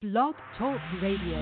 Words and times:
Blog 0.00 0.32
Talk 0.56 0.80
Radio. 1.04 1.36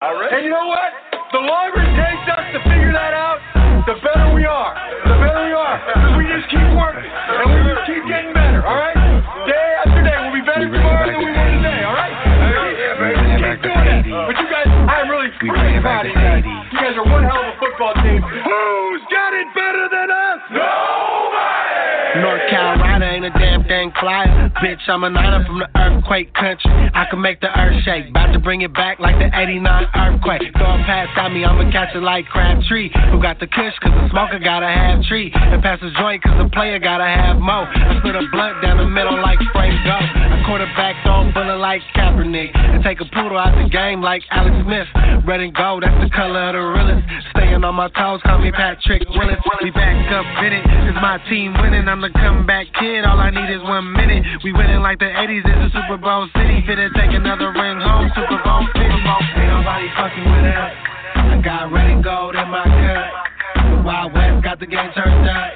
All 0.00 0.16
right. 0.16 0.32
And 0.32 0.40
you 0.40 0.48
know 0.48 0.72
what? 0.72 0.88
The 1.28 1.44
longer 1.44 1.84
it 1.84 1.92
takes 2.00 2.24
us 2.32 2.48
to 2.56 2.64
figure 2.64 2.96
that 2.96 3.12
out, 3.12 3.44
the 3.84 3.92
better 4.00 4.32
we 4.32 4.48
are. 4.48 4.72
The 5.04 5.20
better 5.20 5.44
we 5.44 5.52
are. 5.52 5.76
Because 5.84 6.16
we 6.16 6.24
just 6.24 6.48
keep 6.48 6.64
working. 6.72 7.12
And 7.12 7.44
we 7.52 7.60
just 7.60 7.84
keep 7.84 8.00
getting 8.08 8.32
better, 8.32 8.64
all 8.64 8.72
right? 8.72 8.96
Day 9.44 9.68
after 9.84 10.00
day. 10.00 10.16
We'll 10.16 10.32
be 10.32 10.48
better 10.48 10.64
tomorrow 10.64 11.04
than 11.04 11.20
we 11.20 11.28
were 11.28 11.52
today, 11.60 11.84
all 11.84 11.92
right? 11.92 12.16
Yeah, 12.24 13.04
baby. 13.04 13.20
Keep 13.36 13.60
doing 13.60 13.84
that. 13.92 14.00
But 14.08 14.36
you 14.40 14.48
guys, 14.48 14.64
I'm 14.72 15.12
really 15.12 15.28
freaking 15.36 15.84
proud 15.84 16.08
of 16.08 16.16
you 16.16 16.16
guys. 16.16 16.40
You 16.40 16.78
guys 16.80 16.96
are 16.96 17.04
one 17.04 17.20
hell 17.28 17.36
of 17.36 17.52
a 17.52 17.56
football 17.60 17.92
team. 18.00 18.24
Who's 18.24 19.04
flyer. 24.00 24.50
Bitch, 24.62 24.82
I'm 24.88 25.04
a 25.04 25.10
niner 25.10 25.44
from 25.44 25.58
the 25.60 25.68
earthquake 25.76 26.32
country. 26.34 26.70
I 26.94 27.06
can 27.10 27.20
make 27.20 27.40
the 27.40 27.52
earth 27.58 27.82
shake. 27.84 28.08
About 28.10 28.32
to 28.32 28.38
bring 28.38 28.62
it 28.62 28.72
back 28.74 29.00
like 29.00 29.18
the 29.18 29.30
89 29.32 29.62
earthquake. 29.94 30.42
Throw 30.56 30.74
a 30.74 30.82
pass 30.84 31.08
at 31.16 31.32
me, 31.32 31.44
I'ma 31.44 31.70
catch 31.70 31.94
it 31.94 32.02
like 32.02 32.26
Crabtree. 32.26 32.90
Who 33.10 33.20
got 33.20 33.40
the 33.40 33.46
kush, 33.46 33.74
cause 33.80 33.92
the 33.92 34.08
smoker 34.10 34.38
gotta 34.38 34.68
have 34.68 35.02
tree. 35.04 35.32
And 35.34 35.62
pass 35.62 35.80
the 35.80 35.90
joint, 35.98 36.22
cause 36.22 36.36
the 36.38 36.48
player 36.50 36.78
gotta 36.78 37.06
have 37.06 37.36
mo. 37.36 37.66
I 37.66 37.98
split 37.98 38.16
a 38.16 38.24
blunt 38.32 38.62
down 38.62 38.78
the 38.78 38.88
middle 38.88 39.20
like 39.20 39.38
Frank 39.52 39.74
Gore. 39.84 40.00
I 40.00 40.42
quarterback 40.46 41.04
on 41.06 41.32
bullet 41.32 41.58
like 41.58 41.82
Kaepernick. 41.94 42.54
And 42.54 42.82
take 42.84 43.00
a 43.00 43.08
poodle 43.12 43.38
out 43.38 43.54
the 43.56 43.68
game 43.68 44.00
like 44.00 44.22
Alex 44.30 44.54
Smith. 44.64 44.88
Red 45.26 45.40
and 45.40 45.54
gold, 45.54 45.82
that's 45.82 45.96
the 46.02 46.10
color 46.14 46.50
of 46.50 46.54
the 46.54 46.62
realest. 46.62 47.06
Staying 47.30 47.64
on 47.64 47.74
my 47.74 47.88
toes, 47.90 48.20
call 48.22 48.38
me 48.38 48.52
Patrick 48.52 49.02
Willis. 49.10 49.40
We 49.62 49.70
back 49.70 49.96
up 50.12 50.26
in 50.44 50.52
it. 50.52 50.64
My 51.00 51.18
team 51.28 51.54
winning. 51.60 51.88
I'm 51.88 52.00
the 52.00 52.10
comeback 52.10 52.66
kid. 52.78 53.04
All 53.04 53.18
I 53.18 53.30
need 53.30 53.52
is 53.52 53.62
one 53.62 53.85
minute. 53.92 54.24
We 54.42 54.52
winning 54.52 54.80
like 54.80 54.98
the 54.98 55.06
80s. 55.06 55.42
It's 55.44 55.74
a 55.74 55.78
Super 55.78 55.96
Bowl 55.96 56.28
city. 56.34 56.62
Finna 56.66 56.92
take 56.94 57.12
another 57.14 57.52
ring 57.52 57.80
home. 57.80 58.10
Super 58.14 58.42
Bowl 58.42 58.66
50. 58.74 58.80
Ain't 58.80 59.04
nobody 59.04 59.88
fucking 59.94 60.26
with 60.26 60.50
us. 60.50 60.72
I 61.16 61.40
got 61.42 61.72
red 61.72 61.90
and 61.90 62.02
gold 62.02 62.34
in 62.34 62.48
my 62.48 62.64
cup. 62.64 63.06
The 63.70 63.82
Wild 63.82 64.12
West 64.12 64.44
got 64.44 64.58
the 64.60 64.66
game 64.66 64.90
turned 64.94 65.28
up. 65.28 65.52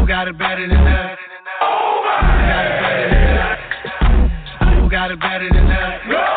Who 0.00 0.06
got 0.06 0.28
it 0.28 0.38
better 0.38 0.66
than 0.68 0.80
us? 0.80 1.18
Who 1.60 2.10
got 2.10 2.60
it 2.64 2.80
better 2.80 3.08
than 3.10 3.30
us? 3.38 3.58
Who 4.80 4.90
got 4.90 5.10
it 5.10 5.20
better 5.20 5.48
than 5.52 5.70
us? 5.70 6.31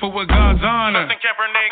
Faithful 0.00 0.16
with 0.16 0.28
God's 0.28 0.60
honor. 0.64 1.08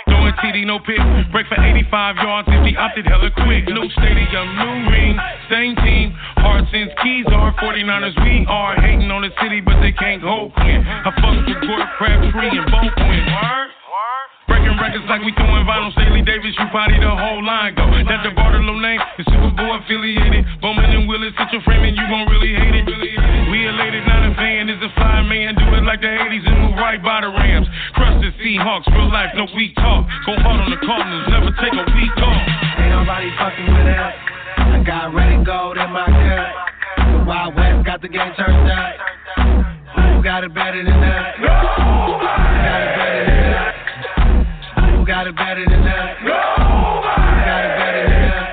Throwing 0.07 0.33
TD, 0.45 0.67
no 0.67 0.79
pick. 0.79 1.01
Break 1.33 1.47
for 1.49 1.57
85 1.57 2.17
yards 2.17 2.49
if 2.53 2.65
he 2.67 2.77
opted 2.77 3.07
hella 3.07 3.31
quick. 3.33 3.65
New 3.69 3.89
stadium, 3.97 4.47
new 4.57 4.91
ring, 4.93 5.17
same 5.51 5.75
team. 5.77 6.13
Hard 6.37 6.65
since 6.71 6.93
keys 7.03 7.25
are 7.33 7.55
49ers. 7.57 8.17
We 8.25 8.47
are 8.49 8.77
hating 8.81 9.11
on 9.11 9.23
the 9.23 9.33
city, 9.41 9.61
but 9.61 9.81
they 9.81 9.93
can't 9.93 10.23
hold 10.23 10.53
Quinn. 10.55 10.85
I 10.85 11.11
fucked 11.17 11.49
with 11.49 11.61
Gord 11.65 11.89
Crabtree 11.97 12.53
and 12.53 12.69
both 12.71 12.95
win. 13.01 13.25
Breaking 14.49 14.77
records 14.81 15.05
like 15.09 15.21
we 15.25 15.33
throwing 15.37 15.65
vinyl. 15.65 15.93
Staley 15.93 16.23
Davis, 16.25 16.57
you 16.57 16.67
party 16.73 16.97
the 17.01 17.09
whole 17.09 17.45
line 17.45 17.75
go. 17.77 17.85
That's 17.85 18.25
the 18.25 18.33
Bartolo 18.33 18.81
name, 18.81 19.01
the 19.17 19.25
Super 19.25 19.53
Bowl 19.57 19.77
affiliated. 19.77 20.28
Cardinals, 30.89 31.29
never 31.29 31.53
take 31.61 31.77
a 31.77 31.85
week 32.01 32.17
off. 32.17 32.49
Ain't 32.81 32.89
nobody 32.89 33.29
fucking 33.37 33.69
with 33.77 33.93
us. 33.93 34.15
I 34.57 34.83
got 34.87 35.13
red 35.13 35.29
and 35.37 35.45
gold 35.45 35.77
in 35.77 35.91
my 35.93 36.09
cup. 36.09 36.49
The 37.13 37.25
Wild 37.29 37.55
West 37.57 37.85
got 37.85 38.01
the 38.01 38.09
game 38.09 38.33
turned 38.41 38.73
up. 38.73 38.97
Who 39.37 40.25
got 40.25 40.45
it 40.45 40.55
better 40.55 40.81
than 40.83 40.97
us? 40.97 41.37
Who 41.37 41.45
got 41.45 42.89
it 42.89 42.97
better 42.97 43.21
than 43.29 43.45
us? 43.53 43.77
Who 44.97 45.05
got 45.05 45.29
it 45.29 45.37
better 45.37 45.69
than 45.69 45.85
us? 45.85 46.17
Who 46.17 47.45
got 47.45 47.69
it 47.69 47.77
better 47.77 48.09
than 48.09 48.33
us? 48.33 48.49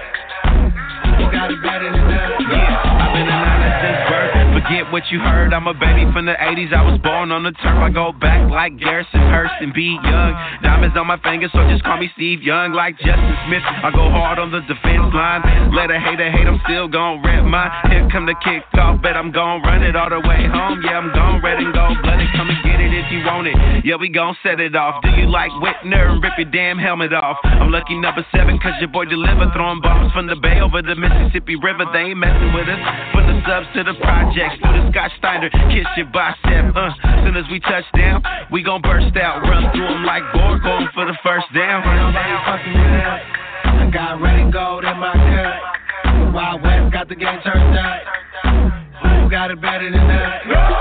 Who 1.15 1.31
got 1.31 1.47
it 1.55 1.63
better 1.63 1.87
than 1.87 2.03
us? 2.03 2.35
Yeah, 2.51 2.99
I've 2.99 3.15
been 3.15 3.31
a 3.31 3.39
niner 3.47 3.79
since 3.79 4.11
birth. 4.11 4.35
Forget 4.59 4.91
what 4.91 5.07
you 5.07 5.23
heard. 5.23 5.53
I'm 5.53 5.67
a 5.71 5.73
baby 5.73 6.03
from 6.11 6.25
the 6.25 6.35
80s. 6.35 6.75
I 6.75 6.83
was 6.83 6.99
born 6.99 7.31
on 7.31 7.43
the 7.43 7.55
turf. 7.63 7.79
I 7.79 7.89
go 7.95 8.11
back 8.11 8.51
like 8.51 8.75
Garrison 8.77 9.14
Hearst 9.35 9.59
and 9.59 9.73
be 9.73 9.99
young. 9.99 10.31
Diamonds 10.63 10.95
on 10.95 11.07
my 11.07 11.19
fingers, 11.19 11.51
so 11.51 11.59
just 11.67 11.83
call 11.83 11.97
me 11.97 12.07
Steve 12.15 12.41
Young. 12.41 12.71
Like 12.71 12.95
Justin 13.03 13.35
Smith, 13.47 13.63
I 13.67 13.91
go 13.91 14.07
hard 14.07 14.39
on 14.39 14.47
the 14.51 14.61
defense 14.61 15.11
line. 15.11 15.43
Let 15.75 15.91
a 15.91 15.99
hater 15.99 16.31
hate, 16.31 16.47
I'm 16.47 16.61
still 16.63 16.87
gon' 16.87 17.19
rep 17.19 17.43
mine. 17.43 17.67
Here 17.91 18.07
come 18.07 18.25
the 18.25 18.35
kickoff, 18.39 18.84
bet 19.05 19.13
I'm 19.13 19.29
gon' 19.29 19.61
run 19.61 19.85
it 19.85 19.93
all 19.93 20.09
the 20.09 20.17
way 20.17 20.49
home. 20.49 20.81
Yeah, 20.81 20.97
I'm 20.97 21.13
gon' 21.13 21.37
red 21.45 21.61
and 21.61 21.69
gold 21.69 22.01
blooded. 22.01 22.25
Come 22.33 22.49
and 22.49 22.57
get 22.65 22.81
it 22.81 22.89
if 22.89 23.05
you 23.13 23.21
want 23.21 23.45
it. 23.45 23.53
Yeah, 23.85 24.01
we 24.01 24.09
gon' 24.09 24.33
set 24.41 24.57
it 24.57 24.73
off. 24.73 25.05
Do 25.05 25.13
you 25.13 25.29
like 25.29 25.53
Whitner 25.61 26.09
and 26.09 26.17
rip 26.25 26.33
your 26.41 26.49
damn 26.49 26.81
helmet 26.81 27.13
off? 27.13 27.37
I'm 27.45 27.69
lucky 27.69 27.93
number 28.01 28.25
seven, 28.33 28.57
cause 28.57 28.73
your 28.81 28.89
boy 28.89 29.05
deliver. 29.05 29.45
Throwing 29.53 29.77
bombs 29.77 30.09
from 30.09 30.25
the 30.25 30.33
bay 30.33 30.57
over 30.57 30.81
the 30.81 30.97
Mississippi 30.97 31.53
River. 31.53 31.85
They 31.93 32.09
ain't 32.09 32.17
messing 32.17 32.49
with 32.49 32.65
us. 32.65 32.81
From 33.13 33.29
the 33.29 33.37
subs 33.45 33.69
to 33.77 33.85
the 33.85 33.93
projects, 34.01 34.57
through 34.57 34.73
the 34.73 34.89
Scott 34.89 35.13
Steiner, 35.21 35.53
kiss 35.69 35.85
your 36.01 36.09
bicep. 36.09 36.73
Uh, 36.73 36.89
soon 37.21 37.37
as 37.37 37.45
we 37.53 37.61
touch 37.61 37.85
down, 37.93 38.25
we 38.49 38.65
gon' 38.65 38.81
burst 38.81 39.13
out. 39.21 39.45
Run 39.45 39.69
through 39.69 39.85
them 39.85 40.01
like 40.01 40.25
Gore, 40.33 40.57
going 40.57 40.89
for 40.97 41.05
the 41.05 41.13
first 41.21 41.45
down. 41.53 41.85
Nobody 41.85 42.33
fucking 42.41 42.73
with 42.73 43.05
us. 43.05 43.21
I 43.69 43.85
got 43.93 44.17
red 44.17 44.41
and 44.41 44.49
gold 44.49 44.81
in 44.81 44.97
my 44.97 45.13
cup. 45.13 46.33
Wild 46.33 46.65
West 46.65 46.89
got 46.89 47.05
the 47.05 47.13
game 47.13 47.37
turned 47.45 47.77
up. 47.77 48.84
Who 49.25 49.31
got 49.31 49.49
it 49.49 49.59
better 49.59 49.89
than 49.89 50.01
us? 50.01 50.43
Who 50.45 50.53
got 50.53 50.75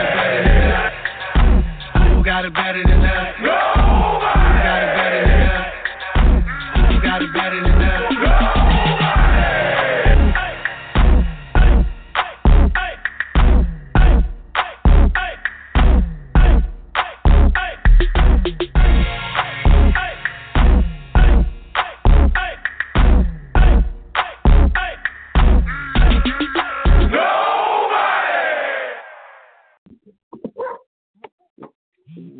it 0.00 0.14
better 0.14 0.42
than 0.48 0.72
us? 0.72 0.92
Who 2.16 2.24
got 2.24 2.44
it 2.46 2.54
better 2.54 2.82
than 2.82 3.04
us? 3.04 3.75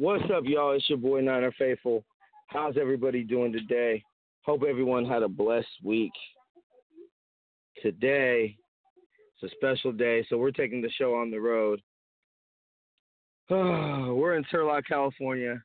What's 0.07 0.31
up, 0.33 0.45
y'all? 0.45 0.71
It's 0.71 0.89
your 0.89 0.99
boy 0.99 1.21
Niner 1.21 1.51
Faithful. 1.59 2.05
How's 2.47 2.77
everybody 2.81 3.25
doing 3.25 3.53
today? 3.53 4.05
Hope 4.43 4.63
everyone 4.63 5.05
had 5.05 5.25
a 5.25 5.29
blessed 5.29 5.67
week. 5.83 6.13
Today, 7.83 8.57
it's 9.35 9.53
a 9.53 9.57
special 9.57 9.91
day, 9.91 10.25
so 10.29 10.39
we're 10.39 10.53
taking 10.53 10.81
the 10.81 10.93
show 10.97 11.17
on 11.17 11.33
the 11.33 11.41
road. 11.41 11.83
we're 13.51 14.37
in 14.37 14.45
Turlock, 14.45 14.87
California. 14.87 15.61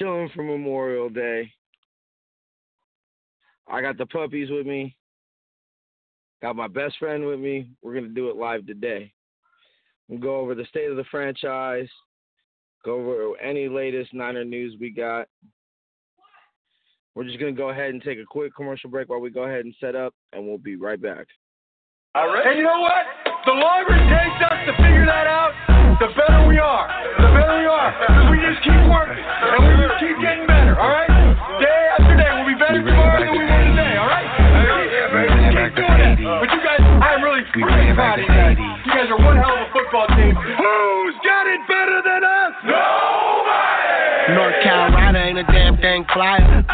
Chilling 0.00 0.30
for 0.34 0.42
Memorial 0.42 1.08
Day. 1.08 1.48
I 3.68 3.82
got 3.82 3.98
the 3.98 4.06
puppies 4.06 4.50
with 4.50 4.66
me. 4.66 4.96
Got 6.42 6.56
my 6.56 6.66
best 6.66 6.98
friend 6.98 7.24
with 7.24 7.38
me. 7.38 7.70
We're 7.82 8.00
to 8.00 8.08
do 8.08 8.30
it 8.30 8.36
live 8.36 8.66
today. 8.66 9.12
We'll 10.08 10.20
go 10.20 10.36
over 10.36 10.54
the 10.54 10.64
state 10.66 10.90
of 10.90 10.96
the 10.96 11.04
franchise, 11.10 11.88
go 12.84 12.94
over 12.94 13.36
any 13.40 13.68
latest 13.68 14.14
Niner 14.14 14.44
news 14.44 14.76
we 14.78 14.90
got. 14.90 15.26
We're 17.14 17.24
just 17.24 17.40
going 17.40 17.54
to 17.54 17.58
go 17.58 17.70
ahead 17.70 17.90
and 17.90 18.02
take 18.02 18.18
a 18.18 18.24
quick 18.28 18.54
commercial 18.54 18.90
break 18.90 19.08
while 19.08 19.20
we 19.20 19.30
go 19.30 19.44
ahead 19.44 19.64
and 19.64 19.74
set 19.80 19.96
up, 19.96 20.14
and 20.32 20.46
we'll 20.46 20.58
be 20.58 20.76
right 20.76 21.00
back. 21.00 21.26
All 22.14 22.28
right. 22.28 22.46
And 22.46 22.58
you 22.58 22.64
know 22.64 22.78
what? 22.78 23.04
The 23.48 23.52
longer 23.52 23.96
it 23.96 24.04
takes 24.08 24.36
us 24.44 24.58
to 24.68 24.72
figure 24.84 25.08
that 25.08 25.26
out, 25.26 25.52
the 25.96 26.12
better 26.12 26.44
we 26.44 26.60
are. 26.60 26.86
The 27.16 27.32
better 27.32 27.56
we 27.56 27.66
are. 27.66 27.88
Because 28.04 28.28
we 28.28 28.36
just 28.36 28.60
keep 28.60 28.82
working. 28.92 29.16
And 29.16 29.64
we 29.64 29.72
just 29.80 29.96
keep 29.96 30.16
getting 30.20 30.44
better, 30.44 30.76
all 30.76 30.92
right? 30.92 31.08
Day 31.56 31.80
after 31.96 32.14
day. 32.20 32.30
We'll 32.36 32.52
be 32.52 32.58
better 32.60 32.84
tomorrow 32.84 33.16
than 33.16 33.32
we 33.32 33.48
were 33.48 33.64
today, 33.64 33.96
all 33.96 34.12
right? 34.12 34.28
Yeah, 34.28 35.08
baby. 35.08 35.40
Keep 35.56 35.72
doing 35.76 35.98
that. 36.04 36.20
But 36.20 36.48
you 36.52 36.60
guys, 36.60 36.84
I'm 36.84 37.24
really 37.24 37.48
proud 37.96 38.20
of 38.20 38.28
you 38.28 38.32
guys. 38.32 38.56
You 38.60 38.92
guys 38.92 39.08
are 39.08 39.20
one 39.24 39.40
hell 39.40 39.56
of 39.56 39.72
a 39.72 39.75
football 39.86 40.06
team. 40.16 40.34
Who's 40.34 41.16
got 41.22 41.46
it 41.46 41.60
better 41.68 42.02
than 42.04 42.22
us? 42.24 42.45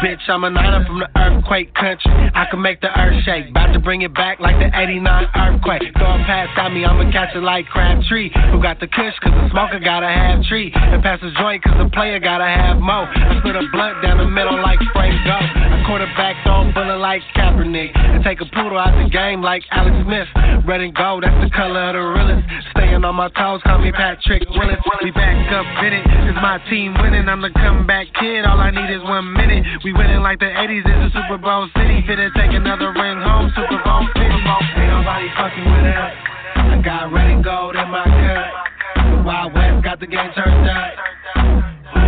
Bitch, 0.01 0.25
I'm 0.27 0.43
a 0.43 0.49
niner 0.49 0.85
from 0.85 0.99
the 0.99 1.09
earthquake 1.15 1.73
country. 1.75 2.11
I 2.33 2.45
can 2.49 2.61
make 2.61 2.81
the 2.81 2.89
earth 2.89 3.23
shake. 3.23 3.49
About 3.49 3.73
to 3.73 3.79
bring 3.79 4.01
it 4.01 4.13
back 4.13 4.39
like 4.39 4.57
the 4.57 4.71
89 4.73 5.03
earthquake. 5.35 5.83
Throw 5.97 6.17
a 6.17 6.19
pass 6.25 6.49
at 6.57 6.73
me, 6.73 6.83
I'ma 6.83 7.11
catch 7.11 7.35
it 7.35 7.43
like 7.43 7.67
Crabtree. 7.67 8.31
Who 8.51 8.61
got 8.61 8.79
the 8.79 8.87
kush, 8.87 9.13
cause 9.21 9.31
the 9.31 9.49
smoker 9.51 9.79
gotta 9.79 10.07
have 10.07 10.43
tree. 10.49 10.71
And 10.73 11.03
pass 11.03 11.19
the 11.21 11.31
joint, 11.37 11.63
cause 11.63 11.77
the 11.77 11.89
player 11.93 12.19
gotta 12.19 12.47
have 12.47 12.79
mo. 12.79 13.05
I 13.05 13.39
split 13.39 13.55
a 13.55 13.63
blunt 13.71 14.01
down 14.01 14.17
the 14.17 14.27
middle 14.27 14.57
like 14.61 14.79
Frank 14.93 15.13
Gore. 15.23 15.37
I 15.37 15.83
quarterback 15.85 16.41
throw 16.43 16.65
bullet 16.73 16.97
like 16.97 17.21
Kaepernick. 17.35 17.91
And 17.93 18.23
take 18.23 18.41
a 18.41 18.49
poodle 18.49 18.79
out 18.79 18.97
the 18.97 19.09
game 19.09 19.41
like 19.41 19.63
Alex 19.71 19.95
Smith. 20.03 20.27
Red 20.65 20.81
and 20.81 20.95
gold, 20.95 21.23
that's 21.23 21.37
the 21.43 21.51
color 21.53 21.91
of 21.91 21.93
the 21.93 22.03
realest. 22.03 22.43
Staying 22.71 23.03
on 23.05 23.15
my 23.15 23.29
toes, 23.37 23.61
call 23.63 23.79
me 23.79 23.91
Patrick 23.91 24.43
Willis. 24.49 24.79
We 25.03 25.11
back 25.11 25.37
up 25.53 25.67
in 25.85 25.93
it, 25.93 26.03
cause 26.03 26.39
my 26.41 26.57
team 26.69 26.95
winning. 26.99 27.29
I'm 27.29 27.41
the 27.41 27.51
comeback 27.51 28.07
kid, 28.19 28.45
all 28.45 28.59
I 28.59 28.71
need 28.71 28.89
is 28.89 29.03
one 29.03 29.31
minute. 29.31 29.82
We 29.83 29.91
winning 29.91 30.21
like 30.21 30.39
the 30.39 30.45
80s, 30.45 30.79
it's 30.87 31.13
a 31.13 31.19
Super 31.27 31.37
Bowl 31.37 31.67
city. 31.75 31.99
Finna 32.07 32.31
take 32.39 32.55
another 32.55 32.93
ring 32.95 33.19
home, 33.19 33.51
Super 33.51 33.83
Bowl 33.83 34.07
50. 34.15 34.23
Ain't 34.23 34.87
nobody 34.87 35.27
fucking 35.35 35.59
with 35.59 35.91
us. 35.91 36.15
I 36.55 36.79
got 36.79 37.11
red 37.11 37.27
and 37.27 37.43
gold 37.43 37.75
in 37.75 37.91
my 37.91 38.07
cup. 38.07 38.47
The 38.95 39.23
Wild 39.27 39.53
West 39.53 39.83
got 39.83 39.99
the 39.99 40.07
game 40.07 40.31
turned 40.39 40.69
up. 40.71 40.87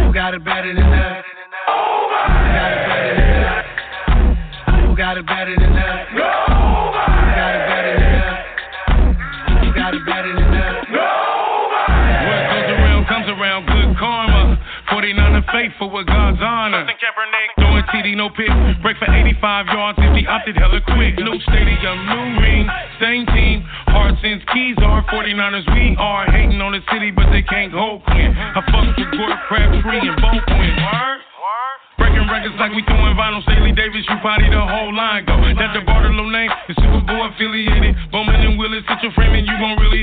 Who 0.07 0.13
got 0.13 0.33
it 0.33 0.45
better 0.45 0.71
than 0.71 0.87
us? 0.87 1.25
Who 4.87 4.95
got 4.95 5.17
it 5.17 5.25
better 5.27 5.55
than 5.59 5.75
us? 5.75 6.07
Who? 6.15 6.23
Who 9.67 9.75
got 9.75 9.91
it 9.91 10.05
better 10.07 10.31
than 10.31 10.47
us? 10.47 10.87
Who? 10.87 11.03
What 12.23 12.39
goes 12.55 12.71
around 12.71 13.03
comes 13.11 13.27
around, 13.27 13.67
good 13.67 13.99
karma. 13.99 14.63
49 14.89 15.35
and 15.35 15.45
faithful 15.51 15.91
with 15.91 16.07
God's 16.07 16.39
honor. 16.39 16.87
TD, 18.05 18.17
no 18.17 18.29
pick. 18.29 18.49
Break 18.81 18.97
for 18.97 19.09
85 19.09 19.65
yards 19.67 19.97
if 20.01 20.13
he 20.13 20.27
opted 20.27 20.55
hella 20.57 20.81
quick. 20.81 21.17
New 21.17 21.39
stadium, 21.41 21.97
new 22.05 22.41
ring, 22.41 22.69
same 23.01 23.25
team. 23.33 23.65
Hard 23.89 24.15
since 24.21 24.43
keys 24.53 24.77
are 24.81 25.01
49ers. 25.09 25.65
We 25.73 25.95
are 25.97 26.29
hating 26.29 26.61
on 26.61 26.73
the 26.73 26.81
city, 26.93 27.09
but 27.09 27.31
they 27.31 27.41
can't 27.41 27.73
hold 27.73 28.05
Quinn. 28.05 28.33
I 28.37 28.61
fucked 28.69 28.97
with 28.97 29.09
Gort 29.17 29.33
Crabtree 29.49 30.05
and 30.05 30.17
both 30.21 30.45
win. 30.45 30.75
Word? 30.77 31.21
Breaking 31.97 32.27
records 32.27 32.59
like 32.59 32.75
we 32.75 32.83
throwing 32.83 33.15
vinyl. 33.15 33.41
Staley 33.47 33.71
Davis, 33.71 34.03
you 34.03 34.17
party 34.19 34.51
the 34.51 34.59
whole 34.59 34.91
line 34.91 35.23
go. 35.23 35.39
That 35.55 35.71
the 35.71 35.81
Bartolo 35.87 36.27
name 36.27 36.51
is 36.67 36.75
Super 36.75 37.01
Bowl 37.07 37.23
affiliated. 37.31 37.95
Bowman 38.11 38.35
and 38.35 38.59
Willis, 38.59 38.83
hit 38.83 38.99
your 38.99 39.15
frame 39.15 39.31
and 39.31 39.47
you 39.47 39.55
gon' 39.55 39.79
really 39.79 39.94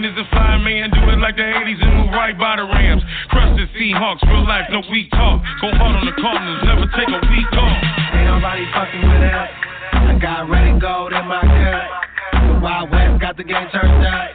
fan. 0.00 0.10
Is 0.10 0.16
a 0.18 0.24
fly 0.30 0.56
man. 0.58 0.90
Do 0.90 1.00
it 1.10 1.18
like 1.18 1.36
the 1.36 1.42
80s 1.42 1.82
and 1.82 1.96
move 1.96 2.10
right 2.12 2.36
by 2.38 2.56
the 2.56 2.64
Rams. 2.64 3.02
Crush 3.28 3.56
the 3.56 3.66
Seahawks, 3.78 4.22
real 4.28 4.46
life, 4.46 4.64
no 4.70 4.82
weak 4.90 5.10
talk. 5.10 5.42
Go 5.60 5.70
hard 5.76 5.96
on 5.96 6.06
the 6.06 6.12
Cardinals, 6.20 6.62
never 6.64 6.86
take 6.96 7.08
a 7.08 7.20
week 7.30 7.52
off. 7.52 7.76
Ain't 8.14 8.26
nobody 8.26 8.64
fucking 8.72 9.00
with 9.00 9.22
us. 9.22 9.50
I 9.92 10.18
got 10.20 10.48
red 10.48 10.66
and 10.66 10.80
gold 10.80 11.12
in 11.12 11.26
my 11.26 11.40
cup. 11.40 11.84
The 12.32 12.60
Wild 12.60 12.90
West 12.90 13.20
got 13.20 13.36
the 13.36 13.44
game 13.44 13.68
turned 13.72 14.06
up. 14.06 14.30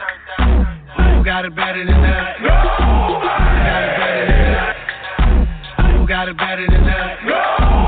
Who 0.96 1.24
got 1.24 1.44
it 1.44 1.54
better 1.54 1.84
than 1.84 2.04
us? 2.04 2.36
Who 2.38 2.46
got 2.46 3.82
it 3.82 3.96
better 3.98 4.26
than 4.30 4.54
us? 4.54 4.76
Who 5.98 6.06
got 6.06 6.28
it 6.28 6.36
better 6.36 6.66
than? 6.70 7.85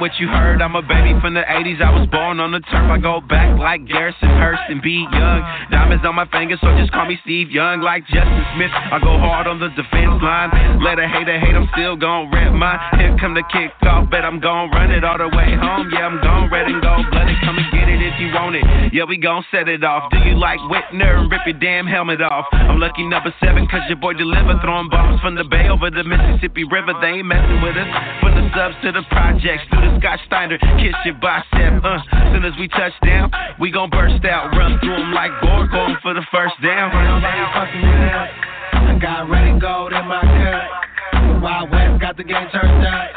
What 0.00 0.16
you 0.16 0.28
heard, 0.32 0.62
I'm 0.62 0.74
a 0.76 0.80
baby 0.80 1.12
from 1.20 1.34
the 1.36 1.44
80s. 1.44 1.76
I 1.84 1.92
was 1.92 2.08
born 2.08 2.40
on 2.40 2.56
the 2.56 2.64
turf. 2.72 2.88
I 2.88 2.96
go 2.96 3.20
back 3.20 3.52
like 3.60 3.84
Garrison 3.84 4.32
Hearst 4.32 4.64
and 4.72 4.80
be 4.80 5.04
young. 5.04 5.40
Diamonds 5.68 6.00
on 6.08 6.16
my 6.16 6.24
fingers, 6.32 6.56
so 6.64 6.72
just 6.80 6.88
call 6.90 7.04
me 7.04 7.20
Steve 7.20 7.52
Young. 7.52 7.84
Like 7.84 8.08
Justin 8.08 8.40
Smith, 8.56 8.72
I 8.72 8.96
go 8.96 9.20
hard 9.20 9.44
on 9.44 9.60
the 9.60 9.68
defense 9.76 10.16
line. 10.24 10.80
Let 10.80 10.96
a 10.96 11.04
hater 11.04 11.36
hate, 11.36 11.52
I'm 11.52 11.68
still 11.76 12.00
gon' 12.00 12.32
rip 12.32 12.48
mine. 12.48 12.80
Here 12.96 13.12
come 13.20 13.36
the 13.36 13.44
kickoff, 13.52 14.08
bet 14.08 14.24
I'm 14.24 14.40
gon' 14.40 14.72
run 14.72 14.90
it 14.90 15.04
all 15.04 15.18
the 15.20 15.28
way 15.28 15.52
home. 15.52 15.92
Yeah, 15.92 16.08
I'm 16.08 16.16
gon' 16.24 16.48
red 16.48 16.64
and 16.64 16.80
gold 16.80 17.04
blooded. 17.12 17.36
Come 17.44 17.60
and 17.60 17.68
it 18.00 18.14
if 18.14 18.20
you 18.20 18.28
want 18.32 18.56
it. 18.56 18.64
Yeah, 18.92 19.04
we 19.04 19.16
gon' 19.16 19.44
set 19.50 19.68
it 19.68 19.84
off. 19.84 20.10
Do 20.10 20.18
you 20.18 20.36
like 20.36 20.58
Whitner 20.72 21.20
and 21.20 21.30
rip 21.30 21.42
your 21.46 21.58
damn 21.58 21.86
helmet 21.86 22.20
off? 22.20 22.46
I'm 22.52 22.80
lucky 22.80 23.06
number 23.06 23.32
seven, 23.40 23.66
cause 23.68 23.82
your 23.88 23.96
boy 23.96 24.14
deliver. 24.14 24.58
Throwing 24.60 24.88
bombs 24.88 25.20
from 25.20 25.34
the 25.34 25.44
bay 25.44 25.68
over 25.68 25.90
the 25.90 26.04
Mississippi 26.04 26.64
River. 26.64 26.92
They 27.00 27.20
ain't 27.20 27.26
messing 27.26 27.60
with 27.62 27.76
us. 27.76 27.88
From 28.20 28.34
the 28.34 28.48
subs 28.56 28.76
to 28.82 28.92
the 28.92 29.02
projects, 29.10 29.64
through 29.70 29.84
the 29.84 29.98
Scott 30.00 30.18
Steiner, 30.26 30.58
kiss 30.80 30.94
your 31.04 31.14
bicep. 31.20 31.84
Uh, 31.84 32.00
soon 32.32 32.44
as 32.44 32.52
we 32.58 32.68
touch 32.68 32.92
down, 33.04 33.30
we 33.60 33.70
gon' 33.70 33.90
burst 33.90 34.24
out. 34.24 34.54
Run 34.56 34.78
through 34.80 34.94
'em 34.96 35.12
like 35.12 35.32
Gore, 35.40 35.66
going 35.68 35.96
for 36.02 36.14
the 36.14 36.24
first 36.32 36.54
down. 36.62 36.90
I 36.92 38.98
got 39.00 39.28
red 39.28 39.46
and 39.46 39.60
gold 39.60 39.92
in 39.92 40.06
my 40.06 40.20
cup. 40.20 41.42
Wild 41.42 41.70
West 41.70 42.00
got 42.00 42.16
the 42.16 42.24
game 42.24 42.48
turned 42.52 42.86
up. 42.86 43.08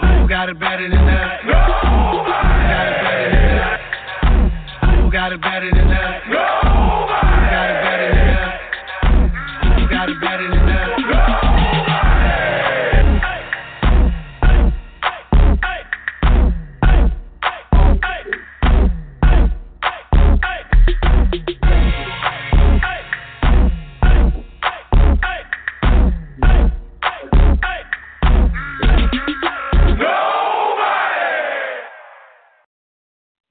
Who 0.00 0.28
got 0.28 0.48
it 0.48 0.58
better 0.58 0.88
than 0.88 0.98
us? 0.98 1.40
Who 1.42 1.50
got 1.50 2.88
it 2.88 3.02
better 3.02 3.09
got 5.20 5.32
it 5.34 5.40
better 5.42 5.70
than 5.70 5.90
than 5.90 5.90
us? 5.90 6.22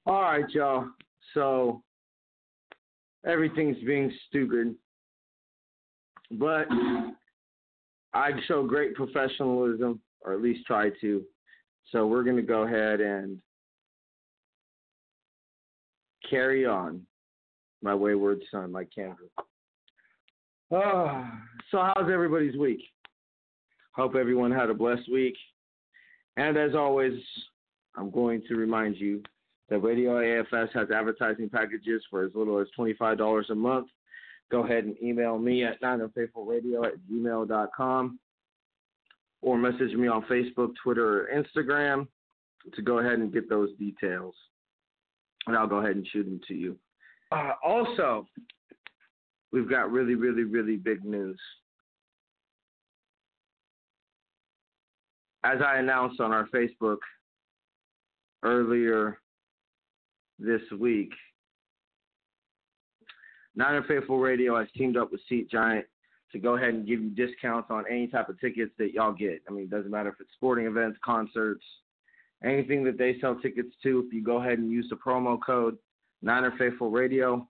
All 0.06 0.22
right, 0.22 0.50
y'all. 0.50 0.88
So 1.34 1.82
everything's 3.24 3.78
being 3.84 4.12
stupid, 4.28 4.74
but 6.32 6.66
I 8.14 8.30
show 8.46 8.66
great 8.66 8.94
professionalism, 8.94 10.00
or 10.22 10.32
at 10.32 10.42
least 10.42 10.66
try 10.66 10.90
to. 11.00 11.22
So 11.92 12.06
we're 12.06 12.24
gonna 12.24 12.42
go 12.42 12.62
ahead 12.62 13.00
and 13.00 13.38
carry 16.28 16.64
on, 16.64 17.04
my 17.82 17.94
wayward 17.94 18.40
son, 18.50 18.72
my 18.72 18.84
Kendrick. 18.84 19.30
Ah, 20.72 21.42
so 21.70 21.78
how's 21.78 22.10
everybody's 22.10 22.56
week? 22.56 22.82
Hope 23.92 24.14
everyone 24.14 24.52
had 24.52 24.70
a 24.70 24.74
blessed 24.74 25.10
week. 25.10 25.34
And 26.36 26.56
as 26.56 26.74
always, 26.76 27.12
I'm 27.96 28.10
going 28.10 28.42
to 28.48 28.54
remind 28.54 28.96
you 28.96 29.22
that 29.70 29.78
Radio 29.78 30.18
AFS 30.18 30.72
has 30.74 30.90
advertising 30.90 31.48
packages 31.48 32.02
for 32.10 32.24
as 32.24 32.32
little 32.34 32.58
as 32.58 32.66
$25 32.78 33.50
a 33.50 33.54
month. 33.54 33.88
Go 34.50 34.64
ahead 34.64 34.84
and 34.84 34.96
email 35.00 35.38
me 35.38 35.64
at 35.64 35.80
nineoffaithfulradio 35.80 36.84
at 36.86 36.94
gmail.com 37.10 38.18
or 39.42 39.56
message 39.56 39.94
me 39.94 40.08
on 40.08 40.22
Facebook, 40.22 40.72
Twitter, 40.82 41.22
or 41.22 41.28
Instagram 41.32 42.08
to 42.74 42.82
go 42.82 42.98
ahead 42.98 43.20
and 43.20 43.32
get 43.32 43.48
those 43.48 43.70
details. 43.78 44.34
And 45.46 45.56
I'll 45.56 45.68
go 45.68 45.76
ahead 45.76 45.96
and 45.96 46.06
shoot 46.12 46.24
them 46.24 46.40
to 46.48 46.54
you. 46.54 46.76
Uh, 47.30 47.52
also, 47.64 48.26
we've 49.52 49.70
got 49.70 49.92
really, 49.92 50.16
really, 50.16 50.42
really 50.42 50.76
big 50.76 51.04
news. 51.04 51.40
As 55.44 55.58
I 55.64 55.78
announced 55.78 56.20
on 56.20 56.32
our 56.32 56.48
Facebook 56.48 56.98
earlier 58.42 59.18
this 60.40 60.62
week, 60.78 61.12
Nine 63.54 63.82
Faithful 63.86 64.18
Radio 64.18 64.58
has 64.58 64.68
teamed 64.76 64.96
up 64.96 65.12
with 65.12 65.20
Seat 65.28 65.50
Giant 65.50 65.84
to 66.32 66.38
go 66.38 66.56
ahead 66.56 66.70
and 66.70 66.86
give 66.86 67.00
you 67.00 67.10
discounts 67.10 67.70
on 67.70 67.84
any 67.90 68.06
type 68.06 68.28
of 68.28 68.40
tickets 68.40 68.72
that 68.78 68.92
y'all 68.92 69.12
get. 69.12 69.42
I 69.48 69.52
mean, 69.52 69.64
it 69.64 69.70
doesn't 69.70 69.90
matter 69.90 70.08
if 70.08 70.14
it's 70.20 70.30
sporting 70.34 70.66
events, 70.66 70.98
concerts, 71.04 71.64
anything 72.44 72.84
that 72.84 72.96
they 72.96 73.16
sell 73.20 73.34
tickets 73.36 73.74
to. 73.82 74.04
If 74.06 74.12
you 74.12 74.22
go 74.22 74.40
ahead 74.40 74.58
and 74.58 74.70
use 74.70 74.86
the 74.88 74.96
promo 74.96 75.38
code 75.44 75.76
Niner 76.22 76.52
Faithful 76.58 76.90
Radio, 76.90 77.46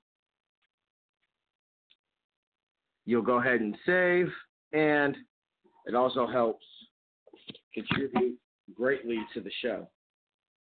you'll 3.04 3.23
go 3.23 3.38
ahead 3.38 3.61
and 3.61 3.76
save, 3.85 4.28
and 4.73 5.16
it 5.87 5.94
also 5.94 6.26
helps 6.26 6.64
contribute 7.75 8.38
greatly 8.75 9.18
to 9.35 9.40
the 9.40 9.50
show. 9.62 9.88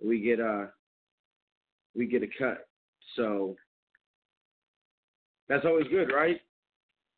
We 0.04 0.20
get 0.20 0.40
a 0.40 0.70
we 1.98 2.06
get 2.06 2.22
a 2.22 2.28
cut, 2.38 2.68
so 3.16 3.56
that's 5.48 5.64
always 5.64 5.88
good, 5.88 6.12
right? 6.14 6.40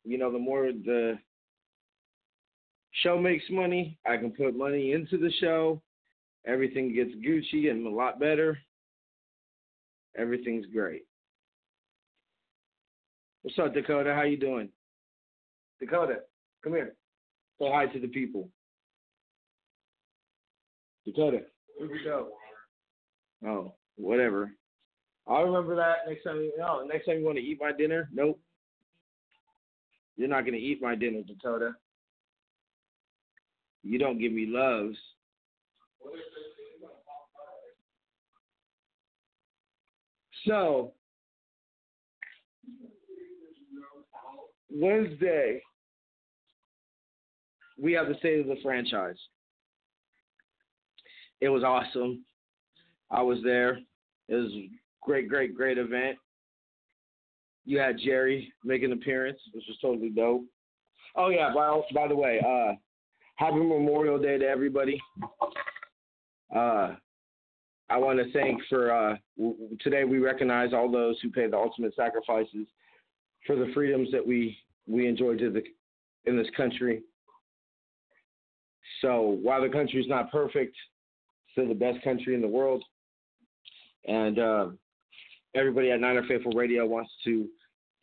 You 0.03 0.17
know, 0.17 0.31
the 0.31 0.39
more 0.39 0.71
the 0.71 1.19
show 3.03 3.19
makes 3.19 3.43
money, 3.51 3.99
I 4.07 4.17
can 4.17 4.31
put 4.31 4.57
money 4.57 4.93
into 4.93 5.19
the 5.19 5.31
show. 5.39 5.79
Everything 6.47 6.95
gets 6.95 7.11
Gucci 7.23 7.69
and 7.69 7.85
a 7.85 7.89
lot 7.89 8.19
better. 8.19 8.57
Everything's 10.17 10.65
great. 10.73 11.03
What's 13.43 13.59
up, 13.59 13.75
Dakota? 13.75 14.13
How 14.15 14.23
you 14.23 14.37
doing? 14.37 14.69
Dakota, 15.79 16.21
come 16.63 16.73
here. 16.73 16.95
Say 17.59 17.69
hi 17.71 17.85
to 17.85 17.99
the 17.99 18.07
people. 18.07 18.49
Dakota, 21.05 21.41
where'd 21.77 21.91
you 21.91 22.03
go? 22.03 22.29
Oh, 23.45 23.75
whatever. 23.97 24.51
I'll 25.27 25.43
remember 25.43 25.75
that 25.75 25.97
next 26.07 26.23
time. 26.23 26.37
You, 26.37 26.53
no, 26.57 26.83
next 26.85 27.05
time 27.05 27.19
you 27.19 27.25
want 27.25 27.37
to 27.37 27.43
eat 27.43 27.59
my 27.61 27.71
dinner? 27.71 28.09
Nope. 28.11 28.39
You're 30.17 30.27
not 30.27 30.45
gonna 30.45 30.57
eat 30.57 30.81
my 30.81 30.95
dinner, 30.95 31.21
Dakota. 31.23 31.71
You 33.83 33.97
don't 33.97 34.19
give 34.19 34.31
me 34.31 34.45
loves. 34.47 34.97
So 40.47 40.93
Wednesday, 44.69 45.61
we 47.79 47.93
have 47.93 48.07
the 48.07 48.15
state 48.19 48.39
of 48.39 48.47
the 48.47 48.61
franchise. 48.63 49.17
It 51.41 51.49
was 51.49 51.63
awesome. 51.63 52.23
I 53.09 53.21
was 53.21 53.39
there. 53.43 53.79
It 54.29 54.35
was 54.35 54.51
great, 55.01 55.27
great, 55.27 55.55
great 55.55 55.77
event. 55.77 56.17
You 57.65 57.79
had 57.79 57.97
Jerry 58.03 58.51
make 58.63 58.83
an 58.83 58.91
appearance, 58.91 59.39
which 59.53 59.65
was 59.67 59.77
totally 59.81 60.09
dope. 60.09 60.45
Oh 61.15 61.29
yeah, 61.29 61.51
by 61.53 61.81
by 61.93 62.07
the 62.07 62.15
way, 62.15 62.39
uh, 62.39 62.73
happy 63.35 63.57
Memorial 63.57 64.19
Day 64.19 64.37
to 64.37 64.45
everybody. 64.45 64.99
Uh, 66.55 66.95
I 67.89 67.97
want 67.97 68.19
to 68.19 68.31
thank 68.31 68.61
for 68.69 68.91
uh, 68.91 69.17
w- 69.37 69.77
today. 69.81 70.05
We 70.05 70.19
recognize 70.19 70.73
all 70.73 70.89
those 70.89 71.19
who 71.21 71.29
paid 71.29 71.51
the 71.51 71.57
ultimate 71.57 71.93
sacrifices 71.95 72.67
for 73.45 73.55
the 73.55 73.71
freedoms 73.73 74.09
that 74.11 74.25
we 74.25 74.57
we 74.87 75.07
enjoy 75.07 75.37
to 75.37 75.49
the 75.51 75.61
in 76.25 76.37
this 76.37 76.47
country. 76.55 77.03
So 79.01 79.37
while 79.41 79.61
the 79.61 79.69
country 79.69 79.99
is 79.99 80.07
not 80.07 80.31
perfect, 80.31 80.75
still 81.51 81.67
the 81.67 81.73
best 81.73 82.03
country 82.03 82.35
in 82.35 82.41
the 82.41 82.47
world. 82.47 82.83
And 84.07 84.39
uh, 84.39 84.67
everybody 85.55 85.91
at 85.91 85.99
Niner 85.99 86.23
Faithful 86.27 86.51
Radio 86.53 86.85
wants 86.85 87.11
to 87.25 87.47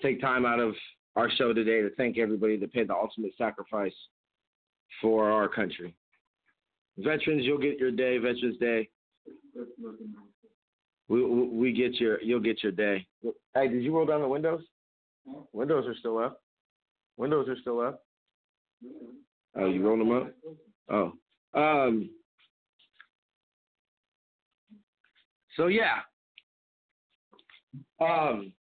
take 0.03 0.21
time 0.21 0.45
out 0.45 0.61
of 0.61 0.75
our 1.17 1.31
show 1.31 1.53
today 1.53 1.81
to 1.83 1.91
thank 1.97 2.19
everybody 2.19 2.57
that 2.57 2.73
paid 2.73 2.89
the 2.89 2.95
ultimate 2.95 3.33
sacrifice 3.37 3.95
for 5.01 5.31
our 5.31 5.49
country. 5.49 5.95
Veterans, 6.97 7.45
you'll 7.45 7.59
get 7.59 7.79
your 7.79 7.91
day, 7.91 8.19
Veterans 8.19 8.59
Day. 8.59 8.89
We, 11.09 11.25
we, 11.25 11.49
we 11.49 11.73
get 11.73 11.95
your, 11.95 12.21
you'll 12.23 12.41
get 12.41 12.63
your 12.63 12.73
day. 12.73 13.07
Hey, 13.55 13.69
did 13.69 13.83
you 13.83 13.97
roll 13.97 14.07
down 14.07 14.21
the 14.21 14.29
windows? 14.29 14.63
Windows 15.53 15.87
are 15.87 15.95
still 15.99 16.19
up. 16.19 16.41
Windows 17.17 17.49
are 17.49 17.57
still 17.61 17.81
up. 17.81 18.03
Oh, 19.57 19.67
you 19.69 19.87
rolled 19.87 20.01
them 20.01 20.13
up? 20.13 20.35
Oh. 20.91 21.13
Um. 21.59 22.11
So 25.57 25.67
yeah. 25.67 25.99
Um. 28.01 28.53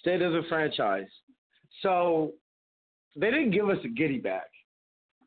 State 0.00 0.22
of 0.22 0.32
the 0.32 0.42
franchise. 0.48 1.08
So 1.82 2.32
they 3.16 3.30
didn't 3.30 3.52
give 3.52 3.68
us 3.68 3.78
a 3.84 3.88
goodie 3.88 4.18
bag, 4.18 4.42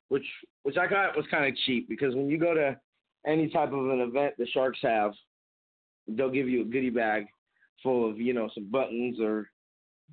which 0.10 0.26
which 0.64 0.78
I 0.78 0.88
got 0.88 1.16
was 1.16 1.26
kind 1.32 1.46
of 1.46 1.58
cheap 1.66 1.88
because 1.90 2.14
when 2.16 2.30
you 2.30 2.38
go 2.38 2.54
to 2.54 2.78
any 3.26 3.50
type 3.50 3.72
of 3.72 3.90
an 3.90 4.02
event 4.02 4.36
the 4.38 4.46
Sharks 4.48 4.80
have, 4.82 5.14
they'll 6.08 6.30
give 6.30 6.48
you 6.50 6.62
a 6.62 6.66
goodie 6.66 6.90
bag 6.90 7.28
full 7.84 8.10
of 8.10 8.20
you 8.20 8.34
know 8.34 8.50
some 8.54 8.70
buttons 8.70 9.20
or 9.20 9.50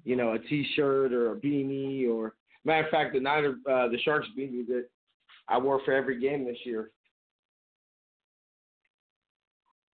you 0.04 0.16
know 0.16 0.32
a 0.32 0.38
T-shirt 0.38 1.12
or 1.12 1.32
a 1.32 1.36
beanie 1.36 2.08
or 2.08 2.34
matter 2.64 2.84
of 2.84 2.90
fact 2.90 3.14
the 3.14 3.20
Niner 3.20 3.56
uh, 3.70 3.88
the 3.88 3.98
Sharks 4.04 4.28
beanie 4.38 4.66
that 4.66 4.86
I 5.48 5.58
wore 5.58 5.80
for 5.84 5.92
every 5.92 6.20
game 6.20 6.44
this 6.44 6.58
year 6.64 6.90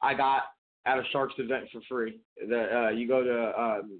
I 0.01 0.13
got 0.13 0.44
at 0.86 0.98
a 0.98 1.04
Sharks 1.12 1.36
event 1.38 1.66
for 1.72 1.82
free. 1.88 2.20
The 2.48 2.88
uh, 2.88 2.90
you 2.90 3.08
go 3.08 3.24
to 3.24 3.62
um, 3.62 4.00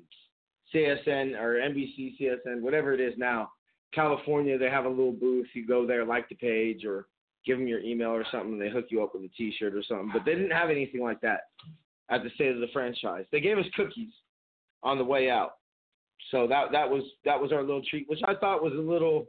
CSN 0.74 1.40
or 1.40 1.56
NBC 1.56 2.20
CSN 2.20 2.62
whatever 2.62 2.94
it 2.94 3.00
is 3.00 3.14
now 3.18 3.52
California 3.94 4.58
they 4.58 4.70
have 4.70 4.86
a 4.86 4.90
little 4.90 5.12
booth 5.12 5.48
you 5.54 5.68
go 5.68 5.86
there 5.86 6.06
like 6.06 6.30
the 6.30 6.36
page 6.36 6.86
or 6.86 7.08
give 7.46 7.58
them 7.58 7.68
your 7.68 7.80
email 7.80 8.10
or 8.10 8.26
something 8.32 8.54
and 8.54 8.62
they 8.62 8.70
hook 8.70 8.86
you 8.90 9.04
up 9.04 9.14
with 9.14 9.24
a 9.24 9.30
T-shirt 9.30 9.74
or 9.74 9.82
something 9.84 10.12
but 10.14 10.24
they 10.26 10.36
didn't 10.36 10.52
have 10.52 10.70
anything 10.70 11.02
like 11.02 11.20
that 11.22 11.42
at 12.10 12.24
the 12.24 12.30
state 12.32 12.54
of 12.54 12.60
the 12.60 12.68
franchise. 12.74 13.26
They 13.32 13.40
gave 13.40 13.58
us 13.58 13.66
cookies 13.76 14.14
on 14.84 14.98
the 14.98 15.04
way 15.04 15.30
out. 15.30 15.54
So 16.32 16.48
that 16.48 16.72
that 16.72 16.90
was 16.90 17.04
that 17.26 17.40
was 17.40 17.52
our 17.52 17.62
little 17.62 17.84
treat, 17.90 18.10
which 18.10 18.20
I 18.26 18.36
thought 18.36 18.64
was 18.64 18.74
a 18.74 18.82
little 18.82 19.28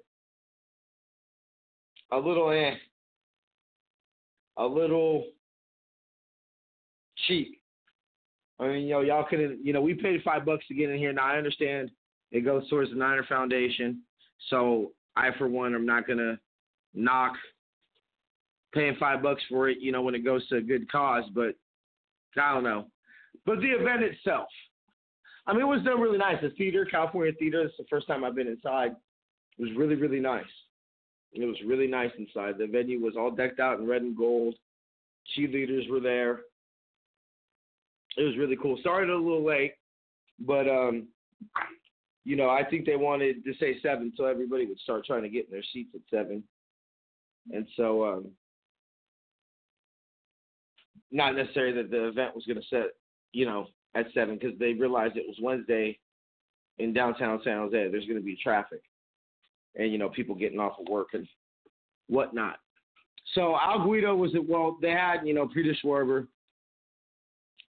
a 2.10 2.16
little 2.16 2.50
eh 2.50 2.74
a 4.56 4.66
little 4.66 5.28
cheap. 7.26 7.60
I 8.58 8.68
mean, 8.68 8.82
you 8.82 8.90
know, 8.90 9.00
y'all 9.00 9.24
could 9.24 9.40
have 9.40 9.52
you 9.62 9.72
know, 9.72 9.80
we 9.80 9.94
paid 9.94 10.22
five 10.22 10.44
bucks 10.44 10.66
to 10.68 10.74
get 10.74 10.90
in 10.90 10.98
here. 10.98 11.12
Now 11.12 11.26
I 11.26 11.38
understand 11.38 11.90
it 12.30 12.44
goes 12.44 12.68
towards 12.68 12.90
the 12.90 12.96
Niner 12.96 13.24
Foundation. 13.28 14.02
So 14.48 14.92
I 15.16 15.30
for 15.38 15.48
one 15.48 15.74
am 15.74 15.86
not 15.86 16.06
gonna 16.06 16.38
knock 16.94 17.34
paying 18.72 18.96
five 19.00 19.22
bucks 19.22 19.42
for 19.48 19.68
it, 19.68 19.78
you 19.80 19.92
know, 19.92 20.02
when 20.02 20.14
it 20.14 20.24
goes 20.24 20.46
to 20.48 20.56
a 20.56 20.62
good 20.62 20.90
cause, 20.90 21.24
but 21.34 21.54
I 22.36 22.54
don't 22.54 22.64
know. 22.64 22.86
But 23.44 23.60
the 23.60 23.70
event 23.70 24.02
itself, 24.02 24.48
I 25.46 25.52
mean, 25.52 25.62
it 25.62 25.66
was 25.66 25.82
done 25.82 26.00
really 26.00 26.18
nice. 26.18 26.36
The 26.40 26.50
theater, 26.50 26.84
California 26.84 27.32
Theater, 27.38 27.64
is 27.64 27.72
the 27.78 27.84
first 27.90 28.06
time 28.06 28.24
I've 28.24 28.34
been 28.34 28.46
inside. 28.46 28.92
It 29.58 29.62
was 29.62 29.72
really, 29.76 29.96
really 29.96 30.20
nice. 30.20 30.44
It 31.32 31.44
was 31.44 31.56
really 31.66 31.86
nice 31.86 32.10
inside. 32.18 32.58
The 32.58 32.66
venue 32.66 33.00
was 33.00 33.14
all 33.16 33.30
decked 33.30 33.60
out 33.60 33.78
in 33.78 33.86
red 33.86 34.02
and 34.02 34.16
gold. 34.16 34.54
Cheerleaders 35.36 35.88
were 35.88 36.00
there. 36.00 36.40
It 38.16 38.22
was 38.22 38.36
really 38.36 38.56
cool. 38.60 38.76
Started 38.80 39.10
a 39.10 39.16
little 39.16 39.44
late, 39.44 39.74
but 40.40 40.68
um, 40.68 41.08
you 42.24 42.36
know, 42.36 42.50
I 42.50 42.64
think 42.64 42.86
they 42.86 42.96
wanted 42.96 43.44
to 43.44 43.54
say 43.58 43.76
seven 43.82 44.12
so 44.16 44.24
everybody 44.24 44.66
would 44.66 44.78
start 44.80 45.04
trying 45.04 45.22
to 45.22 45.28
get 45.28 45.46
in 45.46 45.52
their 45.52 45.64
seats 45.72 45.90
at 45.94 46.00
seven. 46.10 46.42
And 47.52 47.66
so 47.76 48.04
um, 48.04 48.26
not 51.10 51.34
necessarily 51.34 51.74
that 51.82 51.90
the 51.90 52.08
event 52.08 52.34
was 52.34 52.44
going 52.46 52.60
to 52.60 52.66
set, 52.68 52.94
you 53.32 53.46
know, 53.46 53.68
at 53.94 54.06
seven 54.14 54.38
because 54.38 54.58
they 54.58 54.72
realized 54.72 55.16
it 55.16 55.26
was 55.26 55.38
Wednesday 55.40 55.98
in 56.78 56.92
downtown 56.92 57.40
San 57.42 57.58
Jose. 57.58 57.88
There's 57.90 58.06
going 58.06 58.18
to 58.18 58.24
be 58.24 58.38
traffic, 58.40 58.82
and 59.74 59.90
you 59.90 59.98
know, 59.98 60.08
people 60.08 60.34
getting 60.34 60.60
off 60.60 60.78
of 60.78 60.88
work 60.88 61.08
and 61.14 61.26
whatnot. 62.08 62.58
So 63.34 63.56
Al 63.60 63.84
Guido 63.84 64.14
was 64.14 64.34
it? 64.34 64.48
Well, 64.48 64.78
they 64.80 64.90
had 64.90 65.22
you 65.24 65.34
know 65.34 65.48
Peter 65.48 65.74
Schwarber 65.82 66.26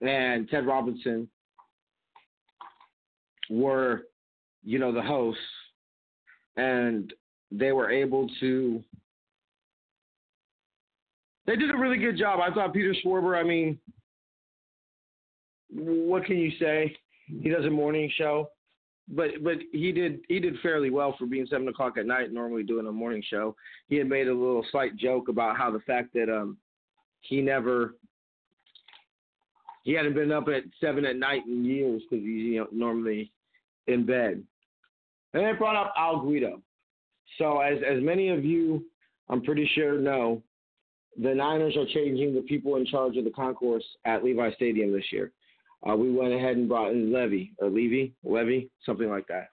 and 0.02 0.50
Ted 0.50 0.66
Robinson 0.66 1.28
were, 3.50 4.04
you 4.64 4.80
know, 4.80 4.92
the 4.92 5.02
hosts, 5.02 5.42
and 6.58 7.14
they 7.52 7.72
were 7.72 7.92
able 7.92 8.30
to 8.40 8.84
they 11.48 11.56
did 11.56 11.72
a 11.72 11.78
really 11.78 11.98
good 11.98 12.18
job. 12.18 12.40
I 12.40 12.54
thought 12.54 12.74
Peter 12.74 12.96
Schwarber, 13.04 13.38
I 13.38 13.44
mean, 13.44 13.78
what 15.70 16.26
can 16.26 16.38
you 16.38 16.52
say? 16.60 16.96
He 17.28 17.50
does 17.50 17.66
a 17.66 17.70
morning 17.70 18.12
show, 18.18 18.50
but 19.10 19.44
but 19.44 19.58
he 19.72 19.92
did 19.92 20.20
he 20.28 20.40
did 20.40 20.56
fairly 20.62 20.90
well 20.90 21.16
for 21.18 21.26
being 21.26 21.48
seven 21.50 21.68
o'clock 21.68 21.98
at 21.98 22.06
night. 22.06 22.32
Normally 22.32 22.64
doing 22.64 22.88
a 22.88 22.92
morning 22.92 23.24
show, 23.28 23.56
he 23.88 23.96
had 23.96 24.08
made 24.08 24.28
a 24.28 24.34
little 24.34 24.66
slight 24.72 24.96
joke 24.98 25.30
about 25.30 25.58
how 25.58 25.72
the 25.72 25.80
fact 25.80 26.14
that 26.14 26.30
um 26.30 26.58
he 27.22 27.42
never 27.42 27.96
he 29.84 29.94
hadn't 29.94 30.14
been 30.14 30.32
up 30.32 30.48
at 30.48 30.64
seven 30.80 31.06
at 31.06 31.16
night 31.16 31.46
in 31.48 31.66
years 31.66 32.02
because 32.10 32.24
he's 32.24 32.44
you 32.44 32.60
know 32.60 32.68
normally 32.72 33.32
in 33.88 34.06
bed. 34.06 34.44
And 35.34 35.46
they 35.46 35.54
brought 35.54 35.76
up 35.76 35.94
Al 35.98 36.20
Guido. 36.22 36.62
So 37.38 37.60
as 37.60 37.80
as 37.88 38.02
many 38.02 38.30
of 38.30 38.44
you, 38.44 38.86
I'm 39.30 39.42
pretty 39.42 39.70
sure 39.74 39.98
know, 40.00 40.44
the 41.22 41.34
Niners 41.34 41.76
are 41.78 41.86
changing 41.94 42.36
the 42.36 42.42
people 42.42 42.76
in 42.76 42.86
charge 42.86 43.18
of 43.18 43.24
the 43.24 43.32
concourse 43.32 43.84
at 44.06 44.24
Levi 44.24 44.52
Stadium 44.54 44.92
this 44.92 45.12
year. 45.12 45.32
Uh, 45.88 45.96
we 45.96 46.12
went 46.12 46.34
ahead 46.34 46.58
and 46.58 46.70
brought 46.70 46.92
in 46.92 47.12
Levy 47.12 47.54
or 47.58 47.70
Levy, 47.70 48.14
Levy, 48.24 48.70
something 48.86 49.10
like 49.10 49.26
that. 49.28 49.50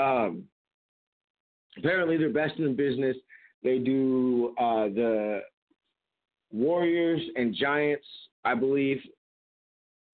Um, 0.00 0.44
apparently, 1.76 2.16
they're 2.16 2.30
best 2.30 2.58
in 2.58 2.74
business. 2.74 3.16
They 3.62 3.78
do 3.78 4.54
uh, 4.58 4.88
the 4.88 5.40
Warriors 6.52 7.20
and 7.36 7.54
Giants, 7.54 8.06
I 8.44 8.54
believe. 8.54 9.00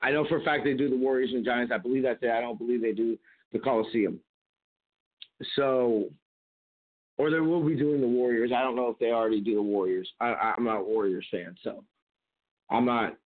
I 0.04 0.10
know 0.10 0.26
for 0.28 0.36
a 0.36 0.44
fact 0.44 0.64
they 0.64 0.74
do 0.74 0.90
the 0.90 0.96
Warriors 0.96 1.30
and 1.32 1.44
Giants. 1.44 1.72
I 1.74 1.78
believe 1.78 2.02
that's 2.02 2.22
it. 2.22 2.30
I 2.30 2.40
don't 2.40 2.58
believe 2.58 2.82
they 2.82 2.92
do 2.92 3.16
the 3.52 3.58
Coliseum. 3.58 4.20
So 5.56 6.10
or 7.16 7.30
they 7.30 7.40
will 7.40 7.64
be 7.64 7.76
doing 7.76 8.00
the 8.00 8.06
Warriors. 8.06 8.50
I 8.54 8.62
don't 8.62 8.76
know 8.76 8.88
if 8.88 8.98
they 8.98 9.12
already 9.12 9.40
do 9.40 9.54
the 9.54 9.62
Warriors. 9.62 10.08
I, 10.20 10.54
I'm 10.56 10.64
not 10.64 10.80
a 10.80 10.84
Warriors 10.84 11.26
fan, 11.30 11.54
so 11.62 11.84
I'm 12.70 12.84
not 12.84 13.16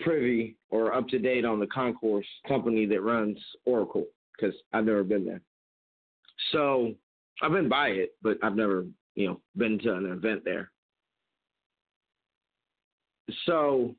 privy 0.00 0.56
or 0.70 0.94
up 0.94 1.06
to 1.08 1.18
date 1.18 1.44
on 1.44 1.60
the 1.60 1.66
concourse 1.68 2.26
company 2.48 2.86
that 2.86 3.02
runs 3.02 3.38
Oracle 3.64 4.06
because 4.36 4.54
I've 4.72 4.86
never 4.86 5.04
been 5.04 5.24
there. 5.24 5.42
So 6.50 6.94
I've 7.42 7.52
been 7.52 7.68
by 7.68 7.88
it, 7.88 8.14
but 8.22 8.38
I've 8.42 8.56
never, 8.56 8.86
you 9.14 9.28
know, 9.28 9.40
been 9.56 9.78
to 9.80 9.94
an 9.94 10.06
event 10.06 10.42
there. 10.44 10.70
So 13.46 13.94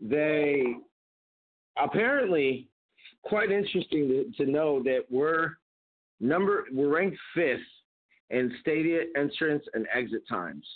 they 0.00 0.64
apparently 1.82 2.68
quite 3.22 3.50
interesting 3.50 4.08
to, 4.08 4.44
to 4.44 4.50
know 4.50 4.82
that 4.82 5.04
we're 5.10 5.52
number 6.20 6.66
we're 6.72 6.88
ranked 6.88 7.18
fifth 7.34 7.60
in 8.30 8.52
stadium 8.60 9.04
entrance 9.16 9.64
and 9.74 9.86
exit 9.94 10.22
times 10.28 10.66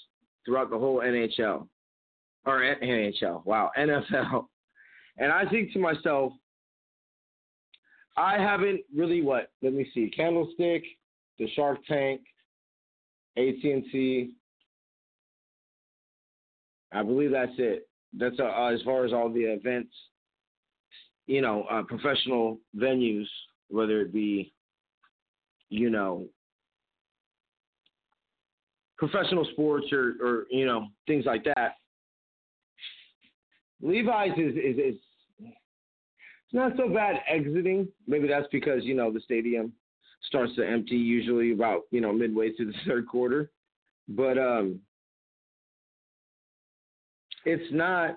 throughout 0.44 0.70
the 0.70 0.78
whole 0.78 0.98
NHL 0.98 1.66
or 2.46 2.60
NHL. 2.60 3.44
Wow, 3.44 3.70
NFL. 3.78 4.46
And 5.16 5.32
I 5.32 5.48
think 5.48 5.72
to 5.72 5.78
myself, 5.78 6.32
I 8.16 8.38
haven't 8.38 8.80
really 8.94 9.22
what? 9.22 9.50
Let 9.62 9.72
me 9.72 9.88
see. 9.94 10.10
Candlestick, 10.14 10.84
the 11.38 11.48
Shark 11.54 11.78
Tank, 11.86 12.20
AT&T. 13.36 14.34
I 16.92 17.02
believe 17.02 17.32
that's 17.32 17.52
it. 17.58 17.88
That's 18.16 18.38
uh, 18.38 18.66
as 18.66 18.80
far 18.82 19.04
as 19.04 19.12
all 19.12 19.32
the 19.32 19.40
events, 19.40 19.92
you 21.26 21.40
know, 21.40 21.64
uh, 21.70 21.82
professional 21.82 22.58
venues, 22.76 23.26
whether 23.68 24.00
it 24.00 24.12
be, 24.12 24.52
you 25.68 25.90
know, 25.90 26.26
professional 28.96 29.46
sports 29.52 29.86
or, 29.92 30.14
or 30.22 30.46
you 30.50 30.66
know 30.66 30.88
things 31.06 31.24
like 31.26 31.44
that. 31.44 31.76
Levi's 33.82 34.32
is, 34.38 34.54
is 34.54 34.78
is 34.78 35.00
it's 35.40 36.52
not 36.52 36.72
so 36.76 36.88
bad 36.88 37.16
exiting. 37.28 37.88
Maybe 38.06 38.28
that's 38.28 38.46
because 38.52 38.84
you 38.84 38.94
know 38.94 39.12
the 39.12 39.20
stadium 39.20 39.72
starts 40.28 40.54
to 40.56 40.66
empty 40.66 40.96
usually 40.96 41.52
about 41.52 41.82
you 41.90 42.00
know 42.00 42.12
midway 42.12 42.52
through 42.52 42.72
the 42.72 42.78
third 42.86 43.06
quarter, 43.06 43.50
but 44.08 44.38
um, 44.38 44.80
it's 47.44 47.72
not 47.72 48.16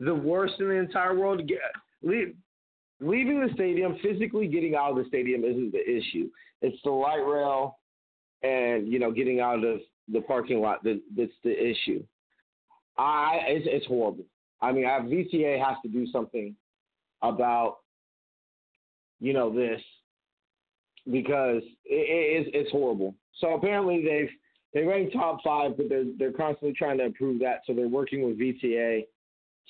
the 0.00 0.14
worst 0.14 0.54
in 0.60 0.68
the 0.68 0.74
entire 0.74 1.16
world. 1.16 1.42
Leave, 2.02 2.34
leaving 3.00 3.40
the 3.40 3.52
stadium, 3.54 3.96
physically 4.02 4.46
getting 4.46 4.74
out 4.74 4.90
of 4.90 4.96
the 4.96 5.04
stadium 5.08 5.44
isn't 5.44 5.72
the 5.72 5.82
issue. 5.82 6.28
It's 6.62 6.78
the 6.84 6.90
light 6.90 7.24
rail 7.24 7.78
and 8.42 8.90
you 8.92 8.98
know 8.98 9.10
getting 9.10 9.40
out 9.40 9.64
of 9.64 9.80
the 10.12 10.20
parking 10.22 10.60
lot 10.60 10.82
that, 10.84 11.00
that's 11.16 11.32
the 11.44 11.50
issue. 11.50 12.02
I 12.96 13.40
it's, 13.46 13.66
it's 13.70 13.86
horrible. 13.86 14.24
I 14.60 14.72
mean, 14.72 14.86
I, 14.86 15.00
VTA 15.00 15.64
has 15.64 15.76
to 15.82 15.88
do 15.88 16.06
something 16.10 16.54
about 17.22 17.78
you 19.20 19.32
know 19.32 19.52
this 19.52 19.80
because 21.10 21.62
it, 21.84 22.42
it 22.44 22.46
is 22.46 22.52
it's 22.54 22.70
horrible. 22.70 23.14
So 23.40 23.54
apparently 23.54 24.04
they've 24.04 24.30
they 24.74 24.82
rank 24.84 25.12
top 25.12 25.38
five, 25.42 25.76
but 25.76 25.88
they're 25.88 26.04
they're 26.18 26.32
constantly 26.32 26.74
trying 26.76 26.98
to 26.98 27.04
improve 27.04 27.40
that. 27.40 27.60
So 27.66 27.72
they're 27.72 27.88
working 27.88 28.22
with 28.22 28.38
VTA 28.38 29.06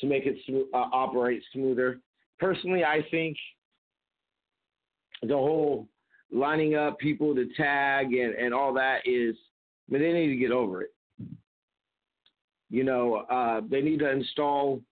to 0.00 0.06
make 0.06 0.24
it 0.26 0.36
uh, 0.74 0.76
operate 0.76 1.42
smoother. 1.52 2.00
Personally, 2.38 2.84
I 2.84 3.04
think 3.10 3.36
the 5.22 5.34
whole 5.34 5.88
lining 6.32 6.74
up 6.74 6.98
people 6.98 7.34
to 7.34 7.48
tag 7.56 8.12
and, 8.12 8.34
and 8.34 8.52
all 8.54 8.72
that 8.74 8.98
is, 9.04 9.34
but 9.88 9.98
they 9.98 10.12
need 10.12 10.28
to 10.28 10.36
get 10.36 10.50
over 10.50 10.82
it. 10.82 10.90
You 12.70 12.84
know, 12.84 13.24
uh, 13.30 13.62
they 13.68 13.80
need 13.80 14.00
to 14.00 14.10
install 14.10 14.82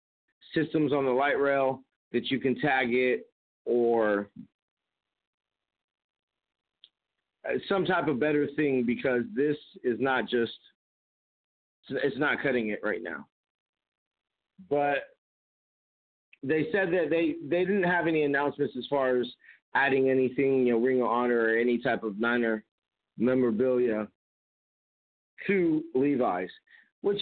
systems 0.54 0.92
on 0.92 1.04
the 1.04 1.10
light 1.10 1.38
rail 1.38 1.82
that 2.12 2.30
you 2.30 2.40
can 2.40 2.58
tag 2.58 2.88
it 2.94 3.28
or 3.64 4.28
some 7.68 7.84
type 7.84 8.08
of 8.08 8.20
better 8.20 8.48
thing 8.56 8.84
because 8.84 9.22
this 9.34 9.56
is 9.84 9.98
not 10.00 10.28
just 10.28 10.52
it's 11.88 12.18
not 12.18 12.42
cutting 12.42 12.70
it 12.70 12.80
right 12.82 13.02
now. 13.02 13.26
But 14.68 14.98
they 16.42 16.68
said 16.72 16.92
that 16.92 17.10
they 17.10 17.36
they 17.42 17.64
didn't 17.64 17.84
have 17.84 18.06
any 18.06 18.22
announcements 18.22 18.74
as 18.76 18.86
far 18.88 19.20
as 19.20 19.26
adding 19.74 20.11
anything, 20.11 20.66
you 20.66 20.72
know, 20.72 20.80
Ring 20.80 21.02
of 21.02 21.09
Honor 21.09 21.40
or 21.40 21.56
any 21.56 21.78
type 21.78 22.02
of 22.02 22.18
Niner 22.18 22.64
memorabilia 23.18 24.09
to 25.46 25.85
Levi's, 25.94 26.48
which 27.02 27.20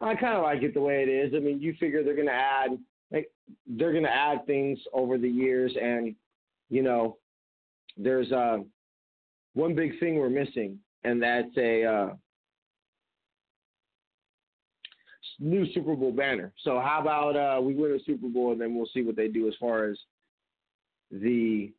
I 0.00 0.14
kind 0.14 0.36
of 0.36 0.42
like 0.42 0.62
it 0.62 0.74
the 0.74 0.80
way 0.80 1.02
it 1.02 1.08
is. 1.08 1.32
I 1.34 1.40
mean, 1.40 1.60
you 1.60 1.74
figure 1.78 2.02
they're 2.02 2.14
going 2.14 2.26
to 2.26 2.32
add 2.32 2.78
like 3.10 3.30
they're 3.66 3.92
going 3.92 4.04
to 4.04 4.14
add 4.14 4.46
things 4.46 4.78
over 4.92 5.18
the 5.18 5.28
years, 5.28 5.74
and 5.80 6.14
you 6.68 6.82
know, 6.82 7.16
there's 7.96 8.30
uh, 8.32 8.58
one 9.58 9.74
big 9.74 9.98
thing 9.98 10.14
we're 10.14 10.30
missing, 10.30 10.78
and 11.02 11.20
that's 11.20 11.56
a 11.56 11.84
uh, 11.84 12.08
new 15.40 15.66
Super 15.72 15.96
Bowl 15.96 16.12
banner. 16.12 16.52
So 16.62 16.78
how 16.78 17.00
about 17.00 17.36
uh, 17.36 17.60
we 17.60 17.74
win 17.74 17.92
a 17.92 18.04
Super 18.04 18.28
Bowl, 18.28 18.52
and 18.52 18.60
then 18.60 18.76
we'll 18.76 18.88
see 18.94 19.02
what 19.02 19.16
they 19.16 19.26
do 19.26 19.48
as 19.48 19.54
far 19.58 19.86
as 19.86 19.98
the 21.10 21.72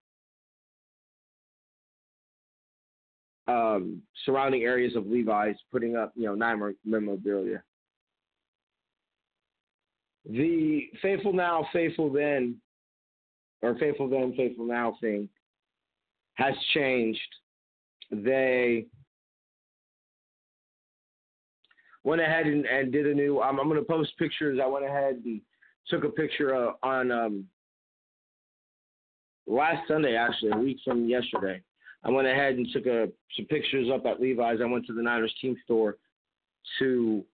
um, 3.48 4.02
surrounding 4.26 4.64
areas 4.64 4.98
of 4.98 5.08
Levi's, 5.08 5.56
putting 5.72 5.96
up 5.96 6.12
you 6.16 6.26
know 6.26 6.36
nine 6.36 6.76
memorabilia. 6.84 7.64
The 10.30 10.90
faithful 11.02 11.32
now, 11.32 11.66
faithful 11.72 12.12
then, 12.12 12.58
or 13.62 13.76
faithful 13.76 14.10
then, 14.10 14.34
faithful 14.36 14.66
now 14.66 14.98
thing 15.00 15.30
has 16.36 16.54
changed 16.74 17.20
they 18.12 18.86
went 22.04 22.22
ahead 22.22 22.48
and, 22.48 22.66
and 22.66 22.92
did 22.92 23.08
a 23.08 23.14
new. 23.14 23.42
I'm, 23.42 23.60
I'm 23.60 23.68
going 23.68 23.80
to 23.80 23.86
post 23.86 24.18
pictures. 24.18 24.60
I 24.62 24.68
went 24.68 24.86
ahead 24.86 25.22
and 25.26 25.42
took 25.88 26.04
a 26.04 26.10
picture 26.10 26.56
uh, 26.56 26.74
on 26.84 27.12
um, 27.12 27.46
last 29.48 29.88
Sunday, 29.88 30.16
actually, 30.16 30.52
a 30.52 30.58
week 30.58 30.78
from 30.84 31.08
yesterday. 31.08 31.62
I 32.04 32.10
went 32.10 32.28
ahead 32.28 32.56
and 32.56 32.68
took 32.72 32.86
a, 32.86 33.10
some 33.36 33.46
pictures 33.46 33.90
up 33.94 34.06
at 34.06 34.22
Levi's. 34.22 34.60
I 34.62 34.66
went 34.66 34.86
to 34.86 34.94
the 34.94 35.02
Niners 35.02 35.34
team 35.42 35.58
store 35.66 35.98
to 36.80 37.26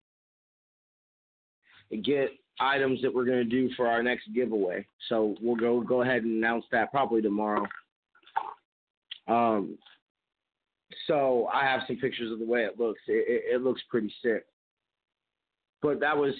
get 2.03 2.31
items 2.59 3.01
that 3.01 3.13
we're 3.13 3.25
going 3.25 3.37
to 3.37 3.43
do 3.43 3.69
for 3.75 3.87
our 3.87 4.01
next 4.01 4.23
giveaway. 4.33 4.85
So 5.09 5.35
we'll 5.41 5.55
go 5.55 5.81
go 5.81 6.01
ahead 6.01 6.23
and 6.23 6.37
announce 6.37 6.65
that 6.71 6.91
probably 6.91 7.21
tomorrow. 7.21 7.67
Um, 9.27 9.77
so 11.07 11.47
I 11.53 11.63
have 11.65 11.81
some 11.87 11.97
pictures 11.97 12.31
of 12.31 12.39
the 12.39 12.45
way 12.45 12.63
it 12.63 12.79
looks. 12.79 13.01
It, 13.07 13.25
it, 13.27 13.55
it 13.55 13.61
looks 13.63 13.81
pretty 13.89 14.13
sick. 14.23 14.45
But 15.81 15.99
that 15.99 16.17
was 16.17 16.33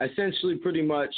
essentially 0.00 0.56
pretty 0.56 0.82
much 0.82 1.14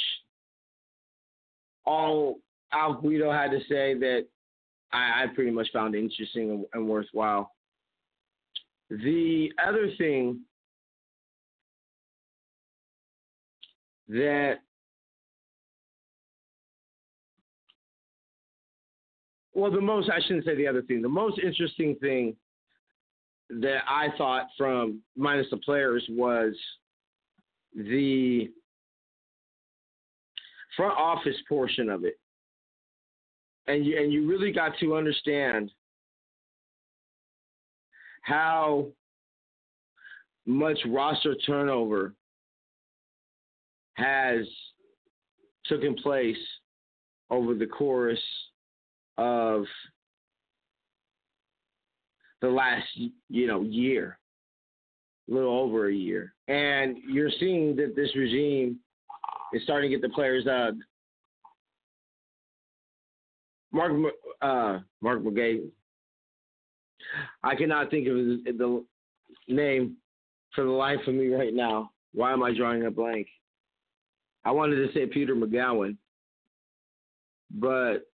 all 1.85 2.39
Al 2.73 2.95
Guido 2.95 3.31
had 3.31 3.51
to 3.51 3.59
say 3.69 3.93
that 3.95 4.25
I, 4.91 5.23
I 5.23 5.27
pretty 5.33 5.51
much 5.51 5.67
found 5.71 5.95
interesting 5.95 6.51
and, 6.51 6.65
and 6.73 6.87
worthwhile. 6.87 7.51
The 8.89 9.51
other 9.65 9.89
thing 9.97 10.41
that 14.09 14.59
well, 19.57 19.71
the 19.71 19.81
most 19.81 20.07
I 20.07 20.19
shouldn't 20.21 20.45
say 20.45 20.55
the 20.55 20.67
other 20.67 20.83
thing. 20.83 21.01
The 21.01 21.09
most 21.09 21.39
interesting 21.39 21.95
thing 21.95 22.35
that 23.49 23.79
I 23.89 24.09
thought 24.15 24.43
from 24.55 25.01
minus 25.15 25.47
the 25.49 25.57
players 25.57 26.05
was 26.09 26.53
the 27.73 28.51
front 30.75 30.95
office 30.95 31.35
portion 31.49 31.89
of 31.89 32.05
it. 32.05 32.19
And 33.65 33.83
you, 33.83 33.97
and 33.97 34.13
you 34.13 34.29
really 34.29 34.51
got 34.51 34.73
to 34.79 34.95
understand 34.95 35.71
how 38.21 38.89
much 40.45 40.77
roster 40.87 41.33
turnover 41.33 42.13
has 43.95 44.45
taken 45.67 45.95
place 45.95 46.37
over 47.31 47.55
the 47.55 47.65
course 47.65 48.19
of 49.17 49.65
the 52.41 52.47
last 52.47 52.87
you 53.29 53.47
know 53.47 53.61
year, 53.61 54.19
a 55.29 55.33
little 55.33 55.57
over 55.57 55.89
a 55.89 55.93
year, 55.93 56.33
and 56.47 56.97
you're 57.09 57.31
seeing 57.39 57.75
that 57.77 57.95
this 57.95 58.15
regime 58.15 58.79
is 59.53 59.63
starting 59.63 59.89
to 59.89 59.97
get 59.97 60.01
the 60.01 60.13
players. 60.13 60.45
Uh, 60.47 60.71
Mark 63.71 63.91
uh, 64.41 64.79
Mark 65.01 65.23
McGay. 65.23 65.61
I 67.43 67.55
cannot 67.55 67.89
think 67.89 68.07
of 68.07 68.15
the 68.15 68.83
name 69.47 69.97
for 70.53 70.63
the 70.63 70.71
life 70.71 70.99
of 71.07 71.13
me 71.13 71.27
right 71.27 71.53
now. 71.53 71.91
Why 72.13 72.33
am 72.33 72.43
I 72.43 72.53
drawing 72.55 72.85
a 72.85 72.91
blank? 72.91 73.27
I 74.43 74.51
wanted 74.51 74.75
to 74.77 74.93
say 74.93 75.05
Peter 75.05 75.35
McGowan, 75.35 75.97
but 77.51 78.07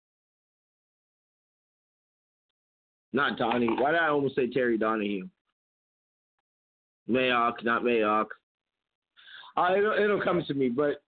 not 3.12 3.38
Donnie. 3.38 3.68
Why 3.68 3.92
did 3.92 4.00
I 4.00 4.08
almost 4.08 4.36
say 4.36 4.48
Terry 4.48 4.78
Donahue? 4.78 5.28
Mayock, 7.08 7.64
not 7.64 7.82
Mayock. 7.82 8.26
Uh, 9.56 9.74
it'll, 9.76 9.92
it'll 9.92 10.22
come 10.22 10.42
to 10.46 10.54
me, 10.54 10.68
but 10.68 11.02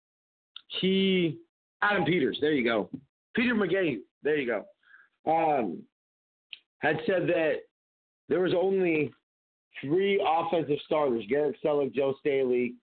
he, 0.79 1.37
Adam 1.81 2.05
Peters, 2.05 2.37
there 2.39 2.53
you 2.53 2.63
go. 2.63 2.89
Peter 3.35 3.53
McGahee, 3.53 3.99
there 4.23 4.37
you 4.37 4.47
go. 4.47 4.65
Um, 5.29 5.83
had 6.79 6.97
said 7.05 7.27
that 7.27 7.55
there 8.29 8.39
was 8.39 8.53
only 8.53 9.11
three 9.81 10.25
offensive 10.25 10.77
starters: 10.85 11.25
Garrett 11.29 11.57
Celek, 11.63 11.93
Joe 11.93 12.15
Staley, 12.19 12.75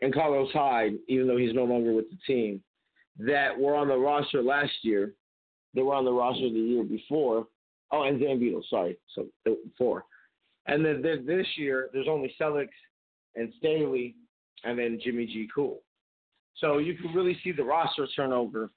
and 0.00 0.14
Carlos 0.14 0.50
Hyde. 0.52 0.94
Even 1.08 1.26
though 1.26 1.36
he's 1.36 1.54
no 1.54 1.64
longer 1.64 1.92
with 1.92 2.06
the 2.10 2.16
team, 2.26 2.62
that 3.18 3.58
were 3.58 3.74
on 3.74 3.88
the 3.88 3.96
roster 3.96 4.42
last 4.42 4.72
year. 4.82 5.12
They 5.76 5.82
were 5.82 5.94
on 5.94 6.06
the 6.06 6.12
roster 6.12 6.48
the 6.48 6.58
year 6.58 6.82
before. 6.82 7.46
Oh, 7.92 8.02
and 8.02 8.20
Zambito, 8.20 8.62
sorry, 8.68 8.98
so 9.14 9.26
four. 9.78 10.04
And 10.66 10.84
then 10.84 11.02
this 11.02 11.46
year, 11.56 11.90
there's 11.92 12.08
only 12.08 12.34
Celek 12.40 12.68
and 13.36 13.52
Staley, 13.58 14.16
and 14.64 14.76
then 14.76 14.98
Jimmy 15.04 15.26
G. 15.26 15.48
Cool. 15.54 15.82
So 16.56 16.78
you 16.78 16.94
can 16.94 17.12
really 17.12 17.38
see 17.44 17.52
the 17.52 17.62
roster 17.62 18.08
turnover 18.16 18.70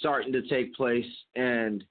starting 0.00 0.32
to 0.32 0.42
take 0.48 0.74
place. 0.74 1.04
And 1.36 1.84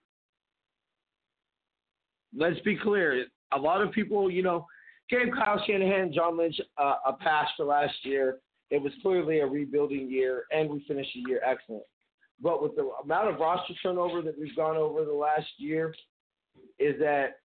let's 2.35 2.59
be 2.61 2.75
clear, 2.75 3.25
a 3.53 3.57
lot 3.57 3.81
of 3.81 3.91
people, 3.91 4.29
you 4.29 4.41
know, 4.41 4.65
gave 5.09 5.27
Kyle 5.33 5.63
Shanahan, 5.65 6.11
John 6.11 6.37
Lynch 6.37 6.59
uh, 6.77 6.95
a 7.05 7.13
pass 7.13 7.47
for 7.55 7.65
last 7.65 7.93
year. 8.03 8.39
It 8.71 8.81
was 8.81 8.91
clearly 9.01 9.39
a 9.39 9.45
rebuilding 9.45 10.09
year, 10.09 10.45
and 10.51 10.69
we 10.69 10.83
finished 10.87 11.11
the 11.13 11.29
year 11.29 11.41
excellent. 11.45 11.83
But 12.41 12.63
with 12.63 12.75
the 12.75 12.89
amount 13.03 13.29
of 13.29 13.39
roster 13.39 13.73
turnover 13.83 14.21
that 14.21 14.39
we've 14.39 14.55
gone 14.55 14.77
over 14.77 15.05
the 15.05 15.13
last 15.13 15.47
year, 15.57 15.93
is 16.79 16.99
that 16.99 17.39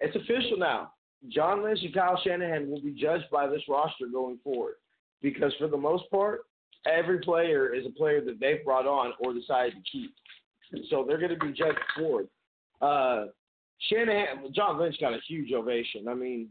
it's 0.00 0.16
official 0.16 0.56
now. 0.56 0.92
John 1.28 1.62
Lynch 1.62 1.80
and 1.82 1.92
Kyle 1.92 2.20
Shanahan 2.24 2.70
will 2.70 2.80
be 2.80 2.92
judged 2.92 3.24
by 3.30 3.46
this 3.48 3.62
roster 3.68 4.06
going 4.10 4.38
forward. 4.42 4.74
Because 5.20 5.52
for 5.58 5.66
the 5.66 5.76
most 5.76 6.04
part, 6.10 6.42
every 6.86 7.18
player 7.18 7.74
is 7.74 7.84
a 7.86 7.90
player 7.90 8.24
that 8.24 8.38
they've 8.40 8.64
brought 8.64 8.86
on 8.86 9.12
or 9.20 9.34
decided 9.34 9.74
to 9.74 9.90
keep. 9.90 10.14
So 10.90 11.04
they're 11.06 11.18
going 11.18 11.36
to 11.36 11.46
be 11.46 11.52
judged 11.52 11.78
forward. 11.96 12.28
Uh, 12.80 13.26
Shanahan, 13.90 14.52
John 14.54 14.78
Lynch 14.78 14.96
got 15.00 15.12
a 15.12 15.18
huge 15.26 15.52
ovation. 15.52 16.08
I 16.08 16.14
mean, 16.14 16.48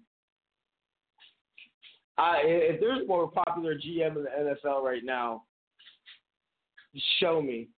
I, 2.17 2.41
if 2.43 2.79
there's 2.79 3.07
more 3.07 3.29
popular 3.29 3.75
GM 3.75 4.17
in 4.17 4.23
the 4.23 4.55
NFL 4.65 4.81
right 4.81 5.03
now, 5.03 5.43
show 7.19 7.41
me. 7.41 7.69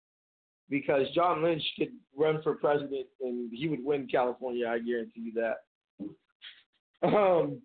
Because 0.69 1.09
John 1.15 1.41
Lynch 1.41 1.63
could 1.77 1.89
run 2.15 2.41
for 2.43 2.53
president 2.53 3.07
and 3.21 3.51
he 3.51 3.67
would 3.67 3.83
win 3.83 4.07
California. 4.07 4.67
I 4.67 4.79
guarantee 4.79 5.21
you 5.21 5.33
that. 5.33 7.07
Um, 7.07 7.61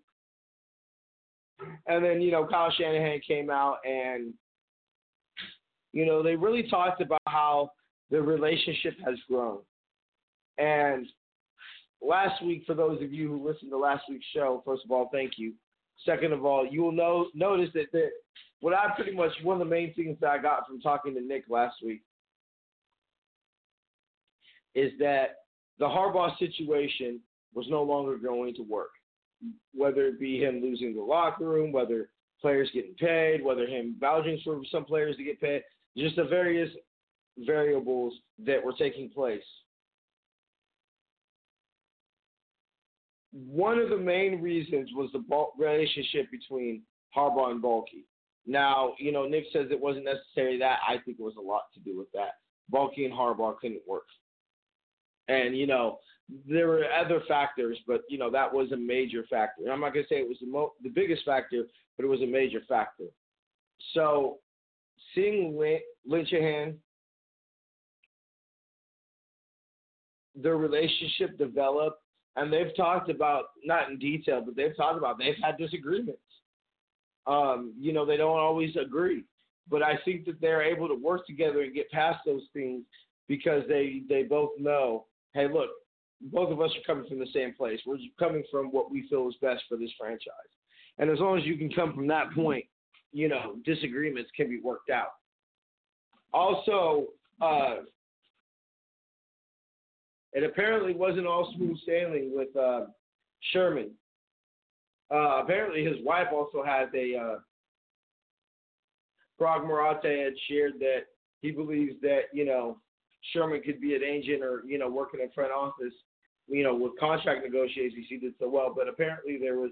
and 1.87 2.03
then 2.03 2.21
you 2.21 2.31
know 2.31 2.47
Kyle 2.47 2.71
Shanahan 2.71 3.19
came 3.27 3.49
out 3.49 3.77
and 3.85 4.33
you 5.93 6.05
know 6.05 6.23
they 6.23 6.35
really 6.35 6.63
talked 6.69 7.01
about 7.01 7.21
how 7.27 7.71
the 8.11 8.21
relationship 8.21 8.95
has 9.05 9.15
grown. 9.29 9.59
And 10.57 11.07
last 12.01 12.43
week, 12.43 12.63
for 12.65 12.75
those 12.75 13.01
of 13.01 13.11
you 13.11 13.27
who 13.29 13.45
listened 13.45 13.71
to 13.71 13.77
last 13.77 14.03
week's 14.09 14.25
show, 14.33 14.61
first 14.65 14.83
of 14.85 14.91
all, 14.91 15.09
thank 15.11 15.33
you. 15.37 15.53
Second 16.05 16.33
of 16.33 16.45
all, 16.45 16.65
you 16.65 16.81
will 16.81 16.91
know 16.91 17.27
notice 17.33 17.69
that, 17.73 17.91
that 17.93 18.09
what 18.61 18.73
I 18.73 18.93
pretty 18.95 19.13
much 19.13 19.31
one 19.43 19.59
of 19.59 19.67
the 19.67 19.73
main 19.73 19.93
things 19.93 20.17
that 20.21 20.29
I 20.29 20.37
got 20.37 20.67
from 20.67 20.81
talking 20.81 21.13
to 21.15 21.21
Nick 21.21 21.45
last 21.49 21.77
week 21.83 22.01
is 24.75 24.91
that 24.99 25.37
the 25.79 25.85
Harbaugh 25.85 26.37
situation 26.37 27.19
was 27.53 27.65
no 27.69 27.83
longer 27.83 28.17
going 28.17 28.53
to 28.55 28.61
work 28.61 28.91
whether 29.73 30.07
it 30.07 30.19
be 30.19 30.39
him 30.39 30.61
losing 30.61 30.95
the 30.95 31.01
locker 31.01 31.47
room, 31.47 31.71
whether 31.71 32.09
players 32.41 32.69
getting 32.73 32.95
paid, 32.95 33.43
whether 33.43 33.65
him 33.65 33.95
vouching 33.99 34.39
for 34.43 34.61
some 34.71 34.85
players 34.85 35.15
to 35.17 35.23
get 35.23 35.41
paid, 35.41 35.61
just 35.97 36.15
the 36.15 36.23
various 36.23 36.69
variables 37.39 38.13
that 38.45 38.63
were 38.63 38.73
taking 38.73 39.09
place. 39.09 39.43
One 43.31 43.79
of 43.79 43.89
the 43.89 43.97
main 43.97 44.41
reasons 44.41 44.89
was 44.93 45.09
the 45.11 45.23
relationship 45.57 46.31
between 46.31 46.83
Harbaugh 47.15 47.51
and 47.51 47.61
Baalke. 47.61 48.05
Now, 48.47 48.93
you 48.97 49.11
know, 49.11 49.27
Nick 49.27 49.45
says 49.51 49.67
it 49.71 49.79
wasn't 49.79 50.05
necessarily 50.05 50.57
that. 50.59 50.79
I 50.87 50.97
think 51.03 51.17
it 51.19 51.23
was 51.23 51.35
a 51.37 51.41
lot 51.41 51.63
to 51.73 51.79
do 51.81 51.97
with 51.97 52.07
that. 52.13 52.35
Baalke 52.71 53.03
and 53.03 53.13
Harbaugh 53.13 53.57
couldn't 53.59 53.81
work. 53.85 54.05
And, 55.27 55.57
you 55.57 55.67
know, 55.67 55.99
there 56.47 56.67
were 56.67 56.85
other 56.91 57.21
factors, 57.27 57.77
but 57.87 58.01
you 58.09 58.17
know 58.17 58.31
that 58.31 58.51
was 58.51 58.71
a 58.71 58.77
major 58.77 59.23
factor. 59.29 59.63
And 59.63 59.71
I'm 59.71 59.79
not 59.79 59.93
gonna 59.93 60.07
say 60.07 60.15
it 60.15 60.27
was 60.27 60.39
the 60.39 60.47
mo- 60.47 60.73
the 60.81 60.89
biggest 60.89 61.23
factor, 61.23 61.63
but 61.97 62.05
it 62.05 62.09
was 62.09 62.21
a 62.21 62.27
major 62.27 62.61
factor. 62.67 63.05
So 63.93 64.39
seeing 65.13 65.57
Lin- 65.57 65.81
Lynchahan, 66.09 66.77
their 70.35 70.57
relationship 70.57 71.37
develop, 71.37 71.99
and 72.35 72.51
they've 72.51 72.75
talked 72.75 73.09
about 73.09 73.45
not 73.63 73.89
in 73.89 73.99
detail, 73.99 74.41
but 74.41 74.55
they've 74.55 74.75
talked 74.75 74.97
about 74.97 75.17
they've 75.17 75.37
had 75.41 75.57
disagreements. 75.57 76.21
Um, 77.27 77.73
you 77.79 77.93
know, 77.93 78.05
they 78.05 78.17
don't 78.17 78.37
always 78.37 78.75
agree, 78.75 79.23
but 79.69 79.81
I 79.81 79.97
think 80.05 80.25
that 80.25 80.41
they're 80.41 80.61
able 80.61 80.87
to 80.87 80.95
work 80.95 81.25
together 81.25 81.61
and 81.61 81.73
get 81.73 81.89
past 81.91 82.19
those 82.25 82.47
things 82.51 82.83
because 83.27 83.63
they 83.67 84.01
they 84.09 84.23
both 84.23 84.51
know, 84.59 85.05
hey, 85.35 85.47
look, 85.51 85.69
both 86.21 86.51
of 86.51 86.61
us 86.61 86.71
are 86.71 86.93
coming 86.93 87.07
from 87.07 87.19
the 87.19 87.27
same 87.33 87.53
place. 87.53 87.79
We're 87.85 87.97
coming 88.17 88.43
from 88.49 88.67
what 88.67 88.89
we 88.89 89.07
feel 89.09 89.27
is 89.27 89.35
best 89.41 89.63
for 89.69 89.77
this 89.77 89.91
franchise. 89.99 90.31
And 90.97 91.09
as 91.09 91.19
long 91.19 91.37
as 91.37 91.45
you 91.45 91.57
can 91.57 91.69
come 91.69 91.93
from 91.93 92.07
that 92.07 92.31
point, 92.33 92.65
you 93.11 93.27
know, 93.27 93.57
disagreements 93.65 94.31
can 94.35 94.49
be 94.49 94.59
worked 94.61 94.89
out. 94.89 95.09
Also, 96.33 97.07
uh, 97.41 97.75
it 100.33 100.43
apparently 100.43 100.93
wasn't 100.93 101.27
all 101.27 101.53
smooth 101.55 101.77
sailing 101.85 102.31
with 102.33 102.55
uh, 102.55 102.85
Sherman. 103.51 103.91
Uh, 105.13 105.41
apparently, 105.43 105.85
his 105.85 105.97
wife 106.03 106.27
also 106.33 106.63
has 106.63 106.89
a. 106.95 107.15
Uh, 107.15 107.35
Paraag 109.39 109.67
Marathe 109.67 110.23
had 110.23 110.33
shared 110.47 110.73
that 110.79 111.01
he 111.41 111.51
believes 111.51 111.93
that 112.01 112.21
you 112.31 112.45
know 112.45 112.77
Sherman 113.31 113.61
could 113.61 113.81
be 113.81 113.95
an 113.95 114.03
agent 114.03 114.43
or 114.43 114.63
you 114.65 114.77
know 114.77 114.89
working 114.89 115.19
in 115.21 115.29
front 115.31 115.51
office, 115.51 115.93
you 116.47 116.63
know, 116.63 116.75
with 116.75 116.99
contract 116.99 117.43
negotiations 117.43 118.05
he 118.07 118.17
did 118.17 118.33
so 118.39 118.49
well. 118.49 118.73
But 118.75 118.87
apparently 118.87 119.37
there 119.37 119.57
was 119.57 119.71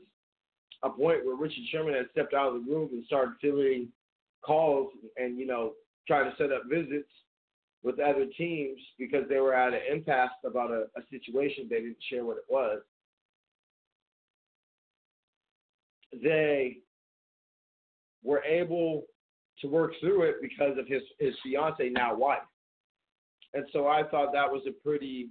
a 0.84 0.90
point 0.90 1.26
where 1.26 1.36
Richard 1.36 1.64
Sherman 1.72 1.94
had 1.94 2.08
stepped 2.12 2.34
out 2.34 2.48
of 2.48 2.54
the 2.54 2.72
room 2.72 2.90
and 2.92 3.06
started 3.06 3.36
fielding 3.42 3.90
calls 4.44 4.92
and 5.18 5.38
you 5.38 5.46
know 5.46 5.74
trying 6.08 6.30
to 6.30 6.36
set 6.38 6.52
up 6.52 6.64
visits 6.70 7.10
with 7.84 8.00
other 8.00 8.26
teams 8.38 8.80
because 8.98 9.24
they 9.30 9.40
were 9.40 9.54
at 9.54 9.74
an 9.74 9.82
impasse 9.92 10.30
about 10.46 10.72
a, 10.72 10.86
a 10.98 11.02
situation 11.10 11.68
they 11.70 11.78
didn't 11.78 11.98
share 12.10 12.26
what 12.26 12.38
it 12.38 12.46
was. 12.50 12.80
They 16.22 16.78
were 18.24 18.44
able 18.44 19.04
to 19.62 19.68
work 19.68 19.94
through 20.00 20.24
it 20.24 20.36
because 20.42 20.78
of 20.78 20.88
his 20.88 21.02
his 21.20 21.34
fiance 21.44 21.90
now 21.90 22.16
wife. 22.16 22.40
And 23.54 23.66
so 23.72 23.88
I 23.88 24.04
thought 24.04 24.34
that 24.34 24.52
was 24.52 24.64
a 24.68 24.72
pretty 24.72 25.30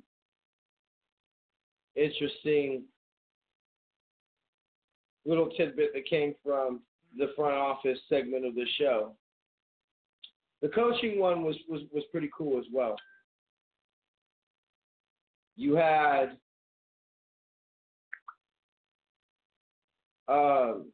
interesting 1.97 2.85
little 5.25 5.51
tidbit 5.51 5.93
that 5.95 6.07
came 6.09 6.35
from 6.45 6.81
the 7.17 7.29
front 7.37 7.55
office 7.55 7.99
segment 8.09 8.45
of 8.45 8.55
the 8.55 8.67
show. 8.79 9.13
The 10.63 10.69
coaching 10.69 11.19
one 11.19 11.43
was, 11.43 11.57
was, 11.69 11.83
was 11.93 12.05
pretty 12.11 12.31
cool 12.37 12.59
as 12.59 12.67
well. 12.73 12.97
You 15.57 15.75
had 15.75 16.39
um, 20.29 20.87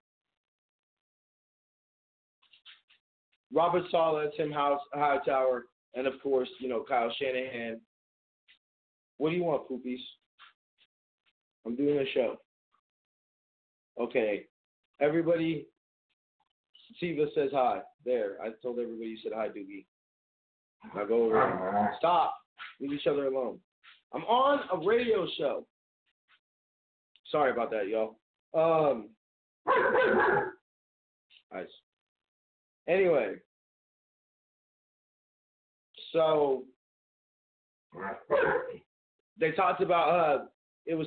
Robert 3.53 3.85
Saleh, 3.91 4.31
Tim 4.37 4.51
House, 4.51 4.81
Hightower, 4.93 5.67
and 5.95 6.07
of 6.07 6.15
course, 6.23 6.49
you 6.61 6.69
know, 6.69 6.85
Kyle 6.89 7.13
Shanahan. 7.21 7.81
What 9.19 9.31
do 9.31 9.37
you 9.37 9.45
want, 9.45 9.69
poopies? 9.69 10.01
I'm 11.67 11.77
doing 11.77 11.99
a 11.99 12.05
show. 12.13 12.37
Okay. 14.01 14.45
Everybody, 15.01 15.67
Siva 16.99 17.27
says 17.35 17.51
hi. 17.53 17.81
There. 18.05 18.37
I 18.43 18.51
told 18.63 18.79
everybody 18.79 19.11
you 19.11 19.19
said 19.23 19.33
hi, 19.35 19.49
Doogie. 19.49 19.85
Now 20.95 21.05
go 21.05 21.25
over. 21.25 21.91
Stop. 21.99 22.35
Leave 22.81 22.93
each 22.93 23.07
other 23.07 23.27
alone. 23.27 23.59
I'm 24.15 24.23
on 24.25 24.61
a 24.73 24.87
radio 24.87 25.27
show. 25.37 25.67
Sorry 27.31 27.51
about 27.51 27.71
that, 27.71 27.89
y'all. 27.89 28.19
Um. 28.55 29.11
Nice. 31.53 31.67
Anyway, 32.89 33.37
so 36.13 36.65
they 39.39 39.53
talked 39.53 39.83
about 39.83 40.09
uh 40.09 40.45
it 40.87 40.95
was 40.95 41.07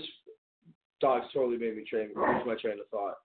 dogs 1.00 1.26
totally 1.34 1.58
made 1.58 1.76
me 1.76 1.84
train 1.90 2.10
lose 2.16 2.46
my 2.46 2.56
train 2.56 2.80
of 2.80 2.88
thought. 2.90 3.16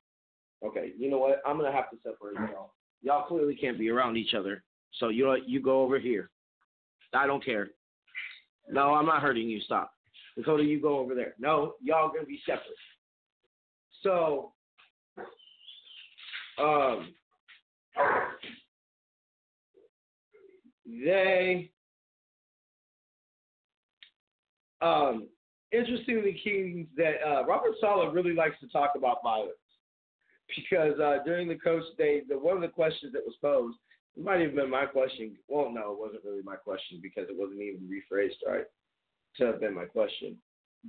Okay, 0.64 0.92
you 0.96 1.10
know 1.10 1.18
what? 1.18 1.42
I'm 1.46 1.58
gonna 1.58 1.72
have 1.72 1.90
to 1.90 1.96
separate 2.02 2.36
y'all. 2.50 2.72
Y'all 3.02 3.26
clearly 3.26 3.54
can't 3.54 3.78
be 3.78 3.90
around 3.90 4.16
each 4.16 4.34
other. 4.34 4.64
So 4.98 5.08
you 5.08 5.24
know? 5.24 5.36
You 5.46 5.60
go 5.60 5.82
over 5.82 5.98
here. 5.98 6.30
I 7.12 7.26
don't 7.26 7.44
care. 7.44 7.68
No, 8.68 8.94
I'm 8.94 9.06
not 9.06 9.22
hurting 9.22 9.48
you. 9.48 9.60
Stop. 9.60 9.92
Dakota, 10.36 10.62
you 10.62 10.80
go 10.80 10.98
over 10.98 11.14
there. 11.14 11.34
No, 11.38 11.74
y'all 11.82 12.08
gonna 12.08 12.26
be 12.26 12.40
separate. 12.44 12.62
So, 14.02 14.52
um, 16.58 17.14
they, 20.87 21.70
um, 24.81 25.29
interestingly, 25.72 26.40
Kings 26.42 26.87
that 26.96 27.16
uh, 27.27 27.44
Robert 27.44 27.72
Saleh 27.81 28.14
really 28.14 28.35
likes 28.35 28.59
to 28.61 28.68
talk 28.68 28.92
about 28.96 29.22
violence 29.22 29.53
because 30.55 30.99
uh, 31.01 31.18
during 31.25 31.49
the 31.49 31.57
coach 31.57 31.85
day, 31.99 32.22
the 32.29 32.38
one 32.38 32.57
of 32.57 32.62
the 32.62 32.68
questions 32.68 33.12
that 33.12 33.22
was 33.25 33.35
posed, 33.42 33.77
it 34.16 34.25
might 34.25 34.40
have 34.40 34.55
been 34.55 34.70
my 34.70 34.87
question. 34.87 35.37
Well, 35.49 35.70
no, 35.72 35.92
it 35.92 35.99
wasn't 35.99 36.25
really 36.25 36.42
my 36.42 36.57
question 36.57 37.01
because 37.03 37.29
it 37.29 37.37
wasn't 37.37 37.61
even 37.61 37.88
rephrased 37.88 38.46
right 38.46 38.64
to 39.38 39.46
have 39.46 39.61
been 39.61 39.75
my 39.75 39.85
question. 39.85 40.37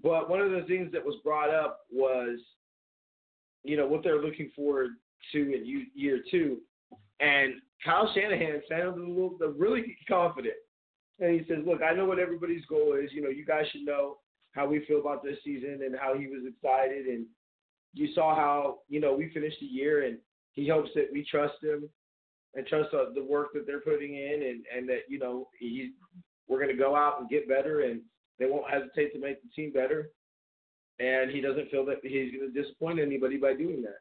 But 0.04 0.30
one 0.30 0.42
of 0.42 0.52
the 0.52 0.64
things 0.68 0.92
that 0.94 1.04
was 1.04 1.16
brought 1.24 1.50
up 1.50 1.82
was, 1.92 2.40
you 3.64 3.78
know, 3.78 3.88
what 3.88 4.04
they're 4.04 4.22
looking 4.22 4.52
forward 4.56 4.92
to 5.32 5.40
in 5.40 5.88
year 5.94 6.20
two. 6.30 6.60
And 7.20 7.56
Kyle 7.84 8.12
Shanahan 8.14 8.62
sounded 8.70 9.02
a 9.02 9.08
little 9.08 9.38
really 9.58 9.98
confident. 10.08 10.56
And 11.20 11.40
he 11.40 11.46
says, 11.48 11.64
Look, 11.66 11.82
I 11.82 11.94
know 11.94 12.06
what 12.06 12.20
everybody's 12.20 12.66
goal 12.66 12.98
is. 13.02 13.12
You 13.12 13.22
know, 13.22 13.30
you 13.30 13.46
guys 13.46 13.66
should 13.72 13.86
know 13.86 14.18
how 14.52 14.68
we 14.68 14.86
feel 14.86 15.00
about 15.00 15.24
this 15.24 15.38
season 15.44 15.80
and 15.84 15.96
how 16.00 16.18
he 16.18 16.28
was 16.28 16.42
excited. 16.48 17.06
And 17.08 17.26
you 17.94 18.10
saw 18.14 18.36
how, 18.36 18.80
you 18.90 19.00
know, 19.00 19.16
we 19.16 19.32
finished 19.34 19.58
the 19.60 19.66
year 19.66 20.06
and 20.06 20.18
he 20.54 20.68
hopes 20.68 20.90
that 20.96 21.10
we 21.12 21.26
trust 21.30 21.64
him 21.64 21.90
and 22.56 22.66
trust 22.66 22.90
the 22.92 23.24
work 23.24 23.54
that 23.54 23.66
they're 23.68 23.82
putting 23.82 24.16
in 24.16 24.42
and, 24.44 24.66
and 24.76 24.90
that, 24.90 25.02
you 25.08 25.20
know, 25.20 25.48
he's, 25.60 25.92
we're 26.48 26.62
going 26.62 26.76
to 26.76 26.82
go 26.82 26.96
out 26.96 27.20
and 27.20 27.30
get 27.30 27.48
better 27.48 27.82
and 27.82 28.02
they 28.40 28.46
won't 28.46 28.70
hesitate 28.70 29.14
to 29.14 29.20
make 29.20 29.42
the 29.42 29.50
team 29.56 29.72
better. 29.72 30.10
And 31.00 31.30
he 31.30 31.42
doesn't 31.42 31.70
feel 31.70 31.86
that 31.86 31.98
he's 32.02 32.34
going 32.34 32.52
to 32.52 32.62
disappoint 32.62 33.00
anybody 33.00 33.38
by 33.38 33.54
doing 33.54 33.84
that. 33.84 34.00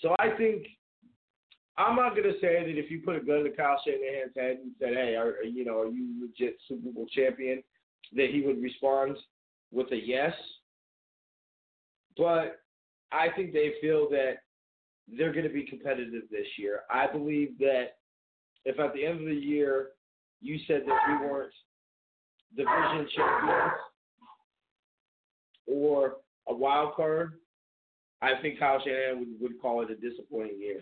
So 0.00 0.14
I 0.18 0.30
think 0.36 0.66
I'm 1.76 1.96
not 1.96 2.14
to 2.14 2.40
say 2.40 2.62
that 2.62 2.78
if 2.78 2.90
you 2.90 3.00
put 3.00 3.16
a 3.16 3.20
gun 3.20 3.42
to 3.44 3.50
Kyle 3.50 3.80
Shanahan's 3.84 4.34
head 4.36 4.58
and 4.62 4.72
said, 4.78 4.94
"Hey, 4.94 5.16
are, 5.16 5.42
you 5.42 5.64
know, 5.64 5.80
are 5.80 5.88
you 5.88 6.20
legit 6.20 6.56
Super 6.68 6.90
Bowl 6.90 7.06
champion?" 7.12 7.62
that 8.12 8.30
he 8.30 8.42
would 8.42 8.62
respond 8.62 9.16
with 9.72 9.90
a 9.92 9.96
yes. 9.96 10.32
But 12.16 12.60
I 13.12 13.28
think 13.34 13.52
they 13.52 13.72
feel 13.80 14.08
that 14.10 14.34
they're 15.08 15.32
going 15.32 15.48
to 15.48 15.52
be 15.52 15.64
competitive 15.64 16.22
this 16.30 16.46
year. 16.58 16.80
I 16.90 17.10
believe 17.10 17.58
that 17.58 17.96
if 18.64 18.78
at 18.78 18.94
the 18.94 19.04
end 19.04 19.20
of 19.20 19.26
the 19.26 19.34
year 19.34 19.88
you 20.40 20.58
said 20.66 20.82
that 20.86 20.98
we 21.08 21.26
weren't 21.26 21.52
division 22.56 23.08
champions 23.14 23.72
or 25.66 26.16
a 26.48 26.54
wild 26.54 26.94
card, 26.94 27.34
I 28.22 28.40
think 28.40 28.58
Kyle 28.58 28.80
Shanahan 28.82 29.18
would, 29.18 29.40
would 29.40 29.60
call 29.60 29.82
it 29.82 29.90
a 29.90 29.96
disappointing 29.96 30.60
year. 30.60 30.80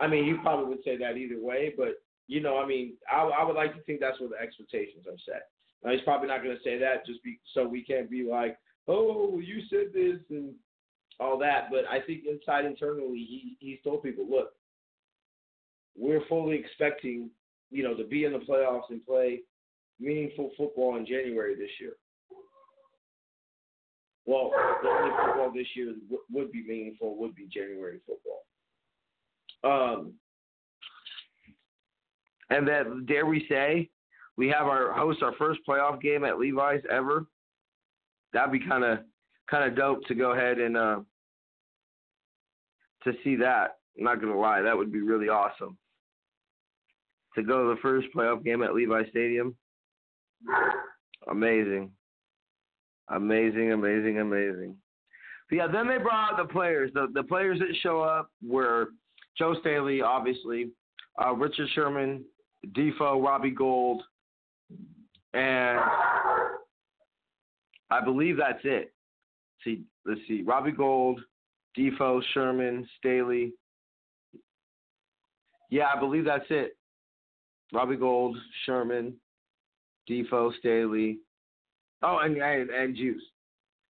I 0.00 0.06
mean, 0.06 0.24
he 0.24 0.34
probably 0.34 0.66
would 0.66 0.84
say 0.84 0.96
that 0.96 1.16
either 1.16 1.40
way, 1.40 1.74
but 1.76 2.02
you 2.28 2.40
know, 2.40 2.58
I 2.58 2.66
mean, 2.66 2.94
I, 3.10 3.22
I 3.22 3.44
would 3.44 3.56
like 3.56 3.74
to 3.74 3.82
think 3.82 4.00
that's 4.00 4.20
where 4.20 4.28
the 4.28 4.40
expectations 4.40 5.06
are 5.06 5.16
set. 5.24 5.48
Now, 5.82 5.92
he's 5.92 6.02
probably 6.02 6.28
not 6.28 6.42
going 6.42 6.56
to 6.56 6.62
say 6.62 6.78
that 6.78 7.06
just 7.06 7.22
be, 7.22 7.40
so 7.54 7.66
we 7.66 7.82
can't 7.82 8.10
be 8.10 8.28
like, 8.28 8.58
oh, 8.86 9.40
you 9.42 9.62
said 9.70 9.92
this 9.94 10.18
and 10.30 10.54
all 11.20 11.38
that. 11.38 11.68
But 11.70 11.84
I 11.90 12.00
think 12.00 12.24
inside 12.30 12.64
internally, 12.64 13.26
he 13.28 13.56
he's 13.60 13.78
told 13.82 14.02
people, 14.02 14.26
look, 14.28 14.52
we're 15.96 16.24
fully 16.28 16.56
expecting, 16.56 17.30
you 17.70 17.82
know, 17.82 17.96
to 17.96 18.04
be 18.04 18.24
in 18.24 18.32
the 18.32 18.38
playoffs 18.38 18.90
and 18.90 19.04
play 19.04 19.40
meaningful 19.98 20.50
football 20.56 20.96
in 20.96 21.06
January 21.06 21.54
this 21.54 21.70
year. 21.80 21.92
Well, 24.26 24.52
the 24.82 24.88
only 24.88 25.10
football 25.10 25.52
this 25.54 25.66
year 25.74 25.94
would 26.30 26.52
be 26.52 26.62
meaningful 26.62 27.16
would 27.16 27.34
be 27.34 27.48
January 27.50 28.00
football. 28.06 28.42
Um, 29.64 30.14
and 32.50 32.66
then 32.66 33.04
dare 33.06 33.26
we 33.26 33.46
say, 33.48 33.90
we 34.36 34.48
have 34.48 34.66
our 34.66 34.92
host 34.92 35.22
our 35.22 35.34
first 35.34 35.60
playoff 35.68 36.00
game 36.00 36.24
at 36.24 36.38
Levi's 36.38 36.82
ever. 36.90 37.26
That'd 38.32 38.52
be 38.52 38.60
kind 38.60 38.84
of 38.84 39.00
kind 39.50 39.68
of 39.68 39.76
dope 39.76 40.04
to 40.06 40.14
go 40.14 40.32
ahead 40.32 40.58
and 40.58 40.76
uh, 40.76 41.00
to 43.04 43.12
see 43.24 43.36
that. 43.36 43.78
I'm 43.98 44.04
not 44.04 44.20
gonna 44.20 44.38
lie, 44.38 44.62
that 44.62 44.76
would 44.76 44.92
be 44.92 45.00
really 45.00 45.28
awesome. 45.28 45.76
To 47.34 47.42
go 47.42 47.64
to 47.68 47.74
the 47.74 47.80
first 47.80 48.08
playoff 48.14 48.44
game 48.44 48.62
at 48.62 48.74
Levi 48.74 49.08
Stadium. 49.10 49.56
Amazing. 51.28 51.90
Amazing, 53.08 53.72
amazing, 53.72 54.20
amazing. 54.20 54.76
But 55.48 55.56
yeah, 55.56 55.66
then 55.66 55.88
they 55.88 55.98
brought 55.98 56.32
out 56.32 56.36
the 56.36 56.52
players. 56.52 56.90
The 56.94 57.08
the 57.12 57.22
players 57.22 57.58
that 57.58 57.74
show 57.82 58.02
up 58.02 58.30
were 58.46 58.88
Joe 59.38 59.54
Staley, 59.60 60.02
obviously, 60.02 60.70
uh, 61.22 61.32
Richard 61.34 61.68
Sherman, 61.74 62.24
Defoe, 62.74 63.22
Robbie 63.22 63.50
Gould, 63.50 64.02
and 65.32 65.78
I 67.90 68.00
believe 68.04 68.36
that's 68.36 68.60
it. 68.64 68.92
See, 69.64 69.82
let's 70.04 70.20
see. 70.26 70.42
Robbie 70.42 70.72
Gould, 70.72 71.20
Defoe, 71.74 72.20
Sherman, 72.32 72.86
Staley. 72.98 73.52
Yeah, 75.70 75.88
I 75.94 75.98
believe 76.00 76.24
that's 76.24 76.46
it. 76.50 76.76
Robbie 77.72 77.96
Gould, 77.96 78.36
Sherman, 78.64 79.14
Defoe, 80.06 80.52
Staley. 80.58 81.18
Oh, 82.02 82.18
and 82.22 82.36
and, 82.36 82.70
and 82.70 82.96
Juice, 82.96 83.22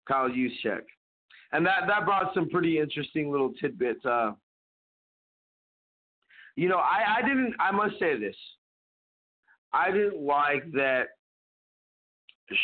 Kyle 0.07 0.29
Juszczyk. 0.29 0.83
And 1.51 1.65
that 1.65 1.83
that 1.87 2.05
brought 2.05 2.33
some 2.33 2.49
pretty 2.49 2.79
interesting 2.79 3.31
little 3.31 3.53
tidbits. 3.53 4.05
Uh, 4.05 4.31
you 6.55 6.69
know, 6.69 6.77
I, 6.77 7.19
I 7.19 7.27
didn't. 7.27 7.53
I 7.59 7.71
must 7.71 7.99
say 7.99 8.17
this. 8.19 8.35
I 9.73 9.91
didn't 9.91 10.21
like 10.21 10.71
that 10.73 11.07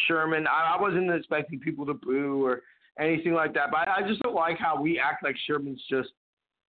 Sherman. 0.07 0.47
I, 0.47 0.75
I 0.77 0.81
wasn't 0.81 1.11
expecting 1.11 1.59
people 1.59 1.85
to 1.85 1.93
boo 1.93 2.45
or 2.45 2.61
anything 2.99 3.33
like 3.33 3.53
that, 3.53 3.71
but 3.71 3.87
I, 3.87 3.97
I 3.97 4.07
just 4.07 4.21
don't 4.21 4.35
like 4.35 4.57
how 4.57 4.81
we 4.81 4.99
act 4.99 5.23
like 5.23 5.35
Sherman's 5.45 5.81
just 5.89 6.09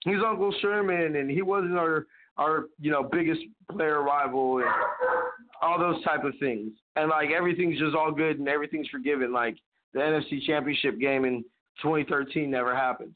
he's 0.05 0.17
Uncle 0.27 0.55
Sherman 0.61 1.17
and 1.17 1.31
he 1.31 1.43
wasn't 1.43 1.79
our 1.79 2.07
our 2.39 2.65
you 2.81 2.91
know 2.91 3.03
biggest 3.03 3.41
player 3.71 4.03
rival 4.03 4.59
and 4.59 4.67
all 5.61 5.79
those 5.79 6.03
type 6.05 6.25
of 6.25 6.35
things. 6.41 6.73
And 6.97 7.09
like 7.09 7.31
everything's 7.31 7.79
just 7.79 7.95
all 7.95 8.13
good 8.13 8.39
and 8.39 8.49
everything's 8.49 8.89
forgiven. 8.89 9.33
Like 9.33 9.57
the 9.95 10.01
NFC 10.01 10.45
Championship 10.45 10.99
game 10.99 11.25
in 11.25 11.45
2013 11.83 12.51
never 12.51 12.75
happened, 12.75 13.15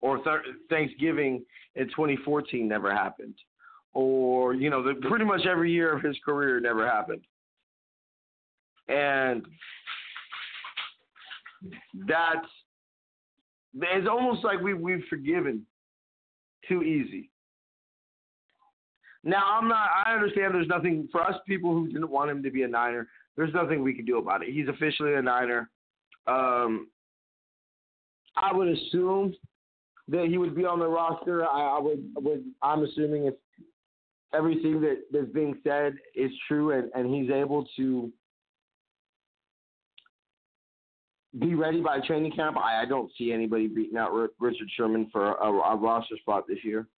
or 0.00 0.18
th- 0.18 0.56
Thanksgiving 0.68 1.44
in 1.74 1.86
2014 1.88 2.66
never 2.66 2.92
happened 2.92 3.34
or 3.92 4.54
you 4.54 4.70
know, 4.70 4.82
the, 4.82 4.94
pretty 5.08 5.24
much 5.24 5.46
every 5.46 5.72
year 5.72 5.96
of 5.96 6.02
his 6.02 6.16
career 6.24 6.60
never 6.60 6.88
happened. 6.88 7.22
And 8.88 9.44
that's 12.06 12.46
it's 13.74 14.08
almost 14.08 14.44
like 14.44 14.60
we 14.60 14.74
we've 14.74 15.04
forgiven 15.08 15.64
too 16.68 16.82
easy. 16.82 17.30
Now 19.22 19.58
I'm 19.58 19.68
not. 19.68 19.88
I 20.06 20.14
understand 20.14 20.54
there's 20.54 20.66
nothing 20.66 21.08
for 21.12 21.22
us 21.22 21.36
people 21.46 21.72
who 21.72 21.86
didn't 21.88 22.10
want 22.10 22.30
him 22.30 22.42
to 22.42 22.50
be 22.50 22.62
a 22.62 22.68
Niner. 22.68 23.08
There's 23.36 23.54
nothing 23.54 23.82
we 23.82 23.94
can 23.94 24.04
do 24.04 24.18
about 24.18 24.42
it. 24.42 24.52
He's 24.52 24.68
officially 24.68 25.14
a 25.14 25.22
Niner. 25.22 25.70
Um, 26.26 26.88
I 28.36 28.52
would 28.52 28.68
assume 28.68 29.34
that 30.10 30.26
he 30.26 30.38
would 30.38 30.54
be 30.54 30.64
on 30.64 30.80
the 30.80 30.88
roster. 30.88 31.46
I, 31.46 31.76
I 31.76 31.80
would, 31.80 32.12
would. 32.16 32.44
I'm 32.62 32.82
assuming 32.82 33.26
if 33.26 33.34
everything 34.34 34.80
that, 34.80 35.02
that's 35.12 35.30
being 35.32 35.58
said 35.64 35.94
is 36.14 36.30
true 36.46 36.72
and, 36.72 36.90
and 36.94 37.14
he's 37.14 37.30
able 37.30 37.66
to 37.76 38.12
be 41.38 41.54
ready 41.54 41.80
by 41.80 42.00
training 42.00 42.32
camp, 42.32 42.56
I, 42.56 42.82
I 42.82 42.86
don't 42.86 43.10
see 43.16 43.32
anybody 43.32 43.68
beating 43.68 43.96
out 43.96 44.10
R- 44.10 44.30
Richard 44.40 44.68
Sherman 44.76 45.08
for 45.12 45.34
a, 45.34 45.46
a, 45.46 45.76
roster 45.76 46.16
spot 46.16 46.44
this 46.48 46.58
year. 46.64 46.88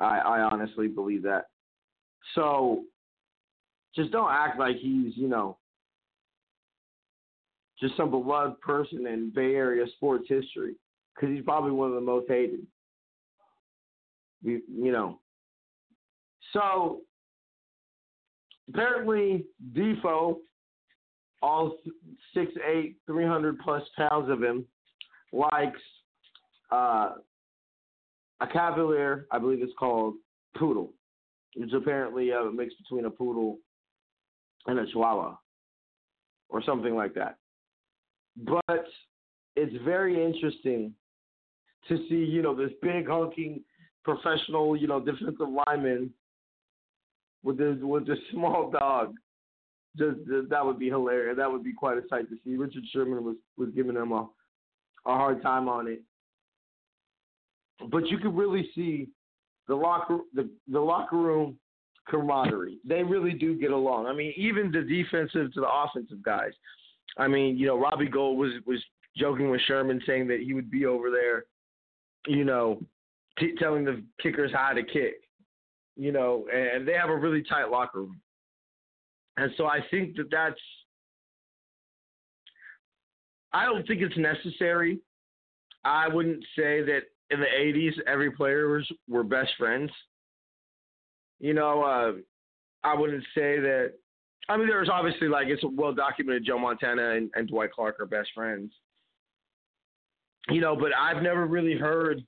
I, 0.00 0.18
I 0.18 0.40
honestly 0.40 0.88
believe 0.88 1.22
that. 1.22 1.46
So 2.34 2.84
just 3.94 4.10
don't 4.10 4.32
act 4.32 4.58
like 4.58 4.76
he's, 4.76 5.16
you 5.16 5.28
know, 5.28 5.58
just 7.80 7.96
some 7.96 8.10
beloved 8.10 8.60
person 8.60 9.06
in 9.06 9.30
Bay 9.32 9.54
Area 9.54 9.86
sports 9.96 10.24
history 10.28 10.74
because 11.14 11.34
he's 11.34 11.44
probably 11.44 11.70
one 11.72 11.88
of 11.88 11.94
the 11.94 12.00
most 12.00 12.26
hated. 12.28 12.66
You, 14.42 14.60
you 14.68 14.92
know. 14.92 15.20
So 16.52 17.00
apparently, 18.68 19.44
Defoe, 19.72 20.40
all 21.40 21.76
six 22.34 22.52
eight, 22.66 22.96
three 23.06 23.26
hundred 23.26 23.58
plus 23.60 23.82
pounds 23.96 24.30
of 24.30 24.42
him, 24.42 24.64
likes 25.32 25.80
uh, 26.70 27.12
a 28.40 28.46
Cavalier, 28.52 29.26
I 29.30 29.38
believe 29.38 29.62
it's 29.62 29.72
called 29.78 30.14
Poodle. 30.56 30.92
It's 31.54 31.72
apparently 31.74 32.30
a 32.30 32.50
mix 32.50 32.74
between 32.74 33.04
a 33.04 33.10
poodle 33.10 33.58
and 34.66 34.78
a 34.78 34.86
chihuahua 34.86 35.36
or 36.48 36.62
something 36.62 36.94
like 36.94 37.14
that. 37.14 37.36
But 38.36 38.86
it's 39.54 39.84
very 39.84 40.24
interesting 40.24 40.94
to 41.88 41.96
see, 42.08 42.24
you 42.24 42.42
know, 42.42 42.54
this 42.54 42.72
big 42.80 43.06
hulking 43.06 43.62
professional, 44.04 44.76
you 44.76 44.86
know, 44.86 45.00
defensive 45.00 45.48
lineman 45.66 46.10
with 47.42 47.58
this 47.58 47.76
with 47.80 48.06
this 48.06 48.18
small 48.32 48.70
dog. 48.70 49.14
Just 49.96 50.16
that 50.48 50.64
would 50.64 50.78
be 50.78 50.88
hilarious. 50.88 51.36
That 51.36 51.50
would 51.50 51.62
be 51.62 51.72
quite 51.72 51.98
a 51.98 52.02
sight 52.08 52.28
to 52.30 52.36
see. 52.44 52.56
Richard 52.56 52.84
Sherman 52.92 53.24
was 53.24 53.36
was 53.56 53.68
giving 53.74 53.96
him 53.96 54.12
a 54.12 54.28
a 55.04 55.16
hard 55.16 55.42
time 55.42 55.68
on 55.68 55.88
it, 55.88 56.02
but 57.90 58.06
you 58.08 58.18
could 58.18 58.34
really 58.34 58.70
see 58.74 59.08
the 59.68 59.74
locker 59.74 60.18
the 60.34 60.48
the 60.68 60.80
locker 60.80 61.16
room 61.16 61.58
camaraderie. 62.08 62.78
They 62.86 63.02
really 63.02 63.32
do 63.32 63.58
get 63.58 63.70
along. 63.70 64.06
I 64.06 64.12
mean, 64.12 64.32
even 64.36 64.72
the 64.72 64.82
defensive 64.82 65.52
to 65.54 65.60
the 65.60 65.68
offensive 65.68 66.22
guys. 66.22 66.52
I 67.18 67.28
mean, 67.28 67.58
you 67.58 67.66
know, 67.66 67.78
Robbie 67.78 68.08
Gould 68.08 68.38
was 68.38 68.52
was 68.66 68.82
joking 69.16 69.50
with 69.50 69.60
Sherman, 69.66 70.00
saying 70.06 70.28
that 70.28 70.40
he 70.40 70.54
would 70.54 70.70
be 70.70 70.86
over 70.86 71.10
there, 71.10 71.44
you 72.26 72.44
know, 72.44 72.80
t- 73.38 73.54
telling 73.58 73.84
the 73.84 74.02
kickers 74.22 74.52
how 74.52 74.72
to 74.72 74.82
kick. 74.82 75.14
You 75.96 76.12
know, 76.12 76.46
and 76.52 76.88
they 76.88 76.94
have 76.94 77.10
a 77.10 77.16
really 77.16 77.42
tight 77.42 77.70
locker 77.70 78.00
room. 78.00 78.20
And 79.36 79.50
so 79.56 79.66
I 79.66 79.80
think 79.90 80.16
that 80.16 80.30
that's. 80.30 80.60
I 83.52 83.66
don't 83.66 83.86
think 83.86 84.00
it's 84.00 84.16
necessary. 84.16 84.98
I 85.84 86.08
wouldn't 86.08 86.42
say 86.56 86.82
that 86.82 87.02
in 87.30 87.40
the 87.40 87.46
80s 87.46 87.92
every 88.06 88.30
player 88.30 88.68
was 88.68 88.90
were 89.08 89.24
best 89.24 89.50
friends. 89.58 89.90
You 91.40 91.54
know, 91.54 91.82
uh, 91.82 92.12
I 92.84 92.94
wouldn't 92.94 93.24
say 93.34 93.58
that. 93.60 93.92
I 94.48 94.56
mean, 94.56 94.68
there's 94.68 94.88
obviously 94.88 95.28
like 95.28 95.48
it's 95.48 95.62
well 95.74 95.92
documented. 95.92 96.46
Joe 96.46 96.58
Montana 96.58 97.10
and, 97.10 97.30
and 97.34 97.48
Dwight 97.48 97.72
Clark 97.72 98.00
are 98.00 98.06
best 98.06 98.30
friends. 98.34 98.72
You 100.48 100.60
know, 100.60 100.76
but 100.76 100.90
I've 100.98 101.22
never 101.22 101.46
really 101.46 101.76
heard 101.76 102.22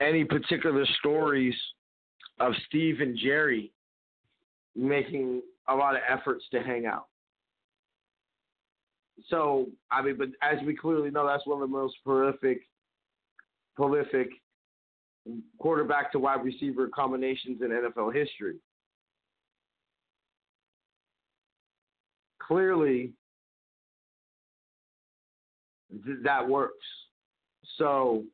any 0.00 0.24
particular 0.24 0.84
stories 1.00 1.54
of 2.38 2.52
Steve 2.68 3.00
and 3.00 3.18
Jerry 3.18 3.72
making 4.76 5.42
a 5.68 5.74
lot 5.74 5.96
of 5.96 6.02
efforts 6.08 6.44
to 6.52 6.62
hang 6.62 6.86
out. 6.86 7.06
So, 9.28 9.66
I 9.90 10.02
mean, 10.02 10.16
but 10.16 10.28
as 10.42 10.64
we 10.64 10.76
clearly 10.76 11.10
know, 11.10 11.26
that's 11.26 11.46
one 11.46 11.60
of 11.60 11.68
the 11.68 11.76
most 11.76 11.96
prolific, 12.04 12.62
prolific 13.74 14.28
quarterback 15.58 16.12
to 16.12 16.18
wide 16.18 16.44
receiver 16.44 16.88
combinations 16.94 17.60
in 17.60 17.68
NFL 17.68 18.14
history. 18.14 18.56
Clearly, 22.40 23.12
th- 26.04 26.18
that 26.22 26.48
works. 26.48 26.84
So, 27.76 28.24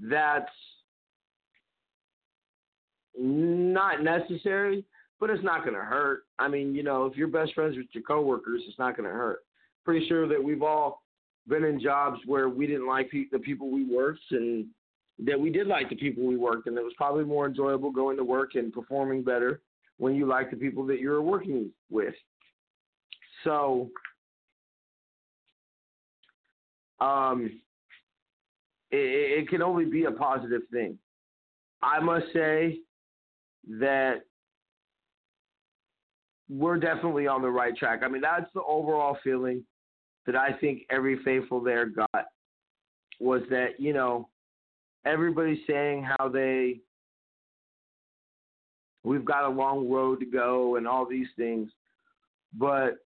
that's 0.00 0.50
not 3.18 4.02
necessary, 4.02 4.84
but 5.20 5.30
it's 5.30 5.44
not 5.44 5.62
going 5.64 5.74
to 5.74 5.82
hurt. 5.84 6.24
I 6.38 6.48
mean, 6.48 6.74
you 6.74 6.82
know, 6.82 7.06
if 7.06 7.16
you're 7.16 7.28
best 7.28 7.54
friends 7.54 7.76
with 7.76 7.86
your 7.92 8.02
coworkers, 8.02 8.62
it's 8.68 8.78
not 8.78 8.96
going 8.96 9.08
to 9.08 9.14
hurt. 9.14 9.44
Pretty 9.84 10.06
sure 10.08 10.28
that 10.28 10.42
we've 10.42 10.62
all 10.62 11.02
been 11.46 11.64
in 11.64 11.80
jobs 11.80 12.20
where 12.26 12.48
we 12.48 12.66
didn't 12.66 12.86
like 12.86 13.10
pe- 13.10 13.28
the 13.30 13.38
people 13.38 13.70
we 13.70 13.84
worked 13.84 14.20
and 14.30 14.66
that 15.24 15.38
we 15.38 15.50
did 15.50 15.66
like 15.66 15.88
the 15.88 15.96
people 15.96 16.26
we 16.26 16.36
worked 16.36 16.66
and 16.66 16.76
it 16.76 16.82
was 16.82 16.94
probably 16.96 17.24
more 17.24 17.46
enjoyable 17.46 17.90
going 17.90 18.16
to 18.16 18.24
work 18.24 18.54
and 18.54 18.72
performing 18.72 19.22
better 19.22 19.60
when 19.98 20.14
you 20.14 20.26
like 20.26 20.50
the 20.50 20.56
people 20.56 20.84
that 20.86 21.00
you're 21.00 21.22
working 21.22 21.70
with. 21.90 22.14
So 23.44 23.90
um 27.00 27.60
it, 28.90 29.42
it 29.42 29.48
can 29.48 29.62
only 29.62 29.84
be 29.84 30.04
a 30.04 30.10
positive 30.10 30.62
thing. 30.72 30.98
I 31.82 32.00
must 32.00 32.26
say 32.32 32.78
that 33.68 34.24
we're 36.48 36.78
definitely 36.78 37.26
on 37.26 37.42
the 37.42 37.50
right 37.50 37.76
track. 37.76 38.00
I 38.04 38.08
mean, 38.08 38.22
that's 38.22 38.50
the 38.54 38.62
overall 38.62 39.18
feeling 39.24 39.64
that 40.26 40.36
I 40.36 40.52
think 40.52 40.82
every 40.90 41.22
faithful 41.24 41.60
there 41.60 41.86
got 41.86 42.26
was 43.20 43.42
that, 43.50 43.78
you 43.78 43.92
know, 43.92 44.28
everybody's 45.04 45.60
saying 45.68 46.06
how 46.18 46.28
they 46.28 46.80
we've 49.04 49.24
got 49.24 49.44
a 49.44 49.48
long 49.48 49.90
road 49.90 50.20
to 50.20 50.26
go 50.26 50.76
and 50.76 50.88
all 50.88 51.06
these 51.06 51.28
things. 51.36 51.70
But 52.54 52.98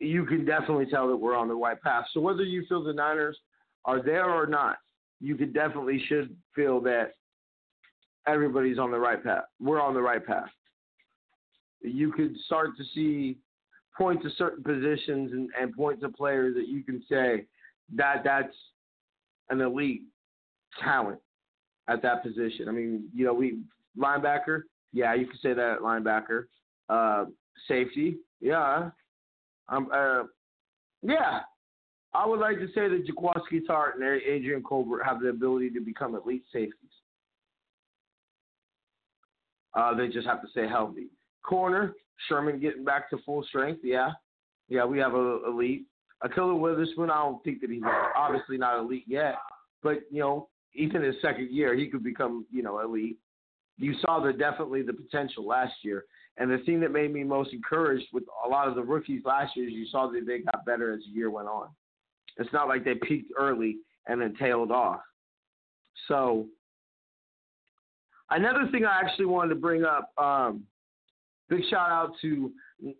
you 0.00 0.24
can 0.26 0.44
definitely 0.44 0.86
tell 0.86 1.08
that 1.08 1.16
we're 1.16 1.36
on 1.36 1.48
the 1.48 1.54
right 1.54 1.80
path. 1.80 2.04
So 2.12 2.20
whether 2.20 2.42
you 2.42 2.64
feel 2.68 2.82
the 2.82 2.92
Niners 2.92 3.38
are 3.84 4.02
there 4.02 4.30
or 4.30 4.46
not, 4.46 4.76
you 5.20 5.36
could 5.36 5.54
definitely 5.54 6.02
should 6.08 6.34
feel 6.54 6.80
that 6.80 7.12
everybody's 8.26 8.78
on 8.78 8.90
the 8.90 8.98
right 8.98 9.22
path. 9.22 9.44
We're 9.60 9.80
on 9.80 9.94
the 9.94 10.02
right 10.02 10.24
path. 10.24 10.50
You 11.82 12.12
could 12.12 12.36
start 12.46 12.76
to 12.78 12.84
see 12.94 13.38
point 13.96 14.22
to 14.22 14.30
certain 14.36 14.62
positions 14.62 15.32
and, 15.32 15.48
and 15.60 15.74
point 15.74 16.00
to 16.00 16.08
players 16.08 16.54
that 16.56 16.68
you 16.68 16.82
can 16.82 17.02
say 17.08 17.46
that 17.94 18.22
that's 18.24 18.54
an 19.50 19.60
elite 19.60 20.02
talent 20.82 21.20
at 21.88 22.02
that 22.02 22.22
position. 22.22 22.68
I 22.68 22.72
mean, 22.72 23.08
you 23.14 23.24
know, 23.24 23.34
we 23.34 23.58
linebacker, 23.98 24.62
yeah, 24.92 25.14
you 25.14 25.26
can 25.26 25.38
say 25.40 25.52
that 25.52 25.78
linebacker. 25.82 26.44
Uh, 26.88 27.26
safety, 27.68 28.16
yeah. 28.40 28.90
Um, 29.68 29.88
uh, 29.92 30.24
yeah. 31.02 31.40
I 32.14 32.26
would 32.26 32.38
like 32.38 32.58
to 32.58 32.68
say 32.68 32.88
that 32.88 33.06
Jaquiski 33.06 33.60
Tartt 33.68 33.94
and 33.96 34.04
Adrian 34.04 34.62
Colbert 34.62 35.02
have 35.02 35.20
the 35.20 35.28
ability 35.28 35.70
to 35.70 35.80
become 35.80 36.14
elite 36.14 36.44
safeties. 36.52 36.90
Uh, 39.74 39.94
they 39.94 40.08
just 40.08 40.26
have 40.26 40.40
to 40.42 40.48
stay 40.48 40.68
healthy. 40.68 41.08
Corner, 41.42 41.94
Sherman 42.28 42.60
getting 42.60 42.84
back 42.84 43.10
to 43.10 43.18
full 43.26 43.42
strength. 43.44 43.80
Yeah, 43.82 44.10
yeah, 44.68 44.84
we 44.84 44.98
have 44.98 45.14
a 45.14 45.40
elite. 45.46 45.86
Ahkello 46.22 46.58
Witherspoon, 46.58 47.10
I 47.10 47.22
don't 47.22 47.42
think 47.42 47.60
that 47.60 47.70
he's 47.70 47.82
obviously 48.16 48.56
not 48.56 48.78
elite 48.78 49.04
yet, 49.06 49.34
but 49.82 50.02
you 50.10 50.20
know, 50.20 50.48
even 50.74 51.02
his 51.02 51.16
second 51.20 51.50
year, 51.50 51.74
he 51.74 51.88
could 51.88 52.04
become 52.04 52.46
you 52.52 52.62
know 52.62 52.78
elite. 52.80 53.18
You 53.76 53.94
saw 54.00 54.20
the 54.20 54.32
definitely 54.32 54.82
the 54.82 54.92
potential 54.92 55.46
last 55.46 55.74
year, 55.82 56.04
and 56.36 56.50
the 56.50 56.58
thing 56.64 56.80
that 56.80 56.90
made 56.90 57.12
me 57.12 57.22
most 57.22 57.52
encouraged 57.52 58.06
with 58.12 58.24
a 58.44 58.48
lot 58.48 58.68
of 58.68 58.74
the 58.74 58.82
rookies 58.82 59.22
last 59.24 59.56
year 59.56 59.68
is 59.68 59.72
you 59.72 59.86
saw 59.86 60.10
that 60.10 60.26
they 60.26 60.40
got 60.40 60.66
better 60.66 60.92
as 60.92 61.00
the 61.00 61.10
year 61.10 61.30
went 61.30 61.48
on. 61.48 61.68
It's 62.36 62.52
not 62.52 62.66
like 62.66 62.84
they 62.84 62.94
peaked 62.94 63.32
early 63.38 63.78
and 64.08 64.20
then 64.20 64.34
tailed 64.36 64.72
off. 64.72 65.00
So 66.08 66.46
another 68.30 68.68
thing 68.72 68.84
I 68.84 69.00
actually 69.00 69.26
wanted 69.26 69.50
to 69.50 69.60
bring 69.60 69.84
up. 69.84 70.10
Um, 70.18 70.64
big 71.48 71.62
shout 71.70 71.90
out 71.90 72.12
to 72.22 72.52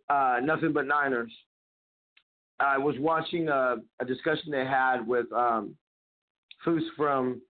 uh, 0.09 0.39
Nothing 0.43 0.73
But 0.73 0.87
Niners. 0.87 1.33
I 2.61 2.79
was 2.79 2.95
watching 3.01 3.49
a, 3.49 3.77
a 4.01 4.05
discussion 4.05 4.53
they 4.53 4.65
had 4.65 5.05
with 5.05 5.31
um, 5.33 5.75
Fooch 6.65 6.85
from 6.97 7.43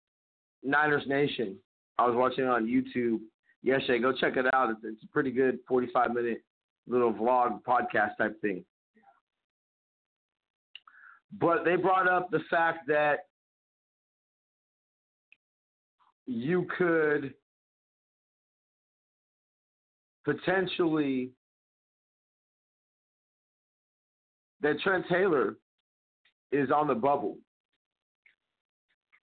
Niners 0.62 1.04
Nation. 1.06 1.56
I 1.98 2.06
was 2.06 2.16
watching 2.16 2.44
it 2.44 2.50
on 2.50 2.66
YouTube 2.66 3.20
yesterday. 3.64 3.98
Go 3.98 4.12
check 4.12 4.36
it 4.36 4.46
out. 4.54 4.70
It's, 4.70 4.80
it's 4.84 5.02
a 5.02 5.08
pretty 5.08 5.32
good 5.32 5.58
45 5.66 6.14
minute 6.14 6.44
little 6.86 7.12
vlog 7.12 7.60
podcast 7.66 8.16
type 8.18 8.40
thing. 8.40 8.64
But 11.40 11.64
they 11.64 11.74
brought 11.74 12.08
up 12.08 12.30
the 12.30 12.40
fact 12.48 12.86
that 12.86 13.20
you 16.26 16.66
could 16.78 17.34
potentially 20.24 21.30
that 24.62 24.80
Trent 24.80 25.04
Taylor 25.10 25.56
is 26.52 26.70
on 26.70 26.86
the 26.86 26.94
bubble. 26.94 27.36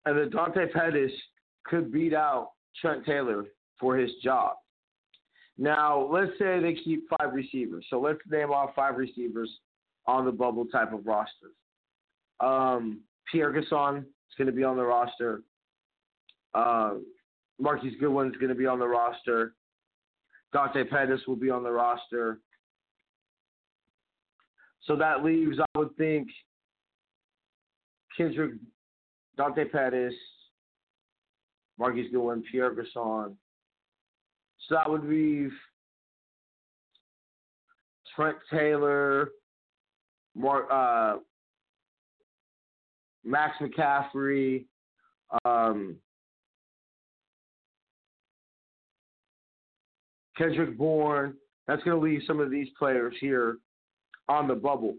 And 0.04 0.18
that 0.18 0.30
Dante 0.32 0.66
Pettis 0.72 1.12
could 1.64 1.92
beat 1.92 2.14
out 2.14 2.52
Trent 2.80 3.04
Taylor 3.04 3.44
for 3.78 3.96
his 3.96 4.10
job. 4.22 4.56
Now, 5.56 6.08
let's 6.10 6.32
say 6.38 6.60
they 6.60 6.74
keep 6.74 7.04
five 7.18 7.32
receivers. 7.32 7.84
So 7.90 8.00
let's 8.00 8.20
name 8.30 8.50
off 8.50 8.70
five 8.76 8.96
receivers 8.96 9.50
on 10.06 10.24
the 10.24 10.32
bubble 10.32 10.66
type 10.66 10.92
of 10.92 11.04
rosters. 11.04 11.54
Um, 12.40 13.00
Pierre 13.30 13.52
Garcon 13.52 13.98
is 13.98 14.34
going 14.36 14.46
to 14.46 14.52
be 14.52 14.64
on 14.64 14.76
the 14.76 14.84
roster. 14.84 15.42
Uh, 16.54 16.94
Marquise 17.58 17.94
Goodwin 18.00 18.28
is 18.28 18.36
going 18.36 18.50
to 18.50 18.54
be 18.54 18.66
on 18.66 18.78
the 18.78 18.86
roster. 18.86 19.54
Dante 20.52 20.84
Pettis 20.84 21.20
will 21.26 21.36
be 21.36 21.50
on 21.50 21.62
the 21.62 21.70
roster. 21.70 22.38
So 24.84 24.96
that 24.96 25.24
leaves, 25.24 25.58
I 25.58 25.78
would 25.78 25.94
think, 25.96 26.28
Kendrick, 28.16 28.52
Dante 29.36 29.64
Pettis, 29.66 30.14
Marquise 31.78 32.10
Goodwin, 32.10 32.42
Pierre 32.50 32.70
Garcon. 32.70 33.36
So 34.68 34.74
that 34.74 34.88
would 34.90 35.04
leave 35.04 35.50
Trent 38.14 38.36
Taylor, 38.50 39.30
Mark, 40.34 40.66
uh, 40.70 41.16
Max 43.24 43.56
McCaffrey, 43.60 44.66
um, 45.44 45.96
Kendrick 50.36 50.76
Bourne. 50.76 51.34
That's 51.66 51.82
going 51.82 51.98
to 51.98 52.02
leave 52.02 52.22
some 52.26 52.40
of 52.40 52.50
these 52.50 52.68
players 52.78 53.14
here 53.20 53.58
on 54.28 54.48
the 54.48 54.54
bubble. 54.54 54.94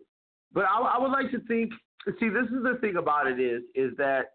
But 0.53 0.65
I, 0.65 0.79
I 0.79 0.99
would 0.99 1.11
like 1.11 1.31
to 1.31 1.39
think. 1.47 1.71
See, 2.19 2.29
this 2.29 2.45
is 2.45 2.63
the 2.63 2.77
thing 2.81 2.95
about 2.95 3.27
it 3.27 3.39
is 3.39 3.63
is 3.75 3.95
that 3.97 4.31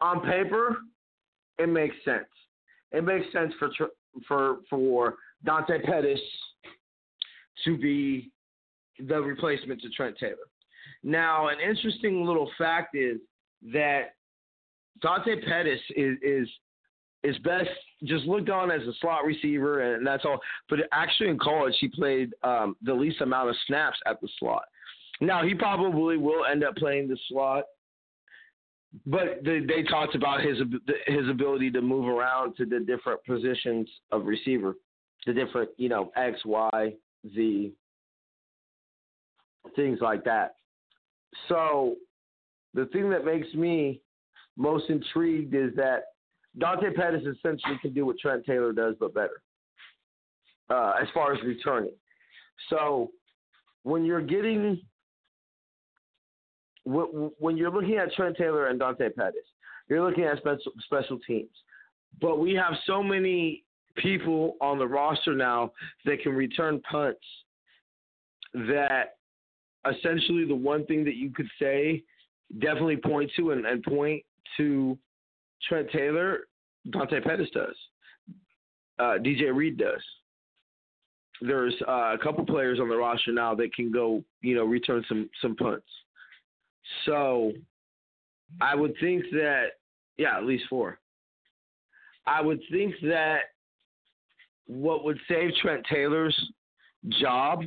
on 0.00 0.20
paper 0.20 0.76
it 1.58 1.68
makes 1.68 1.94
sense. 2.04 2.24
It 2.94 3.04
makes 3.04 3.26
sense 3.32 3.52
for 3.58 3.70
for 4.28 4.58
for 4.70 5.14
Dante 5.44 5.82
Pettis 5.82 6.20
to 7.64 7.76
be 7.76 8.30
the 8.98 9.20
replacement 9.20 9.80
to 9.82 9.88
Trent 9.90 10.16
Taylor. 10.18 10.36
Now, 11.02 11.48
an 11.48 11.56
interesting 11.60 12.24
little 12.24 12.50
fact 12.56 12.96
is 12.96 13.18
that 13.72 14.14
Dante 15.02 15.40
Pettis 15.44 15.80
is 15.96 16.16
is 16.22 16.48
is 17.24 17.36
best 17.38 17.70
just 18.04 18.26
looked 18.26 18.50
on 18.50 18.70
as 18.70 18.82
a 18.82 18.92
slot 19.00 19.24
receiver, 19.24 19.94
and 19.94 20.06
that's 20.06 20.24
all. 20.24 20.38
But 20.68 20.80
actually, 20.92 21.30
in 21.30 21.38
college, 21.38 21.74
he 21.80 21.88
played 21.88 22.30
um, 22.42 22.76
the 22.82 22.94
least 22.94 23.20
amount 23.22 23.50
of 23.50 23.56
snaps 23.66 23.98
at 24.06 24.20
the 24.20 24.28
slot. 24.38 24.64
Now, 25.20 25.42
he 25.42 25.54
probably 25.54 26.16
will 26.16 26.44
end 26.44 26.64
up 26.64 26.76
playing 26.76 27.08
the 27.08 27.16
slot, 27.28 27.64
but 29.06 29.40
they, 29.44 29.60
they 29.60 29.82
talked 29.82 30.14
about 30.14 30.40
his 30.40 30.58
his 31.06 31.28
ability 31.28 31.70
to 31.72 31.80
move 31.80 32.06
around 32.06 32.56
to 32.56 32.64
the 32.64 32.80
different 32.80 33.24
positions 33.24 33.88
of 34.12 34.26
receiver, 34.26 34.76
the 35.26 35.32
different 35.32 35.70
you 35.76 35.88
know 35.88 36.12
X, 36.16 36.38
Y, 36.44 36.94
Z, 37.34 37.72
things 39.76 39.98
like 40.00 40.24
that. 40.24 40.56
So, 41.48 41.96
the 42.74 42.86
thing 42.86 43.10
that 43.10 43.24
makes 43.24 43.52
me 43.54 44.00
most 44.56 44.88
intrigued 44.88 45.54
is 45.54 45.74
that 45.76 46.04
Dante 46.58 46.92
Pettis 46.94 47.22
essentially 47.22 47.78
can 47.82 47.92
do 47.92 48.06
what 48.06 48.18
Trent 48.18 48.46
Taylor 48.46 48.72
does, 48.72 48.94
but 49.00 49.12
better 49.14 49.42
uh, 50.70 50.94
as 51.00 51.08
far 51.12 51.32
as 51.34 51.42
returning. 51.42 51.92
So 52.70 53.10
when 53.82 54.04
you're 54.04 54.22
getting 54.22 54.80
when 56.84 57.56
you're 57.56 57.70
looking 57.70 57.96
at 57.96 58.12
Trent 58.12 58.36
Taylor 58.36 58.66
and 58.66 58.78
Dante 58.78 59.08
Pettis, 59.10 59.46
you're 59.88 60.06
looking 60.06 60.24
at 60.24 60.38
special 60.38 60.72
special 60.84 61.18
teams. 61.26 61.50
But 62.20 62.38
we 62.38 62.54
have 62.54 62.74
so 62.86 63.02
many 63.02 63.64
people 63.96 64.56
on 64.60 64.78
the 64.78 64.86
roster 64.86 65.34
now 65.34 65.72
that 66.04 66.20
can 66.22 66.32
return 66.32 66.80
punts 66.90 67.24
that 68.54 69.16
essentially 69.90 70.46
the 70.46 70.54
one 70.54 70.86
thing 70.86 71.04
that 71.04 71.16
you 71.16 71.30
could 71.30 71.48
say 71.60 72.02
definitely 72.60 72.96
point 72.96 73.30
to 73.36 73.50
and, 73.50 73.66
and 73.66 73.82
point 73.82 74.22
to 74.56 74.98
Trent 75.68 75.88
Taylor, 75.90 76.40
Dante 76.90 77.20
Pettis 77.20 77.48
does. 77.52 77.74
Uh, 78.98 79.18
DJ 79.18 79.54
Reed 79.54 79.76
does. 79.76 80.02
There's 81.40 81.74
uh, 81.88 82.14
a 82.14 82.18
couple 82.22 82.46
players 82.46 82.78
on 82.78 82.88
the 82.88 82.96
roster 82.96 83.32
now 83.32 83.54
that 83.56 83.74
can 83.74 83.90
go, 83.90 84.22
you 84.40 84.54
know, 84.54 84.64
return 84.64 85.04
some 85.08 85.28
some 85.42 85.56
punts. 85.56 85.86
So 87.04 87.52
I 88.60 88.74
would 88.74 88.94
think 89.00 89.24
that, 89.32 89.66
yeah, 90.16 90.36
at 90.36 90.44
least 90.44 90.64
four. 90.68 90.98
I 92.26 92.40
would 92.40 92.60
think 92.70 92.94
that 93.02 93.40
what 94.66 95.04
would 95.04 95.18
save 95.28 95.50
Trent 95.60 95.84
Taylor's 95.90 96.36
job, 97.20 97.64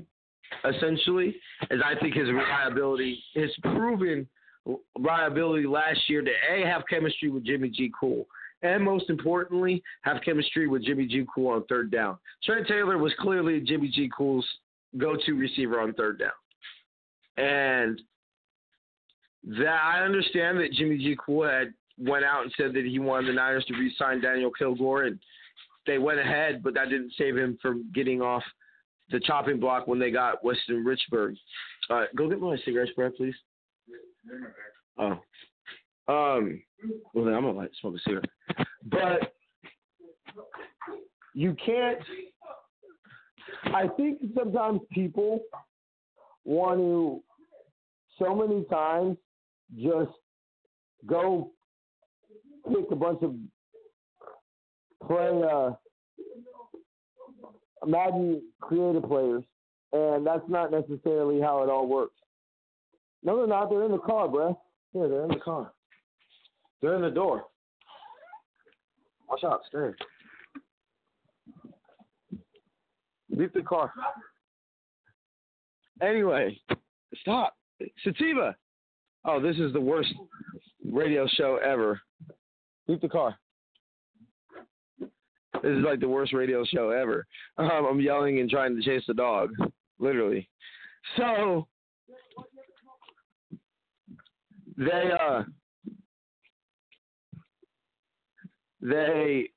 essentially, 0.68 1.36
is 1.70 1.82
I 1.84 2.00
think 2.00 2.16
his 2.16 2.28
reliability, 2.28 3.24
his 3.34 3.52
proven 3.62 4.28
reliability 4.98 5.68
last 5.68 6.00
year 6.10 6.22
to 6.22 6.32
A, 6.52 6.66
have 6.66 6.84
chemistry 6.90 7.30
with 7.30 7.46
Jimmy 7.46 7.70
G. 7.70 7.92
Cool. 8.00 8.26
And 8.64 8.84
most 8.84 9.10
importantly, 9.12 9.84
have 10.02 10.18
chemistry 10.26 10.68
with 10.68 10.84
Jimmy 10.84 11.06
G. 11.06 11.26
Cool 11.34 11.54
on 11.54 11.64
third 11.66 11.92
down. 11.92 12.18
Trent 12.44 12.68
Taylor 12.68 12.98
was 12.98 13.14
clearly 13.20 13.60
Jimmy 13.60 13.90
G. 13.90 14.10
Cool's 14.16 14.48
go 14.98 15.16
to 15.26 15.34
receiver 15.34 15.80
on 15.80 15.94
third 15.94 16.20
down. 16.20 16.32
And 17.38 18.02
that 19.48 19.80
I 19.84 20.04
understand 20.04 20.60
that 20.60 20.74
Jimmy 20.74 20.98
G. 20.98 21.18
Cool 21.24 21.48
had 21.48 21.74
went 21.98 22.26
out 22.26 22.44
and 22.44 22.54
said 22.58 22.74
that 22.74 22.86
he 22.86 23.00
wanted 23.00 23.30
the 23.30 23.34
Niners 23.34 23.66
to 23.66 23.74
re-sign 23.74 24.22
Daniel 24.22 24.52
Kilgore, 24.52 25.04
and 25.04 25.20
they 25.86 25.98
went 25.98 26.20
ahead, 26.20 26.62
but 26.62 26.74
that 26.74 26.90
didn't 26.90 27.14
save 27.18 27.38
him 27.38 27.58
from 27.62 27.90
getting 27.96 28.22
off 28.22 28.44
the 29.10 29.20
chopping 29.22 29.60
block 29.60 29.88
when 29.88 30.00
they 30.00 30.12
got 30.12 30.44
Weston 30.44 30.86
Richburg. 30.86 31.38
Uh, 31.90 32.06
go 32.16 32.30
get 32.30 32.42
my 32.42 32.58
cigarette 32.66 32.90
spread, 32.90 33.16
please. 33.16 33.36
Oh. 34.98 35.20
Um. 36.10 36.62
Well, 37.14 37.26
then 37.26 37.34
I'm 37.34 37.44
gonna 37.44 37.58
like 37.58 37.72
smoke 37.80 37.96
a 37.96 38.00
cigarette. 38.00 38.30
But 38.86 39.34
you 41.34 41.56
can't. 41.66 42.00
I 43.66 43.88
think 43.96 44.20
sometimes 44.36 44.82
people 44.92 45.42
want 46.44 46.80
to 46.80 47.24
so 48.20 48.36
many 48.36 48.64
times 48.66 49.18
just 49.76 50.12
go 51.06 51.52
pick 52.68 52.86
a 52.92 52.96
bunch 52.96 53.22
of 53.22 53.36
play 55.06 55.42
uh, 55.50 55.72
Madden 57.86 58.42
creative 58.62 59.04
players, 59.04 59.44
and 59.94 60.26
that's 60.26 60.48
not 60.48 60.72
necessarily 60.72 61.40
how 61.40 61.64
it 61.64 61.70
all 61.70 61.88
works. 61.88 62.16
No, 63.24 63.38
they're 63.38 63.48
not. 63.48 63.70
They're 63.70 63.84
in 63.84 63.92
the 63.92 64.00
car, 64.00 64.28
bro. 64.28 64.60
Yeah, 64.94 65.08
they're 65.08 65.24
in 65.24 65.30
the 65.30 65.40
car. 65.40 65.72
They're 66.82 66.96
in 66.96 67.02
the 67.02 67.10
door. 67.10 67.46
Watch 69.28 69.44
out, 69.44 69.62
stay. 69.68 69.92
Leave 73.30 73.54
the 73.54 73.62
car. 73.62 73.92
Anyway, 76.02 76.60
stop. 77.22 77.56
Sativa. 78.04 78.56
Oh, 79.30 79.42
this 79.42 79.58
is 79.58 79.74
the 79.74 79.82
worst 79.82 80.14
radio 80.90 81.28
show 81.36 81.58
ever. 81.58 82.00
Leave 82.88 83.02
the 83.02 83.10
car. 83.10 83.38
This 85.00 85.72
is 85.72 85.84
like 85.84 86.00
the 86.00 86.08
worst 86.08 86.32
radio 86.32 86.64
show 86.64 86.92
ever. 86.92 87.26
Um, 87.58 87.86
I'm 87.90 88.00
yelling 88.00 88.40
and 88.40 88.50
trying 88.50 88.74
to 88.78 88.82
chase 88.82 89.04
the 89.06 89.14
dog, 89.14 89.50
literally. 90.00 90.48
So 91.18 91.68
they 94.78 95.12
uh 95.20 95.44
they 98.80 99.50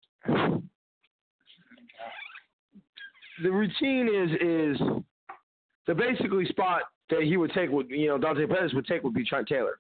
the 3.42 3.50
routine 3.52 4.08
is 4.08 4.30
is 4.40 4.88
to 5.86 5.94
basically 5.94 6.46
spot 6.46 6.82
that 7.10 7.22
he 7.22 7.36
would 7.36 7.52
take 7.52 7.70
would 7.70 7.90
you 7.90 8.08
know 8.08 8.18
Dante 8.18 8.46
Pettis 8.46 8.72
would 8.74 8.86
take 8.86 9.02
would 9.02 9.14
be 9.14 9.24
Trent 9.24 9.48
Taylor, 9.48 9.78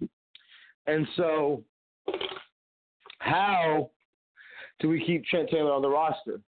and 0.86 1.06
so 1.16 1.62
how 3.18 3.90
do 4.80 4.88
we 4.88 5.04
keep 5.04 5.24
Trent 5.26 5.48
Taylor 5.50 5.72
on 5.72 5.82
the 5.82 5.88
roster? 5.88 6.40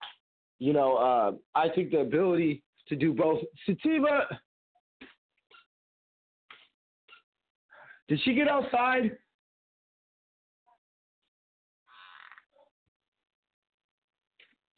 You 0.59 0.73
know, 0.73 0.97
uh, 0.97 1.33
I 1.55 1.69
think 1.69 1.91
the 1.91 2.01
ability 2.01 2.63
to 2.89 2.97
do 2.97 3.13
both. 3.13 3.41
Sativa, 3.67 4.27
did 8.09 8.21
she 8.25 8.35
get 8.35 8.49
outside? 8.49 9.17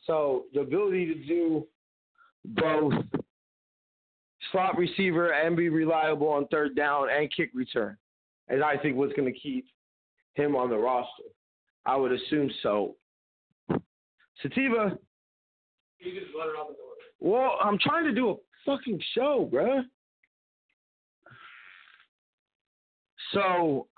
So 0.07 0.45
the 0.53 0.61
ability 0.61 1.07
to 1.07 1.15
do 1.27 1.67
both 2.45 2.93
slot 4.55 4.79
receiver 4.79 5.33
and 5.33 5.57
be 5.57 5.69
reliable 5.69 6.29
on 6.29 6.47
third 6.47 6.77
down 6.77 7.09
and 7.11 7.29
kick 7.35 7.51
return, 7.55 7.97
and 8.49 8.63
I 8.63 8.77
think 8.77 8.97
what's 8.97 9.13
going 9.15 9.31
to 9.31 9.39
keep 9.39 9.67
him 10.35 10.55
on 10.55 10.71
the 10.71 10.79
roster. 10.79 11.25
I 11.85 11.97
would 11.97 12.13
assume 12.13 12.51
so. 12.63 12.95
Sativa, 14.41 14.97
You 15.99 16.21
just 16.21 16.33
let 16.39 16.49
out 16.59 16.69
the 16.69 16.75
door. 16.75 16.95
Well, 17.21 17.59
I'm 17.61 17.79
trying 17.79 18.05
to 18.05 18.13
do 18.13 18.31
a 18.31 18.35
fucking 18.65 19.01
show, 19.15 19.51
bruh. 19.53 19.83
So 23.33 23.89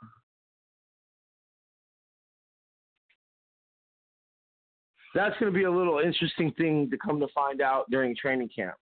that's 5.15 5.39
going 5.39 5.53
to 5.53 5.57
be 5.57 5.65
a 5.65 5.71
little 5.71 5.99
interesting 5.99 6.51
thing 6.53 6.89
to 6.91 6.97
come 6.97 7.21
to 7.21 7.29
find 7.35 7.61
out 7.61 7.91
during 7.91 8.17
training 8.17 8.49
camp 8.57 8.77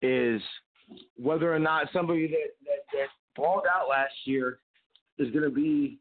is 0.00 0.40
whether 1.16 1.52
or 1.52 1.58
not 1.58 1.88
somebody 1.92 2.26
that, 2.28 2.54
that, 2.64 2.84
that 2.92 3.08
balled 3.34 3.64
out 3.72 3.88
last 3.88 4.14
year 4.24 4.60
is 5.18 5.30
going 5.30 5.44
to 5.44 5.50
be 5.50 5.98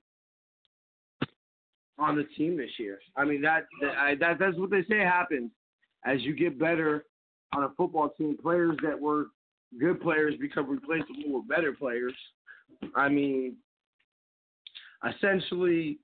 on 1.98 2.16
the 2.16 2.26
team 2.38 2.58
this 2.58 2.72
year. 2.78 3.00
I 3.16 3.24
mean 3.26 3.42
that 3.42 3.66
that, 3.82 3.98
I, 3.98 4.16
that 4.16 4.38
that's 4.40 4.58
what 4.58 4.70
they 4.70 4.84
say 4.90 5.00
happens 5.00 5.52
as 6.06 6.22
you 6.22 6.36
get 6.36 6.60
better 6.60 7.06
on 7.54 7.64
a 7.64 7.70
football 7.78 8.10
team. 8.18 8.38
Players 8.42 8.78
that 8.84 9.00
were 9.00 9.28
good 9.80 10.02
players 10.02 10.36
become 10.40 10.70
replaceable 10.70 11.40
with 11.40 11.48
better 11.48 11.74
players. 11.74 12.14
I 12.96 13.10
mean, 13.10 13.56
essentially, 15.10 16.00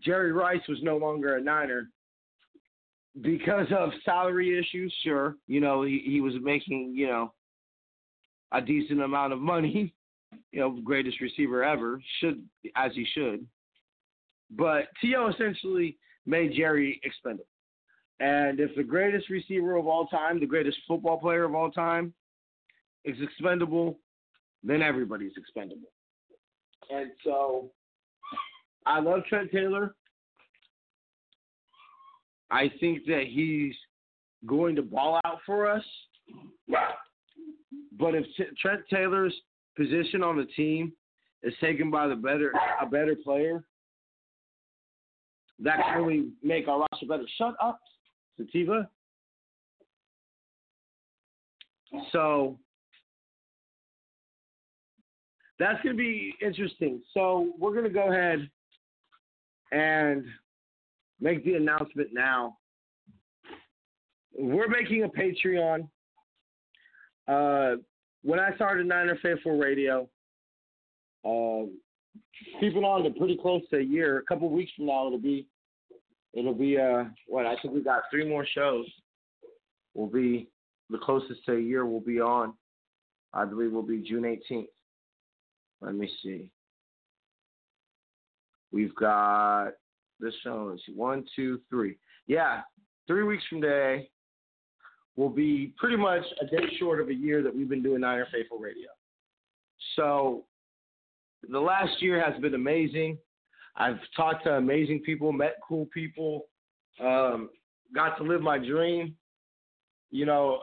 Jerry 0.00 0.32
Rice 0.32 0.60
was 0.68 0.78
no 0.82 0.96
longer 0.96 1.36
a 1.36 1.40
Niner 1.40 1.88
because 3.22 3.66
of 3.76 3.90
salary 4.04 4.58
issues. 4.58 4.94
Sure, 5.02 5.36
you 5.46 5.60
know 5.60 5.82
he 5.82 6.02
he 6.04 6.20
was 6.20 6.34
making 6.42 6.92
you 6.94 7.06
know 7.06 7.32
a 8.52 8.60
decent 8.60 9.02
amount 9.02 9.32
of 9.32 9.38
money. 9.38 9.92
You 10.50 10.60
know, 10.60 10.80
greatest 10.82 11.20
receiver 11.20 11.62
ever 11.62 12.00
should 12.20 12.42
as 12.76 12.92
he 12.94 13.06
should. 13.12 13.46
But 14.50 14.88
T.O. 15.00 15.28
essentially 15.28 15.98
made 16.26 16.54
Jerry 16.54 17.00
expendable. 17.04 17.46
And 18.20 18.60
if 18.60 18.74
the 18.76 18.82
greatest 18.82 19.28
receiver 19.28 19.76
of 19.76 19.86
all 19.86 20.06
time, 20.06 20.38
the 20.40 20.46
greatest 20.46 20.78
football 20.86 21.18
player 21.18 21.44
of 21.44 21.54
all 21.54 21.70
time, 21.70 22.14
is 23.04 23.16
expendable, 23.20 23.98
then 24.62 24.80
everybody's 24.80 25.32
expendable. 25.36 25.90
And 26.90 27.10
so 27.24 27.70
I 28.86 29.00
love 29.00 29.24
Trent 29.28 29.50
Taylor. 29.50 29.94
I 32.50 32.70
think 32.80 33.06
that 33.06 33.24
he's 33.28 33.74
going 34.46 34.76
to 34.76 34.82
ball 34.82 35.20
out 35.24 35.38
for 35.44 35.68
us. 35.68 35.84
But 37.98 38.14
if 38.14 38.24
T- 38.36 38.44
Trent 38.60 38.82
Taylor's 38.90 39.34
position 39.76 40.22
on 40.22 40.36
the 40.36 40.46
team 40.56 40.92
is 41.42 41.54
taken 41.60 41.90
by 41.90 42.06
the 42.06 42.16
better 42.16 42.52
a 42.80 42.86
better 42.86 43.16
player, 43.16 43.64
that 45.58 45.76
can 45.76 46.00
only 46.00 46.30
make 46.42 46.68
our 46.68 46.80
roster 46.80 47.06
better. 47.06 47.24
Shut 47.38 47.54
up, 47.62 47.80
Sativa. 48.36 48.88
So 52.10 52.58
that's 55.58 55.82
going 55.82 55.96
to 55.96 56.02
be 56.02 56.34
interesting. 56.44 57.00
So 57.14 57.52
we're 57.58 57.72
going 57.72 57.84
to 57.84 57.90
go 57.90 58.10
ahead 58.10 58.48
and 59.70 60.24
make 61.20 61.44
the 61.44 61.54
announcement 61.54 62.10
now. 62.12 62.56
We're 64.36 64.68
making 64.68 65.04
a 65.04 65.08
Patreon. 65.08 65.88
Uh, 67.28 67.76
when 68.22 68.38
I 68.38 68.54
started 68.54 68.86
Niner 68.86 69.18
Faithful 69.22 69.58
Radio, 69.58 70.08
um, 71.24 71.78
keeping 72.60 72.84
on 72.84 73.04
to 73.04 73.10
pretty 73.10 73.36
close 73.40 73.62
to 73.70 73.78
a 73.78 73.82
year. 73.82 74.18
A 74.18 74.22
couple 74.22 74.50
weeks 74.50 74.72
from 74.76 74.86
now, 74.86 75.06
it'll 75.06 75.18
be, 75.18 75.46
it'll 76.34 76.54
be 76.54 76.78
uh, 76.78 77.04
what 77.26 77.46
I 77.46 77.56
think 77.60 77.74
we 77.74 77.82
got 77.82 78.02
three 78.10 78.28
more 78.28 78.46
shows. 78.46 78.86
Will 79.94 80.06
be 80.06 80.48
the 80.90 80.98
closest 80.98 81.44
to 81.46 81.54
a 81.54 81.60
year. 81.60 81.84
We'll 81.84 82.00
be 82.00 82.20
on. 82.20 82.54
I 83.34 83.44
believe 83.44 83.72
will 83.72 83.82
be 83.82 83.98
June 83.98 84.22
18th. 84.22 84.66
Let 85.80 85.94
me 85.94 86.10
see. 86.22 86.48
We've 88.72 88.94
got 88.94 89.72
this 90.20 90.34
show. 90.42 90.76
One, 90.94 91.24
two, 91.36 91.60
three. 91.68 91.96
Yeah, 92.26 92.62
three 93.06 93.24
weeks 93.24 93.42
from 93.50 93.60
today 93.60 94.08
will 95.16 95.28
be 95.28 95.74
pretty 95.76 95.96
much 95.96 96.22
a 96.40 96.46
day 96.46 96.64
short 96.78 97.00
of 97.00 97.08
a 97.08 97.14
year 97.14 97.42
that 97.42 97.54
we've 97.54 97.68
been 97.68 97.82
doing 97.82 98.00
Niner 98.00 98.26
Faithful 98.32 98.58
Radio. 98.58 98.88
So 99.96 100.44
the 101.50 101.60
last 101.60 102.00
year 102.00 102.22
has 102.22 102.40
been 102.40 102.54
amazing. 102.54 103.18
I've 103.76 103.98
talked 104.16 104.44
to 104.44 104.54
amazing 104.54 105.00
people, 105.00 105.32
met 105.32 105.56
cool 105.66 105.86
people, 105.92 106.46
um, 107.00 107.50
got 107.94 108.16
to 108.18 108.24
live 108.24 108.42
my 108.42 108.58
dream. 108.58 109.14
You 110.10 110.26
know, 110.26 110.60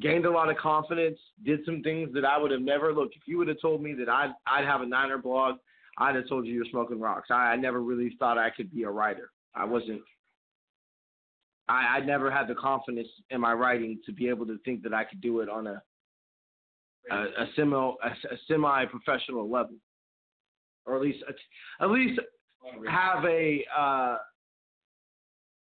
gained 0.00 0.26
a 0.26 0.30
lot 0.30 0.50
of 0.50 0.56
confidence, 0.56 1.18
did 1.44 1.60
some 1.64 1.82
things 1.82 2.12
that 2.14 2.24
I 2.24 2.36
would 2.36 2.50
have 2.50 2.60
never 2.60 2.92
looked. 2.92 3.16
If 3.16 3.22
you 3.26 3.38
would 3.38 3.48
have 3.48 3.60
told 3.60 3.82
me 3.82 3.94
that 3.94 4.08
I'd 4.08 4.32
I'd 4.46 4.64
have 4.64 4.80
a 4.80 4.86
Niner 4.86 5.18
blog, 5.18 5.56
I'd 5.98 6.16
have 6.16 6.28
told 6.28 6.46
you 6.46 6.54
you're 6.54 6.64
smoking 6.70 7.00
rocks. 7.00 7.28
I, 7.30 7.52
I 7.52 7.56
never 7.56 7.80
really 7.80 8.16
thought 8.18 8.38
I 8.38 8.50
could 8.50 8.72
be 8.72 8.82
a 8.82 8.90
writer. 8.90 9.30
I 9.54 9.64
wasn't. 9.64 10.02
I, 11.68 11.98
I 11.98 12.00
never 12.00 12.30
had 12.30 12.48
the 12.48 12.54
confidence 12.54 13.08
in 13.30 13.40
my 13.40 13.52
writing 13.52 13.98
to 14.06 14.12
be 14.12 14.28
able 14.28 14.46
to 14.46 14.58
think 14.64 14.82
that 14.82 14.94
I 14.94 15.04
could 15.04 15.20
do 15.20 15.40
it 15.40 15.48
on 15.48 15.66
a 15.66 15.82
a, 17.10 17.16
a 17.16 17.46
semi 17.56 17.76
a, 17.76 18.08
a 18.08 18.36
semi 18.46 18.84
professional 18.86 19.50
level, 19.50 19.76
or 20.86 20.96
at 20.96 21.02
least 21.02 21.22
at 21.80 21.90
least 21.90 22.20
have 22.88 23.24
a 23.24 23.64
uh, 23.76 24.16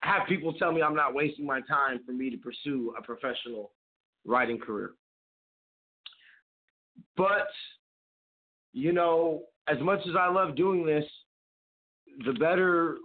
have 0.02 0.28
people 0.28 0.54
tell 0.54 0.72
me 0.72 0.82
I'm 0.82 0.95
not 0.95 1.14
wasting 1.14 1.45
my 1.45 1.62
time 1.62 2.00
for 2.06 2.12
me 2.12 2.30
to 2.30 2.38
pursue 2.38 2.93
a 2.98 3.02
professional 3.02 3.72
writing 4.26 4.60
career. 4.60 4.91
But 7.16 7.48
you 8.74 8.93
know, 8.93 9.43
as 9.68 9.80
much 9.82 10.00
as 10.08 10.16
I 10.20 10.30
love 10.30 10.56
doing 10.56 10.86
this, 10.86 11.06
the 12.26 12.34
better 12.34 12.98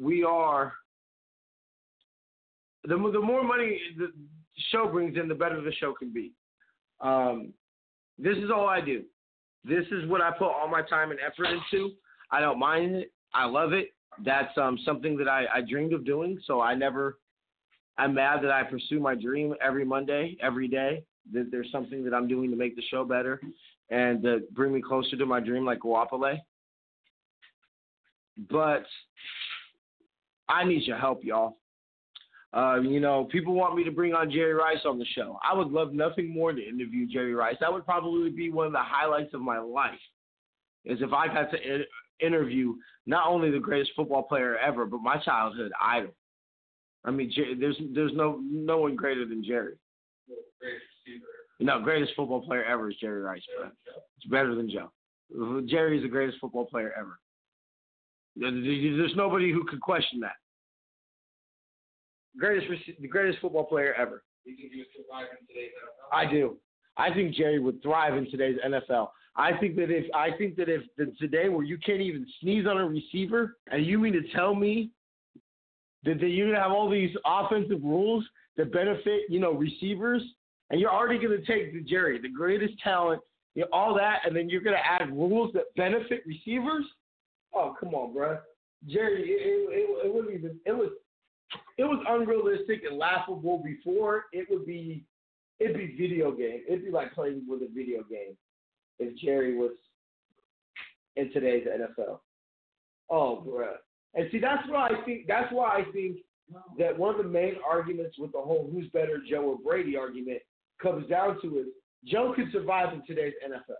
we 0.00 0.24
are, 0.24 0.72
the 2.84 2.96
the 2.96 3.20
more 3.20 3.42
money 3.42 3.78
the 3.98 4.12
show 4.70 4.88
brings 4.88 5.16
in, 5.16 5.28
the 5.28 5.34
better 5.34 5.60
the 5.60 5.72
show 5.72 5.92
can 5.94 6.12
be. 6.12 6.32
Um, 7.00 7.52
this 8.18 8.36
is 8.36 8.50
all 8.54 8.68
I 8.68 8.80
do. 8.80 9.02
This 9.64 9.84
is 9.90 10.08
what 10.08 10.20
I 10.20 10.30
put 10.30 10.48
all 10.48 10.68
my 10.68 10.82
time 10.82 11.10
and 11.10 11.20
effort 11.20 11.46
into. 11.46 11.92
I 12.30 12.40
don't 12.40 12.58
mind 12.58 12.96
it. 12.96 13.12
I 13.32 13.46
love 13.46 13.72
it. 13.72 13.88
That's 14.24 14.56
um, 14.58 14.78
something 14.84 15.16
that 15.16 15.28
I, 15.28 15.46
I 15.52 15.60
dreamed 15.62 15.92
of 15.92 16.04
doing. 16.04 16.38
So 16.46 16.60
I 16.60 16.74
never, 16.74 17.18
I'm 17.98 18.14
mad 18.14 18.42
that 18.42 18.50
I 18.50 18.62
pursue 18.62 19.00
my 19.00 19.14
dream 19.14 19.54
every 19.62 19.84
Monday, 19.84 20.36
every 20.42 20.68
day. 20.68 21.04
That 21.32 21.48
there's 21.50 21.70
something 21.72 22.04
that 22.04 22.14
I'm 22.14 22.28
doing 22.28 22.50
to 22.50 22.56
make 22.56 22.76
the 22.76 22.82
show 22.90 23.04
better 23.04 23.40
and 23.90 24.22
to 24.22 24.40
bring 24.52 24.72
me 24.72 24.82
closer 24.82 25.16
to 25.16 25.26
my 25.26 25.40
dream, 25.40 25.64
like 25.64 25.80
Guapale. 25.80 26.38
But 28.50 28.84
I 30.48 30.64
need 30.64 30.86
your 30.86 30.98
help, 30.98 31.24
y'all. 31.24 31.56
Uh, 32.54 32.80
you 32.80 33.00
know, 33.00 33.24
people 33.24 33.52
want 33.52 33.76
me 33.76 33.82
to 33.82 33.90
bring 33.90 34.14
on 34.14 34.30
Jerry 34.30 34.54
Rice 34.54 34.78
on 34.84 34.98
the 34.98 35.04
show. 35.06 35.38
I 35.42 35.52
would 35.54 35.72
love 35.72 35.92
nothing 35.92 36.32
more 36.32 36.52
to 36.52 36.62
interview 36.62 37.06
Jerry 37.06 37.34
Rice. 37.34 37.56
That 37.60 37.72
would 37.72 37.84
probably 37.84 38.30
be 38.30 38.50
one 38.50 38.66
of 38.66 38.72
the 38.72 38.82
highlights 38.82 39.34
of 39.34 39.40
my 39.40 39.58
life. 39.58 39.98
Is 40.84 40.98
if 41.00 41.12
I 41.12 41.26
got 41.26 41.50
to 41.50 41.60
in- 41.60 41.84
interview 42.20 42.74
not 43.06 43.26
only 43.26 43.50
the 43.50 43.58
greatest 43.58 43.92
football 43.96 44.22
player 44.22 44.56
ever, 44.56 44.86
but 44.86 45.00
my 45.00 45.16
childhood 45.18 45.72
idol. 45.80 46.12
I 47.04 47.10
mean, 47.10 47.32
there's 47.58 47.76
there's 47.92 48.12
no 48.14 48.40
no 48.40 48.78
one 48.78 48.94
greater 48.94 49.26
than 49.26 49.42
Jerry. 49.44 49.74
No, 51.60 51.80
greatest 51.80 52.12
football 52.14 52.40
player 52.40 52.64
ever 52.64 52.90
is 52.90 52.96
Jerry 53.00 53.20
Rice. 53.20 53.42
Bro. 53.58 53.70
It's 54.16 54.26
better 54.26 54.54
than 54.54 54.70
Joe. 54.70 54.90
Jerry 55.66 55.96
is 55.96 56.02
the 56.02 56.08
greatest 56.08 56.38
football 56.40 56.66
player 56.66 56.94
ever. 56.96 57.18
There's 58.36 59.16
nobody 59.16 59.52
who 59.52 59.64
could 59.64 59.80
question 59.80 60.20
that. 60.20 60.36
Greatest, 62.38 62.66
the 63.00 63.08
greatest 63.08 63.40
football 63.40 63.64
player 63.64 63.94
ever. 63.94 64.22
You 64.44 64.56
think 64.56 64.72
he 64.72 64.78
would 64.78 64.86
survive 64.96 65.26
in 65.40 65.46
today's 65.46 65.70
NFL? 65.70 66.16
I 66.16 66.30
do. 66.30 66.56
I 66.96 67.12
think 67.12 67.34
Jerry 67.34 67.58
would 67.58 67.82
thrive 67.82 68.16
in 68.16 68.30
today's 68.30 68.58
NFL. 68.64 69.08
I 69.36 69.56
think 69.58 69.74
that 69.76 69.90
if 69.90 70.06
I 70.14 70.30
think 70.36 70.56
that 70.56 70.68
if 70.68 70.82
the, 70.96 71.12
today 71.18 71.48
where 71.48 71.64
you 71.64 71.78
can't 71.78 72.00
even 72.00 72.26
sneeze 72.40 72.66
on 72.66 72.78
a 72.78 72.86
receiver, 72.86 73.56
and 73.70 73.84
you 73.84 73.98
mean 73.98 74.12
to 74.12 74.22
tell 74.34 74.54
me 74.54 74.90
that, 76.04 76.20
that 76.20 76.28
you're 76.28 76.48
gonna 76.48 76.62
have 76.62 76.70
all 76.70 76.88
these 76.88 77.10
offensive 77.26 77.82
rules 77.82 78.24
that 78.56 78.72
benefit 78.72 79.22
you 79.28 79.40
know 79.40 79.52
receivers, 79.52 80.22
and 80.70 80.80
you're 80.80 80.92
already 80.92 81.18
gonna 81.18 81.44
take 81.44 81.72
the 81.72 81.80
Jerry, 81.80 82.20
the 82.20 82.28
greatest 82.28 82.74
talent, 82.82 83.20
you 83.54 83.62
know, 83.62 83.68
all 83.72 83.94
that, 83.94 84.20
and 84.24 84.36
then 84.36 84.48
you're 84.48 84.60
gonna 84.60 84.76
add 84.76 85.10
rules 85.10 85.52
that 85.54 85.74
benefit 85.76 86.22
receivers? 86.26 86.84
Oh 87.52 87.74
come 87.78 87.94
on, 87.94 88.12
bro. 88.12 88.38
Jerry, 88.86 89.22
it, 89.22 89.24
it, 89.24 90.06
it, 90.06 90.14
wasn't 90.14 90.34
even 90.34 90.60
it 90.64 90.72
was 90.72 90.90
it 91.78 91.84
was 91.84 92.04
unrealistic 92.08 92.82
and 92.88 92.98
laughable 92.98 93.58
before. 93.58 94.24
It 94.32 94.46
would 94.50 94.66
be 94.66 95.04
it'd 95.58 95.76
be 95.76 95.96
video 95.98 96.32
game. 96.32 96.62
It'd 96.68 96.84
be 96.84 96.90
like 96.90 97.14
playing 97.14 97.42
with 97.48 97.62
a 97.62 97.68
video 97.68 98.02
game 98.02 98.36
if 98.98 99.16
Jerry 99.18 99.56
was 99.56 99.72
in 101.16 101.32
today's 101.32 101.66
NFL. 101.66 102.18
Oh, 103.10 103.44
bruh. 103.46 103.76
And 104.14 104.28
see, 104.30 104.38
that's 104.38 104.68
why 104.68 104.88
I 104.88 105.04
think 105.04 105.26
that's 105.26 105.52
why 105.52 105.78
I 105.78 105.84
think 105.92 106.18
that 106.78 106.96
one 106.98 107.14
of 107.14 107.22
the 107.22 107.30
main 107.30 107.54
arguments 107.68 108.16
with 108.18 108.32
the 108.32 108.40
whole 108.40 108.68
who's 108.72 108.88
better, 108.88 109.20
Joe 109.28 109.42
or 109.42 109.58
Brady 109.58 109.96
argument, 109.96 110.40
comes 110.80 111.08
down 111.08 111.40
to 111.42 111.58
is 111.58 111.66
Joe 112.06 112.32
could 112.34 112.52
survive 112.52 112.92
in 112.92 113.02
today's 113.06 113.34
NFL. 113.46 113.74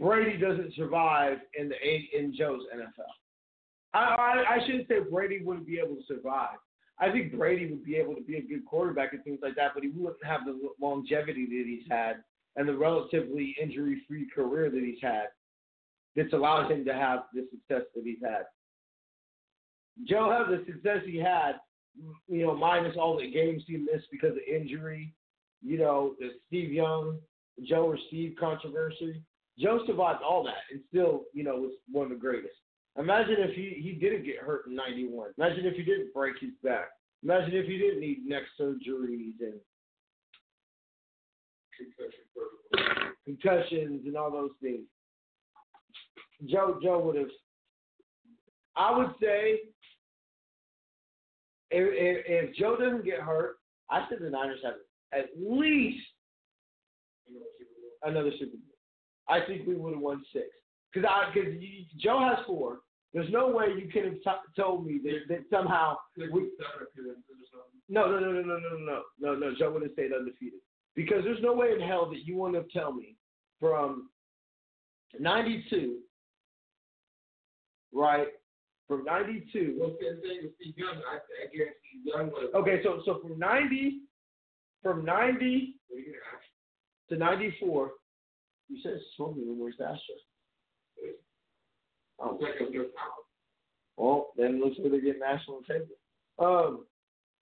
Brady 0.00 0.36
doesn't 0.38 0.74
survive 0.74 1.38
in 1.54 1.68
the 1.68 1.76
in 2.18 2.34
Joe's 2.36 2.62
NFL. 2.74 3.21
I, 3.94 3.98
I, 3.98 4.54
I 4.54 4.66
shouldn't 4.66 4.88
say 4.88 5.00
Brady 5.10 5.42
wouldn't 5.44 5.66
be 5.66 5.78
able 5.78 5.96
to 5.96 6.02
survive. 6.06 6.58
I 6.98 7.10
think 7.10 7.36
Brady 7.36 7.70
would 7.70 7.84
be 7.84 7.96
able 7.96 8.14
to 8.14 8.22
be 8.22 8.36
a 8.36 8.42
good 8.42 8.64
quarterback 8.64 9.12
and 9.12 9.24
things 9.24 9.40
like 9.42 9.56
that, 9.56 9.72
but 9.74 9.82
he 9.82 9.90
wouldn't 9.90 10.24
have 10.24 10.42
the 10.44 10.58
longevity 10.80 11.46
that 11.46 11.64
he's 11.66 11.90
had 11.90 12.22
and 12.56 12.68
the 12.68 12.76
relatively 12.76 13.56
injury-free 13.60 14.28
career 14.34 14.70
that 14.70 14.80
he's 14.80 15.00
had 15.02 15.26
that's 16.14 16.32
allowed 16.32 16.70
him 16.70 16.84
to 16.84 16.94
have 16.94 17.24
the 17.32 17.46
success 17.50 17.86
that 17.94 18.04
he's 18.04 18.18
had. 18.22 18.44
Joe 20.06 20.30
had 20.30 20.52
the 20.52 20.64
success 20.66 20.98
he 21.04 21.18
had, 21.18 21.52
you 22.28 22.46
know, 22.46 22.54
minus 22.54 22.96
all 22.98 23.18
the 23.18 23.30
games 23.30 23.62
he 23.66 23.76
missed 23.76 24.08
because 24.10 24.32
of 24.32 24.42
injury, 24.48 25.12
you 25.62 25.78
know, 25.78 26.14
the 26.18 26.30
Steve 26.46 26.72
Young, 26.72 27.18
Joe 27.66 27.86
or 27.86 27.98
Steve 28.08 28.34
controversy. 28.38 29.22
Joe 29.58 29.80
survived 29.86 30.22
all 30.22 30.44
that 30.44 30.62
and 30.70 30.80
still, 30.88 31.24
you 31.34 31.44
know, 31.44 31.56
was 31.56 31.72
one 31.90 32.04
of 32.04 32.10
the 32.10 32.16
greatest. 32.16 32.54
Imagine 32.98 33.36
if 33.38 33.54
he, 33.54 33.80
he 33.82 33.92
didn't 33.92 34.24
get 34.24 34.38
hurt 34.38 34.66
in 34.66 34.74
91. 34.74 35.30
Imagine 35.38 35.66
if 35.66 35.74
he 35.74 35.82
didn't 35.82 36.12
break 36.12 36.34
his 36.40 36.50
back. 36.62 36.88
Imagine 37.22 37.54
if 37.54 37.66
he 37.66 37.78
didn't 37.78 38.00
need 38.00 38.26
neck 38.26 38.42
surgeries 38.60 39.34
and 39.40 39.54
concussions 43.24 44.02
and 44.04 44.16
all 44.16 44.30
those 44.30 44.50
things. 44.60 44.84
Joe 46.50 46.78
Joe 46.82 46.98
would 47.00 47.16
have. 47.16 47.28
I 48.76 48.96
would 48.96 49.10
say 49.20 49.60
if, 51.70 51.88
if, 51.92 52.24
if 52.26 52.56
Joe 52.56 52.76
doesn't 52.76 53.04
get 53.04 53.20
hurt, 53.20 53.56
I 53.90 54.06
think 54.08 54.20
the 54.20 54.30
Niners 54.30 54.60
have 54.64 54.74
at 55.12 55.30
least 55.38 56.04
another 58.02 58.30
Super 58.38 58.56
Bowl. 58.56 58.76
I 59.28 59.46
think 59.46 59.66
we 59.66 59.76
would 59.76 59.94
have 59.94 60.02
won 60.02 60.24
six 60.32 60.46
because 60.92 61.08
I 61.08 61.32
because 61.32 61.54
Joe 61.98 62.20
has 62.20 62.44
four. 62.46 62.80
There's 63.14 63.30
no 63.30 63.48
way 63.48 63.66
you 63.76 63.90
could 63.92 64.04
have 64.04 64.14
t- 64.14 64.60
told 64.62 64.86
me 64.86 64.98
that, 65.04 65.20
that 65.28 65.44
somehow 65.50 65.96
we. 66.16 66.50
No, 67.88 68.10
no, 68.10 68.18
no, 68.18 68.32
no, 68.32 68.42
no, 68.42 68.58
no, 68.58 68.76
no, 68.78 69.02
no, 69.20 69.34
no. 69.34 69.54
Joe 69.58 69.72
would 69.72 69.82
have 69.82 69.92
stayed 69.92 70.12
undefeated 70.12 70.60
because 70.94 71.22
there's 71.24 71.42
no 71.42 71.52
way 71.52 71.72
in 71.72 71.80
hell 71.80 72.08
that 72.10 72.24
you 72.24 72.36
want 72.36 72.54
to 72.54 72.64
tell 72.72 72.92
me 72.92 73.16
from 73.60 74.08
'92, 75.18 75.98
right? 77.92 78.28
From 78.88 79.04
'92. 79.04 79.78
Okay, 82.54 82.82
so 82.82 83.02
so 83.04 83.20
from 83.20 83.38
'90, 83.38 84.00
from 84.82 85.04
'90 85.04 85.74
to 87.10 87.16
'94, 87.16 87.90
you 88.68 88.80
said 88.82 88.98
when 89.18 89.58
we're 89.58 89.72
faster. 89.72 90.14
Oh. 92.18 92.38
Well, 93.96 94.28
then 94.36 94.60
looks 94.60 94.76
like 94.78 94.92
they 94.92 95.00
get 95.00 95.18
national 95.18 95.60
attention. 95.60 95.96
Um, 96.38 96.86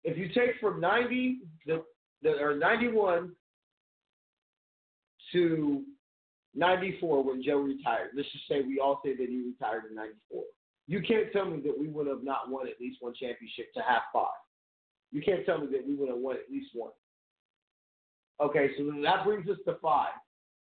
if 0.04 0.16
you 0.16 0.28
take 0.28 0.61
from 0.61 0.80
90 0.80 1.38
the, 1.66 1.82
the 2.22 2.30
or 2.38 2.57
91 2.57 3.32
to 5.32 5.82
94 6.54 7.24
when 7.24 7.42
Joe 7.42 7.57
retired, 7.57 8.11
let's 8.14 8.30
just 8.32 8.46
say 8.48 8.62
we 8.62 8.78
all 8.78 9.00
say 9.04 9.16
that 9.16 9.28
he 9.28 9.42
retired 9.42 9.84
in 9.90 9.96
94. 9.96 10.42
You 10.86 11.02
can't 11.02 11.32
tell 11.32 11.46
me 11.46 11.61
that 11.62 11.76
we 11.78 11.88
would 11.88 12.07
have 12.07 12.22
not 12.22 12.48
won 12.48 12.68
at 12.68 12.80
least 12.80 12.98
one 13.00 13.12
championship 13.14 13.72
to 13.74 13.80
have 13.80 14.02
five. 14.12 14.28
You 15.11 15.20
can't 15.20 15.44
tell 15.44 15.59
me 15.59 15.66
that 15.72 15.86
we 15.86 15.96
would 15.96 16.09
have 16.09 16.18
won 16.18 16.36
at 16.36 16.50
least 16.50 16.70
one. 16.74 16.92
Okay, 18.40 18.70
so 18.76 18.84
that 19.02 19.24
brings 19.24 19.48
us 19.48 19.57
to 19.66 19.76
five. 19.82 20.12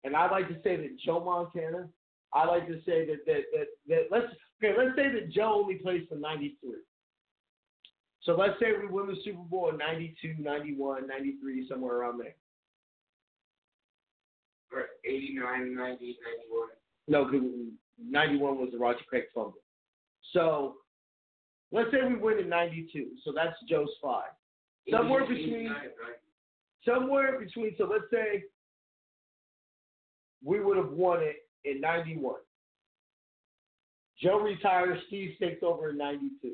And 0.05 0.17
I'd 0.17 0.31
like 0.31 0.49
to 0.49 0.57
say 0.63 0.77
that 0.77 0.99
Joe 1.05 1.21
Montana 1.21 1.89
I 2.35 2.47
like 2.47 2.67
to 2.67 2.81
say 2.87 3.07
that 3.07 3.27
that 3.27 3.43
that, 3.53 3.67
that 3.89 4.03
let's 4.11 4.27
okay, 4.63 4.75
let's 4.77 4.97
say 4.97 5.13
that 5.13 5.31
Joe 5.31 5.63
only 5.63 5.77
plays 5.77 6.03
for 6.09 6.17
93. 6.17 6.71
So 8.23 8.37
let's 8.37 8.59
say 8.61 8.67
we 8.81 8.87
win 8.87 9.09
the 9.09 9.17
Super 9.25 9.43
Bowl 9.43 9.69
in 9.71 9.79
92, 9.79 10.37
91, 10.39 11.09
93, 11.09 11.69
somewhere 11.69 11.97
around 11.97 12.21
there. 12.21 12.37
Or 14.73 14.87
89, 15.05 15.75
90, 15.75 15.77
91. 15.77 16.69
No, 17.09 17.25
because 17.25 17.47
91 18.01 18.59
was 18.59 18.69
the 18.71 18.79
Roger 18.79 19.01
Craig 19.09 19.25
fumble. 19.35 19.59
So 20.33 20.77
let's 21.73 21.91
say 21.91 21.99
we 22.09 22.15
win 22.15 22.39
in 22.39 22.49
92. 22.49 23.09
So 23.25 23.33
that's 23.35 23.57
Joe's 23.69 23.91
five. 24.01 24.31
Somewhere 24.91 25.23
between, 25.27 25.75
somewhere 26.87 27.39
between, 27.39 27.75
so 27.77 27.89
let's 27.91 28.05
say 28.11 28.45
we 30.45 30.61
would 30.61 30.77
have 30.77 30.91
won 30.91 31.21
it 31.23 31.42
in 31.65 31.81
91. 31.81 32.37
Joe 34.21 34.41
retires, 34.41 35.01
Steve 35.09 35.35
takes 35.41 35.63
over 35.63 35.91
in 35.91 35.99
92. 35.99 36.53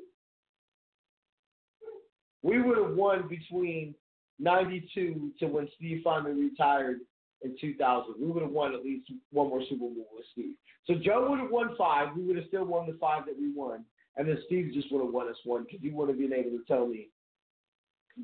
We 2.43 2.63
would 2.63 2.79
have 2.79 2.97
won 2.97 3.29
between 3.29 3.95
92 4.39 5.33
to 5.41 5.47
when 5.47 5.69
Steve 5.77 6.01
finally 6.03 6.41
retired 6.41 7.01
in 7.43 7.57
2000. 7.61 8.15
We 8.19 8.29
would 8.29 8.43
have 8.43 8.53
won 8.53 8.75
at 8.75 8.85
least 8.85 9.11
one 9.33 9.49
more 9.49 9.63
Super 9.69 9.81
Bowl 9.81 10.07
with 10.15 10.25
Steve. 10.33 10.55
So 10.87 10.95
Joe 10.95 11.29
would 11.31 11.41
have 11.41 11.51
won 11.51 11.75
five. 11.77 12.17
We 12.17 12.25
would 12.25 12.37
have 12.37 12.47
still 12.49 12.65
won 12.65 12.87
the 12.87 12.97
five 12.99 13.27
that 13.27 13.39
we 13.39 13.53
won. 13.55 13.85
And 14.17 14.29
then 14.29 14.39
Steve 14.47 14.73
just 14.73 14.91
would 14.91 15.05
have 15.05 15.13
won 15.13 15.29
us 15.29 15.37
one 15.45 15.65
because 15.65 15.81
he 15.83 15.91
would 15.91 16.09
have 16.09 16.19
been 16.19 16.33
able 16.33 16.51
to 16.51 16.65
tell 16.67 16.87
me 16.87 17.09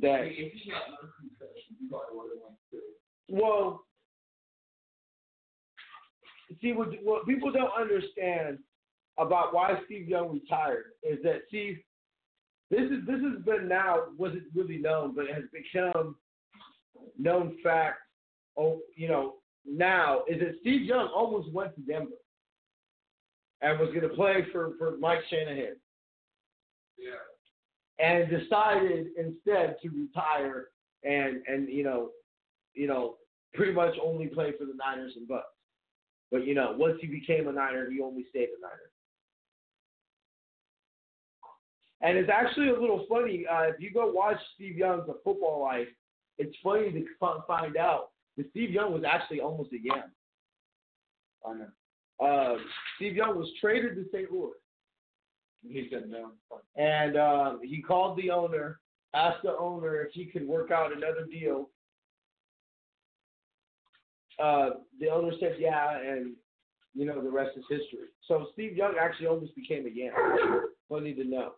that. 0.01 0.25
If 0.25 0.53
see 6.65 6.73
what 6.73 6.89
what 7.03 7.27
people 7.27 7.53
don't 7.53 7.71
understand 7.79 8.59
about 9.19 9.55
why 9.55 9.79
Steve 9.85 10.09
Young 10.09 10.33
retired 10.33 10.87
is 11.03 11.19
that 11.23 11.43
Steve 11.49 11.79
this 12.71 12.91
is 12.91 13.07
this 13.07 13.21
has 13.21 13.45
been 13.45 13.69
now 13.69 14.05
wasn't 14.17 14.45
really 14.55 14.79
known, 14.79 15.15
but 15.15 15.27
it 15.27 15.35
has 15.35 15.45
become 15.53 16.17
known 17.19 17.57
fact. 17.63 17.99
Oh, 18.57 18.81
you 18.97 19.09
know 19.09 19.35
now 19.67 20.23
is 20.29 20.41
that 20.41 20.57
Steve 20.61 20.83
Young 20.83 21.09
almost 21.15 21.53
went 21.53 21.75
to 21.75 21.81
Denver 21.83 22.13
and 23.61 23.79
was 23.79 23.89
going 23.91 24.03
to 24.03 24.09
play 24.09 24.47
for 24.51 24.73
for 24.79 24.97
Mike 24.99 25.21
Shanahan. 25.31 25.77
Yeah. 26.99 28.05
And 28.05 28.29
decided 28.29 29.09
instead 29.17 29.77
to 29.83 29.89
retire 29.91 30.69
and 31.05 31.43
and 31.47 31.69
you 31.69 31.85
know 31.85 32.11
you 32.73 32.87
know 32.87 33.17
pretty 33.53 33.73
much 33.73 33.95
only 34.03 34.27
play 34.27 34.53
for 34.59 34.65
the 34.65 34.75
Niners 34.75 35.13
and 35.17 35.29
Bucks. 35.29 35.54
But 36.35 36.49
you 36.49 36.55
know, 36.57 36.75
once 36.77 36.97
he 37.01 37.07
became 37.07 37.47
a 37.47 37.53
Niner, 37.53 37.89
he 37.89 38.01
only 38.01 38.25
stayed 38.29 38.49
a 38.49 38.61
Niner. 38.61 38.91
And 42.01 42.19
it's 42.19 42.29
actually 42.29 42.71
a 42.71 42.81
little 42.81 43.07
funny. 43.09 43.47
Uh, 43.49 43.69
if 43.69 43.77
you 43.79 43.93
go 43.93 44.11
watch 44.11 44.39
Steve 44.57 44.77
Young's 44.77 45.09
A 45.09 45.15
Football 45.23 45.63
Life, 45.63 45.87
it's 46.39 46.57
funny 46.61 46.91
to 46.91 47.05
find 47.47 47.77
out 47.77 48.09
that 48.37 48.51
Steve 48.51 48.71
Young 48.71 48.93
was 48.93 49.05
actually 49.09 49.39
almost 49.39 49.73
a 49.75 49.77
Yam. 49.81 50.11
I 51.47 51.53
know. 51.55 52.27
Uh, 52.27 52.59
Steve 52.97 53.15
Young 53.15 53.39
was 53.39 53.49
traded 53.61 53.95
to 53.95 54.05
St. 54.13 54.33
Louis. 54.33 54.51
And 55.63 55.73
he 55.73 55.89
said 55.89 56.09
no. 56.09 56.33
And 56.75 57.17
um, 57.17 57.61
he 57.63 57.81
called 57.81 58.19
the 58.19 58.33
owner, 58.33 58.81
asked 59.15 59.45
the 59.45 59.57
owner 59.57 60.03
if 60.03 60.11
he 60.13 60.25
could 60.25 60.49
work 60.49 60.73
out 60.73 60.91
another 60.91 61.27
deal 61.31 61.71
uh, 64.43 64.71
the 65.01 65.09
owner 65.09 65.33
said 65.41 65.57
yeah, 65.59 65.99
and 65.99 66.35
you 66.95 67.05
know 67.05 67.23
the 67.23 67.31
rest 67.31 67.51
is 67.57 67.65
history. 67.69 68.09
So 68.27 68.47
Steve 68.53 68.77
Young 68.77 68.95
actually 69.01 69.27
almost 69.27 69.55
became 69.55 69.87
a 69.87 69.91
Yam. 69.91 70.13
Funny 70.89 71.15
to 71.15 71.25
know. 71.25 71.53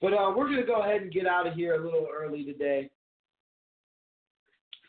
But 0.00 0.12
uh, 0.12 0.32
we're 0.36 0.48
gonna 0.48 0.66
go 0.66 0.82
ahead 0.82 1.02
and 1.02 1.12
get 1.12 1.26
out 1.26 1.46
of 1.46 1.54
here 1.54 1.74
a 1.74 1.84
little 1.84 2.06
early 2.12 2.44
today. 2.44 2.90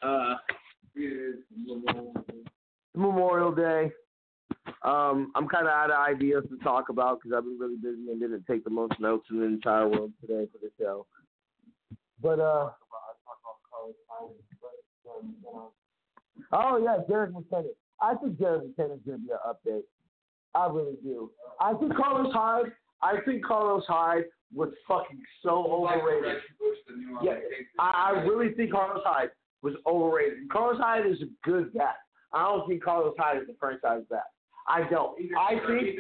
Uh, 0.01 0.35
Memorial 2.95 3.53
Day. 3.53 3.91
Um, 4.83 5.31
I'm 5.35 5.47
kind 5.47 5.67
of 5.67 5.73
out 5.73 5.91
of 5.91 5.97
ideas 5.97 6.43
to 6.49 6.57
talk 6.63 6.89
about 6.89 7.19
because 7.19 7.35
I've 7.35 7.43
been 7.43 7.57
really 7.59 7.75
busy 7.75 8.11
and 8.11 8.19
didn't 8.19 8.45
take 8.45 8.63
the 8.63 8.69
most 8.69 8.93
notes 8.99 9.27
in 9.29 9.39
the 9.39 9.45
entire 9.45 9.87
world 9.87 10.13
today 10.21 10.47
for 10.51 10.59
the 10.61 10.71
show. 10.79 11.05
But 12.21 12.39
uh, 12.39 12.69
Oh 16.51 16.77
yeah, 16.77 16.97
Jerick 17.09 17.31
McKinnon. 17.31 17.69
I 18.01 18.15
think 18.15 18.37
Jerick 18.37 18.61
McKinnon's 18.61 19.01
gonna 19.05 19.17
be 19.17 19.31
an 19.31 19.37
update. 19.47 19.83
I 20.55 20.67
really 20.67 20.97
do. 21.03 21.31
I 21.59 21.73
think 21.73 21.95
Carlos 21.95 22.33
Hyde. 22.33 22.71
I 23.01 23.15
think 23.25 23.45
Carlos 23.45 23.83
Hyde 23.87 24.25
was 24.53 24.69
fucking 24.87 25.21
so 25.43 25.87
overrated. 25.87 26.41
Yeah, 27.23 27.35
I, 27.77 28.13
I 28.15 28.21
really 28.23 28.53
think 28.53 28.71
Carlos 28.71 29.03
Hyde 29.05 29.29
was 29.61 29.75
overrated. 29.85 30.49
Carlos 30.51 30.79
Hyde 30.79 31.05
is 31.05 31.21
a 31.21 31.47
good 31.47 31.73
back. 31.73 31.95
I 32.33 32.43
don't 32.43 32.67
think 32.67 32.83
Carlos 32.83 33.15
Hyde 33.17 33.37
is 33.37 33.49
a 33.49 33.57
franchise 33.59 34.03
back. 34.09 34.23
I 34.67 34.89
don't. 34.89 35.17
I 35.37 35.51
think. 35.67 35.99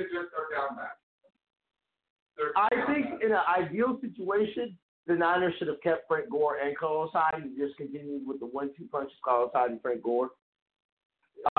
I 2.55 2.69
think 2.87 3.21
in 3.21 3.31
an 3.31 3.41
ideal 3.57 3.99
situation, 4.01 4.77
the 5.09 5.15
Niners 5.15 5.53
should 5.57 5.67
have 5.67 5.81
kept 5.81 6.07
Frank 6.07 6.29
Gore 6.29 6.57
and 6.63 6.77
Carlos 6.77 7.09
Hyde 7.11 7.41
and 7.41 7.57
just 7.57 7.75
continued 7.75 8.25
with 8.25 8.39
the 8.39 8.45
one-two 8.45 8.85
punch 8.91 9.09
of 9.09 9.21
Carlos 9.25 9.49
Hyde 9.53 9.71
and 9.71 9.81
Frank 9.81 10.03
Gore. 10.03 10.29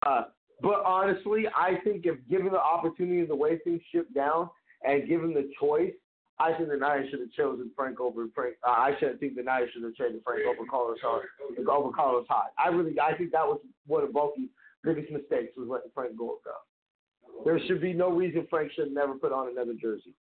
Uh, 0.06 0.22
but 0.62 0.82
honestly, 0.84 1.46
I 1.54 1.74
think 1.82 2.06
if 2.06 2.16
given 2.30 2.52
the 2.52 2.60
opportunity 2.60 3.26
the 3.26 3.34
way 3.34 3.58
things 3.58 3.80
shipped 3.92 4.14
down, 4.14 4.48
and 4.82 5.08
given 5.08 5.34
the 5.34 5.50
choice, 5.58 5.92
I 6.38 6.52
think 6.54 6.70
the 6.70 6.76
Niners 6.76 7.10
should 7.10 7.20
have 7.20 7.32
chosen 7.32 7.70
Frank 7.76 8.00
over 8.00 8.24
Frank. 8.34 8.54
Uh, 8.66 8.70
I 8.70 8.92
should 8.98 9.18
think 9.20 9.36
the 9.36 9.42
Niners 9.42 9.70
should 9.74 9.82
have 9.82 9.94
traded 9.94 10.22
Frank 10.24 10.42
over 10.46 10.66
Carlos 10.70 10.98
Hyde. 11.02 11.66
Over 11.68 11.90
Carlos 11.92 12.26
Hyde. 12.30 12.50
I 12.56 12.68
really, 12.68 12.98
I 12.98 13.14
think 13.16 13.32
that 13.32 13.46
was 13.46 13.60
one 13.86 14.04
of 14.04 14.10
Baalke's 14.10 14.48
biggest 14.82 15.10
mistakes 15.10 15.52
was 15.56 15.68
letting 15.68 15.90
Frank 15.94 16.16
Gore 16.16 16.36
go. 16.44 17.44
There 17.44 17.58
should 17.66 17.80
be 17.80 17.92
no 17.92 18.10
reason 18.10 18.46
Frank 18.48 18.72
should 18.72 18.92
never 18.92 19.14
put 19.14 19.32
on 19.32 19.50
another 19.50 19.74
jersey. 19.80 20.14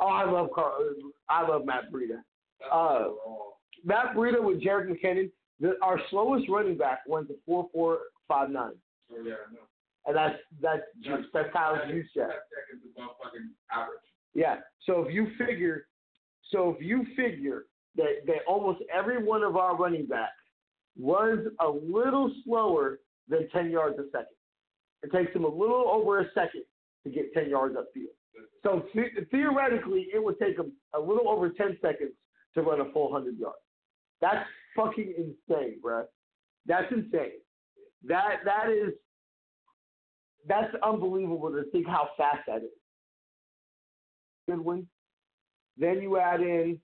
Oh, 0.00 0.06
I 0.06 0.30
love 0.30 0.48
Carl. 0.54 0.78
I 1.28 1.46
love 1.46 1.64
Matt 1.64 1.92
Breida. 1.92 2.20
Uh, 2.72 3.10
Matt 3.84 4.14
Breida 4.14 4.42
with 4.42 4.62
Jerick 4.62 4.88
McKinnon. 4.88 5.30
The, 5.60 5.74
our 5.82 6.00
slowest 6.10 6.48
running 6.48 6.76
back 6.76 7.00
went 7.06 7.28
to 7.28 7.34
four 7.46 7.68
four 7.72 7.98
five 8.26 8.50
nine. 8.50 8.72
Oh, 9.12 9.22
yeah, 9.24 9.34
I 9.48 9.52
know. 9.52 9.60
And 10.06 10.16
that's 10.16 10.38
that's 10.60 10.82
that's 11.32 11.48
how 11.52 11.76
it's 11.80 11.92
used 11.92 12.10
Ten 12.14 12.24
seconds 12.24 12.84
above 12.96 13.16
fucking 13.22 13.50
average. 13.72 13.98
Yeah. 14.34 14.56
So 14.84 15.02
if 15.02 15.14
you 15.14 15.28
figure, 15.38 15.86
so 16.50 16.76
if 16.76 16.84
you 16.84 17.06
figure 17.16 17.66
that 17.96 18.26
that 18.26 18.38
almost 18.46 18.80
every 18.92 19.22
one 19.22 19.42
of 19.42 19.56
our 19.56 19.76
running 19.76 20.06
backs 20.06 20.32
runs 21.00 21.46
a 21.60 21.68
little 21.68 22.30
slower 22.44 22.98
than 23.28 23.48
ten 23.50 23.70
yards 23.70 23.98
a 23.98 24.04
second, 24.10 24.36
it 25.02 25.12
takes 25.12 25.32
them 25.32 25.44
a 25.44 25.48
little 25.48 25.88
over 25.88 26.20
a 26.20 26.26
second 26.34 26.64
to 27.04 27.10
get 27.10 27.32
ten 27.32 27.48
yards 27.48 27.76
upfield. 27.76 28.12
So 28.62 28.84
the- 28.94 29.26
theoretically, 29.30 30.08
it 30.12 30.22
would 30.22 30.38
take 30.38 30.56
them 30.56 30.72
a 30.94 31.00
little 31.00 31.28
over 31.28 31.50
ten 31.50 31.78
seconds 31.80 32.12
to 32.54 32.62
run 32.62 32.80
a 32.80 32.90
full 32.92 33.12
hundred 33.12 33.38
yards. 33.38 33.58
That's 34.20 34.48
fucking 34.76 35.14
insane, 35.16 35.80
bruh. 35.82 36.06
That's 36.66 36.90
insane. 36.90 37.40
That 38.06 38.38
that 38.44 38.70
is 38.70 38.94
that's 40.46 40.74
unbelievable 40.82 41.50
to 41.50 41.64
think 41.70 41.86
how 41.86 42.10
fast 42.16 42.40
that 42.46 42.62
is. 42.62 42.70
Goodwin. 44.48 44.86
Then 45.76 46.00
you 46.02 46.18
add 46.18 46.40
in 46.40 46.80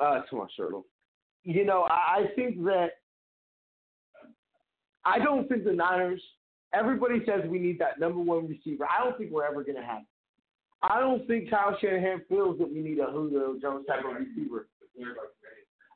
uh 0.00 0.22
Tomas 0.30 0.52
Shirtle. 0.58 0.84
You 1.44 1.64
know, 1.64 1.82
I, 1.82 1.94
I 1.94 2.26
think 2.34 2.62
that 2.64 2.90
I 5.04 5.18
don't 5.18 5.48
think 5.48 5.64
the 5.64 5.72
Niners 5.72 6.22
everybody 6.78 7.22
says 7.26 7.48
we 7.48 7.58
need 7.58 7.78
that 7.78 7.98
number 7.98 8.20
one 8.20 8.48
receiver. 8.48 8.86
I 8.86 9.02
don't 9.02 9.16
think 9.16 9.30
we're 9.30 9.44
ever 9.44 9.64
gonna 9.64 9.84
have 9.84 10.02
it. 10.02 10.08
I 10.82 11.00
don't 11.00 11.26
think 11.26 11.50
Kyle 11.50 11.76
Shanahan 11.80 12.22
feels 12.28 12.58
that 12.58 12.68
we 12.68 12.80
need 12.80 12.98
a 12.98 13.06
Julio 13.06 13.56
Jones 13.60 13.86
type 13.86 14.04
of 14.04 14.14
receiver. 14.14 14.68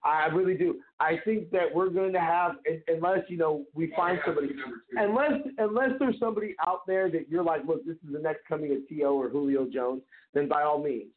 I 0.03 0.27
really 0.27 0.57
do. 0.57 0.77
I 0.99 1.19
think 1.25 1.51
that 1.51 1.67
we're 1.75 1.91
going 1.91 2.13
to 2.15 2.21
have, 2.21 2.53
unless 2.89 3.21
you 3.29 3.37
know 3.37 3.65
we 3.75 3.93
find 3.95 4.19
somebody, 4.25 4.49
unless 4.97 5.33
unless 5.59 5.91
there's 5.99 6.19
somebody 6.19 6.57
out 6.67 6.87
there 6.87 7.11
that 7.11 7.29
you're 7.29 7.45
like, 7.45 7.67
look, 7.67 7.85
this 7.85 7.97
is 7.97 8.13
the 8.13 8.19
next 8.19 8.47
coming 8.49 8.73
of 8.73 8.89
To 8.89 9.03
or 9.05 9.29
Julio 9.29 9.67
Jones, 9.71 10.01
then 10.33 10.49
by 10.49 10.63
all 10.63 10.83
means. 10.83 11.11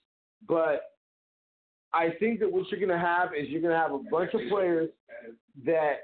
But 0.47 0.81
I 1.93 2.09
think 2.19 2.41
that 2.41 2.51
what 2.51 2.69
you're 2.69 2.79
going 2.79 2.89
to 2.89 2.97
have 2.97 3.29
is 3.29 3.47
you're 3.47 3.61
going 3.61 3.73
to 3.73 3.79
have 3.79 3.93
a 3.93 3.99
bunch 4.11 4.33
of 4.33 4.41
players 4.49 4.89
that 5.65 5.99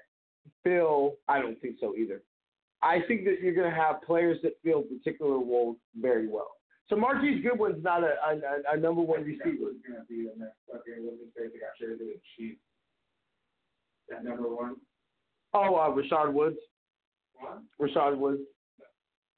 feel. 0.64 1.16
I 1.28 1.42
don't 1.42 1.60
think 1.60 1.76
so 1.82 1.96
either. 1.96 2.22
I 2.82 3.00
think 3.08 3.26
that 3.26 3.42
you're 3.42 3.54
going 3.54 3.70
to 3.70 3.76
have 3.76 4.02
players 4.02 4.38
that 4.44 4.54
fill 4.64 4.84
particular 4.84 5.38
roles 5.38 5.78
very 6.00 6.28
well. 6.28 6.52
So 6.90 6.96
Marquise 6.96 7.44
Goodwin's 7.44 7.84
not 7.84 8.04
a, 8.04 8.16
a, 8.28 8.74
a 8.74 8.78
number 8.78 9.02
one 9.02 9.24
receiver. 9.24 9.74
Gonna 9.88 10.06
be 10.10 10.24
the 10.24 10.34
next 10.40 10.58
fucking 10.72 11.04
his 11.04 11.30
face 11.38 11.52
that 11.54 11.60
got 11.60 11.78
traded 11.78 12.00
to 12.00 12.06
the 12.06 12.20
Chiefs. 12.36 12.60
That 14.10 14.24
number 14.24 14.50
one. 14.50 14.78
Oh, 15.54 15.76
uh, 15.76 15.90
Rashad 15.90 16.34
Woods. 16.34 16.58
What? 17.36 17.62
Rashad 17.80 18.18
Woods. 18.18 18.42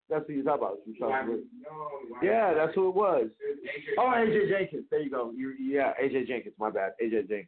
That's 0.09 0.25
who 0.27 0.33
you're 0.33 0.43
talking 0.43 0.63
about. 0.63 0.77
Rashad 0.87 1.09
Why- 1.09 1.27
Woods. 1.29 1.43
No. 1.61 1.89
Yeah, 2.23 2.53
that's 2.53 2.73
who 2.73 2.87
it 2.87 2.95
was. 2.95 3.27
AJ. 3.27 3.95
Oh, 3.97 4.03
AJ 4.15 4.49
Jenkins. 4.49 4.85
There 4.89 5.01
you 5.01 5.09
go. 5.09 5.31
You, 5.35 5.53
yeah, 5.59 5.91
AJ 6.01 6.27
Jenkins. 6.27 6.55
My 6.57 6.69
bad. 6.69 6.91
AJ 7.03 7.27
Jenkins. 7.27 7.47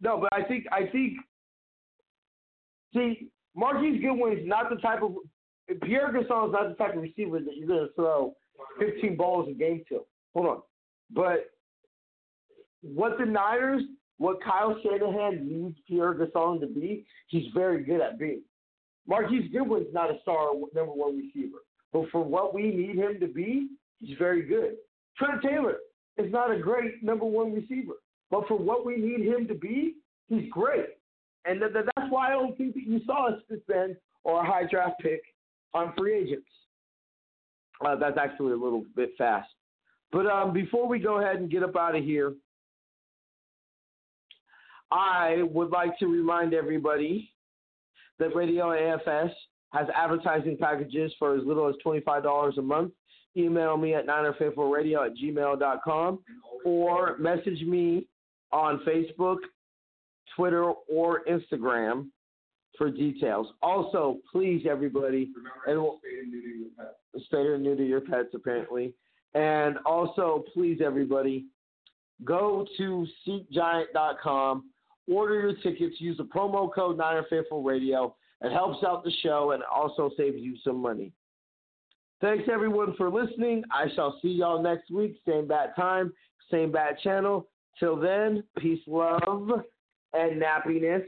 No, 0.00 0.18
but 0.18 0.32
I 0.32 0.42
think 0.42 0.64
I 0.72 0.86
think. 0.90 1.18
See, 2.94 3.28
Marquise 3.54 4.00
Goodwin's 4.00 4.46
not 4.46 4.70
the 4.70 4.76
type 4.76 5.02
of 5.02 5.16
Pierre 5.82 6.12
Garcon's 6.12 6.52
not 6.52 6.68
the 6.68 6.74
type 6.74 6.96
of 6.96 7.02
receiver 7.02 7.38
that 7.38 7.56
you're 7.56 7.68
going 7.68 7.86
to 7.86 7.94
throw 7.94 8.34
15 8.78 9.16
balls 9.16 9.48
a 9.48 9.52
game 9.52 9.82
to. 9.88 10.00
Hold 10.34 10.46
on, 10.46 10.62
but 11.10 11.50
what 12.82 13.18
the 13.18 13.26
Niners, 13.26 13.82
what 14.18 14.42
Kyle 14.42 14.76
Shanahan 14.82 15.48
needs 15.48 15.76
Pierre 15.88 16.14
Garcon 16.14 16.60
to 16.60 16.66
be, 16.66 17.04
he's 17.28 17.46
very 17.54 17.82
good 17.84 18.00
at 18.00 18.18
being. 18.18 18.42
Marquise 19.06 19.50
Goodwin's 19.52 19.92
not 19.92 20.10
a 20.10 20.20
star 20.22 20.52
number 20.74 20.92
one 20.92 21.16
receiver, 21.16 21.58
but 21.92 22.08
for 22.10 22.22
what 22.22 22.54
we 22.54 22.70
need 22.70 22.96
him 22.96 23.18
to 23.20 23.26
be, 23.26 23.68
he's 23.98 24.16
very 24.18 24.42
good. 24.42 24.76
Trent 25.16 25.42
Taylor 25.42 25.78
is 26.16 26.30
not 26.32 26.50
a 26.50 26.58
great 26.58 27.02
number 27.02 27.24
one 27.24 27.52
receiver, 27.52 27.94
but 28.30 28.46
for 28.46 28.56
what 28.56 28.86
we 28.86 28.96
need 28.96 29.26
him 29.26 29.48
to 29.48 29.54
be, 29.54 29.96
he's 30.28 30.48
great. 30.50 30.86
And 31.44 31.60
th- 31.60 31.72
th- 31.72 31.86
that's 31.96 32.10
why 32.10 32.28
I 32.28 32.32
don't 32.32 32.56
think 32.56 32.74
that 32.74 32.86
you 32.86 33.00
saw 33.06 33.28
us 33.28 33.40
spend 33.62 33.96
or 34.24 34.42
a 34.42 34.46
high 34.46 34.64
draft 34.70 35.00
pick 35.00 35.22
on 35.74 35.92
free 35.96 36.14
agents. 36.14 36.48
Uh, 37.84 37.96
that's 37.96 38.18
actually 38.18 38.52
a 38.52 38.56
little 38.56 38.84
bit 38.94 39.10
fast. 39.16 39.48
But 40.12 40.26
um, 40.26 40.52
before 40.52 40.86
we 40.86 40.98
go 40.98 41.18
ahead 41.18 41.36
and 41.36 41.50
get 41.50 41.62
up 41.62 41.76
out 41.76 41.96
of 41.96 42.04
here, 42.04 42.34
I 44.90 45.42
would 45.50 45.70
like 45.70 45.98
to 46.00 46.06
remind 46.06 46.52
everybody 46.52 47.30
that 48.18 48.34
Radio 48.34 48.66
AFS 48.66 49.30
has 49.72 49.86
advertising 49.94 50.56
packages 50.56 51.12
for 51.18 51.36
as 51.36 51.44
little 51.44 51.68
as 51.68 51.76
$25 51.84 52.58
a 52.58 52.62
month. 52.62 52.92
Email 53.36 53.76
me 53.76 53.94
at 53.94 54.06
ninerfaithfulradio 54.06 55.06
at 55.06 55.16
gmail.com 55.16 56.18
or 56.64 57.16
message 57.18 57.62
me 57.62 58.06
on 58.52 58.80
Facebook, 58.80 59.36
Twitter, 60.36 60.64
or 60.64 61.22
Instagram 61.28 62.08
for 62.76 62.90
details. 62.90 63.48
Also, 63.62 64.18
please, 64.32 64.66
everybody, 64.68 65.30
and 65.66 65.78
stay 65.98 66.30
New 66.30 66.38
York. 66.38 66.70
Pets. 66.78 67.24
spayed 67.26 67.46
or 67.46 67.58
new 67.58 67.76
to 67.76 67.86
your 67.86 68.00
pets 68.00 68.28
apparently. 68.34 68.94
And 69.34 69.78
also, 69.84 70.44
please 70.54 70.80
everybody, 70.84 71.46
go 72.24 72.66
to 72.78 73.06
SeekGiant.com, 73.26 74.70
order 75.06 75.40
your 75.40 75.54
tickets, 75.56 76.00
use 76.00 76.16
the 76.16 76.24
promo 76.24 76.72
code 76.72 76.98
Niner 76.98 77.24
Faithful 77.28 77.62
Radio. 77.62 78.16
It 78.40 78.52
helps 78.52 78.82
out 78.82 79.04
the 79.04 79.12
show 79.22 79.52
and 79.52 79.62
also 79.62 80.10
saves 80.16 80.38
you 80.38 80.56
some 80.64 80.80
money. 80.80 81.12
Thanks 82.20 82.44
everyone 82.52 82.94
for 82.96 83.10
listening. 83.10 83.62
I 83.70 83.86
shall 83.94 84.18
see 84.20 84.28
y'all 84.28 84.62
next 84.62 84.90
week, 84.90 85.16
same 85.26 85.46
bat 85.46 85.76
time, 85.76 86.12
same 86.50 86.72
bat 86.72 86.98
channel. 87.02 87.46
Till 87.78 87.96
then, 87.96 88.42
peace, 88.58 88.80
love, 88.86 89.50
and 90.12 90.40
nappiness. 90.40 91.04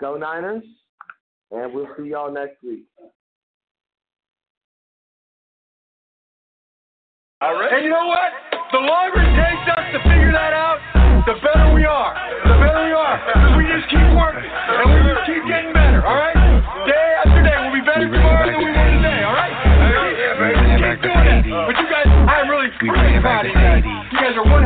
Go 0.00 0.16
Niners, 0.16 0.64
and 1.50 1.72
we'll 1.72 1.88
see 1.96 2.08
y'all 2.10 2.32
next 2.32 2.62
week. 2.62 2.84
All 7.40 7.54
right. 7.54 7.72
And 7.74 7.84
you 7.84 7.90
know 7.90 8.06
what? 8.06 8.30
The 8.70 8.78
longer 8.78 9.18
it 9.18 9.34
takes 9.34 9.66
us 9.74 9.84
to 9.94 9.98
figure 10.06 10.30
that 10.30 10.54
out, 10.54 10.78
the 11.26 11.34
better 11.42 11.74
we 11.74 11.84
are. 11.84 12.14
The 12.46 12.54
better 12.54 12.86
we 12.86 12.94
are. 12.94 13.18
Because 13.18 13.54
we 13.58 13.66
just 13.66 13.86
keep 13.90 14.08
working. 14.14 14.46
And 14.46 14.86
we 14.90 14.98
just 15.06 15.22
keep 15.26 15.42
getting 15.50 15.74
better, 15.74 16.06
all 16.06 16.18
right? 16.18 16.38
Day 16.86 17.08
after 17.18 17.42
day. 17.42 17.58
We'll 17.62 17.74
be 17.74 17.82
better 17.82 18.06
tomorrow 18.06 18.46
than 18.46 18.58
we 18.58 18.70
were 18.70 18.90
today, 18.94 19.26
all 19.26 19.34
right? 19.34 19.54
Keep, 19.58 20.82
keep 20.82 20.98
doing 21.02 21.26
that. 21.30 21.42
But 21.66 21.74
you 21.78 21.86
guys, 21.90 22.06
I'm 22.10 22.46
really, 22.46 22.70
really 22.78 23.18
proud 23.22 23.46
of 23.46 23.50
you 23.50 23.58
guys. 23.58 23.82
You 23.86 24.18
guys 24.18 24.34
are 24.38 24.46
one 24.46 24.61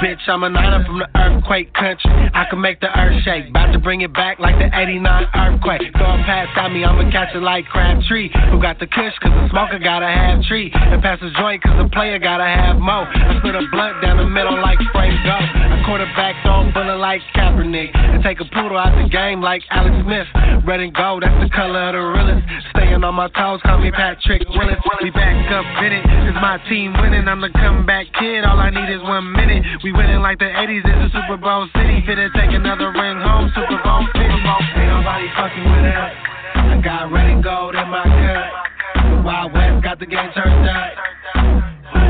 Bitch, 0.00 0.24
I'm 0.26 0.42
a 0.42 0.48
niner 0.48 0.84
from 0.84 0.98
the 0.98 1.08
earthquake 1.14 1.72
country. 1.74 2.10
I 2.32 2.46
can 2.48 2.60
make 2.60 2.80
the 2.80 2.88
earth 2.88 3.22
shake. 3.24 3.48
About 3.50 3.72
to 3.72 3.78
bring 3.78 4.00
it 4.00 4.12
back 4.14 4.38
like 4.38 4.56
the 4.56 4.70
89 4.72 5.04
earthquake. 5.34 5.82
Throw 5.92 6.16
a 6.16 6.18
pass 6.24 6.48
at 6.56 6.72
me, 6.72 6.84
I'ma 6.84 7.10
catch 7.12 7.34
it 7.34 7.42
like 7.42 7.66
Crabtree. 7.66 8.30
Who 8.50 8.60
got 8.60 8.78
the 8.78 8.86
kush, 8.86 9.12
cause 9.20 9.32
the 9.34 9.48
smoker 9.50 9.78
gotta 9.78 10.08
have 10.08 10.42
tree. 10.48 10.72
And 10.72 11.02
pass 11.02 11.20
the 11.20 11.30
joint, 11.36 11.62
cause 11.62 11.76
the 11.76 11.88
player 11.92 12.18
gotta 12.18 12.48
have 12.48 12.78
mo. 12.78 13.04
I 13.04 13.38
split 13.38 13.54
a 13.54 13.62
blunt 13.70 14.00
down 14.02 14.16
the 14.16 14.28
middle 14.28 14.56
like 14.62 14.78
Frank 14.92 15.14
Go. 15.24 15.36
I 15.36 15.82
quarterback 15.84 16.40
throw 16.42 16.66
bullet 16.72 16.98
like 16.98 17.20
Kaepernick. 17.36 17.92
And 17.94 18.22
take 18.22 18.40
a 18.40 18.48
poodle 18.48 18.78
out 18.78 18.96
the 18.96 19.08
game 19.08 19.40
like 19.40 19.62
Alex 19.70 19.94
Smith. 20.02 20.26
Red 20.64 20.80
and 20.80 20.94
gold, 20.94 21.22
that's 21.22 21.36
the 21.42 21.50
color 21.50 21.90
of 21.90 21.94
the 21.94 22.02
realest. 22.02 22.42
Staying 22.70 23.04
on 23.04 23.14
my 23.14 23.28
toes, 23.36 23.60
call 23.62 23.78
me 23.78 23.90
Patrick 23.90 24.42
Willis. 24.48 24.80
We 25.02 25.10
back 25.10 25.50
up 25.52 25.66
in 25.84 25.92
it, 25.92 26.04
it's 26.06 26.38
my 26.40 26.58
team 26.68 26.94
winning. 26.98 27.28
I'm 27.28 27.40
the 27.40 27.50
comeback 27.50 28.06
kid, 28.18 28.44
all 28.44 28.58
I 28.58 28.70
need 28.70 28.88
is 28.88 29.02
one 29.02 29.30
minute. 29.32 29.62
We 29.82 29.90
winning 29.90 30.20
like 30.20 30.38
the 30.38 30.44
80s, 30.44 30.82
it's 30.84 31.12
a 31.12 31.20
Super 31.20 31.36
Bowl 31.36 31.66
city. 31.74 32.04
Finna 32.06 32.32
take 32.38 32.54
another 32.54 32.92
ring 32.92 33.18
home, 33.18 33.50
Super 33.52 33.82
Bowl 33.82 34.06
50. 34.14 34.20
Ain't 34.20 34.46
nobody 34.86 35.26
fucking 35.34 35.64
with 35.64 35.90
us. 35.90 36.12
I 36.54 36.80
got 36.84 37.10
red 37.10 37.26
and 37.30 37.42
gold 37.42 37.74
in 37.74 37.88
my 37.88 38.04
cup. 38.04 39.10
The 39.10 39.22
Wild 39.26 39.52
West 39.52 39.82
got 39.82 39.98
the 39.98 40.06
game 40.06 40.30
turned 40.36 40.68
up. 40.68 40.92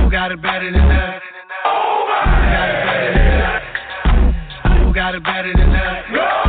Who 0.05 0.11
got 0.11 0.33
it 0.33 0.43
better 0.43 0.71
than 0.71 0.85
us? 0.85 1.23
Who 1.65 1.73
got 2.13 2.45
it 2.45 2.85
better 2.85 3.13
than 3.17 3.41
us? 3.41 3.63
Who 4.85 4.93
got 4.93 5.15
it 5.15 5.25
better 5.25 5.53
than 5.57 5.71
us? 5.73 6.42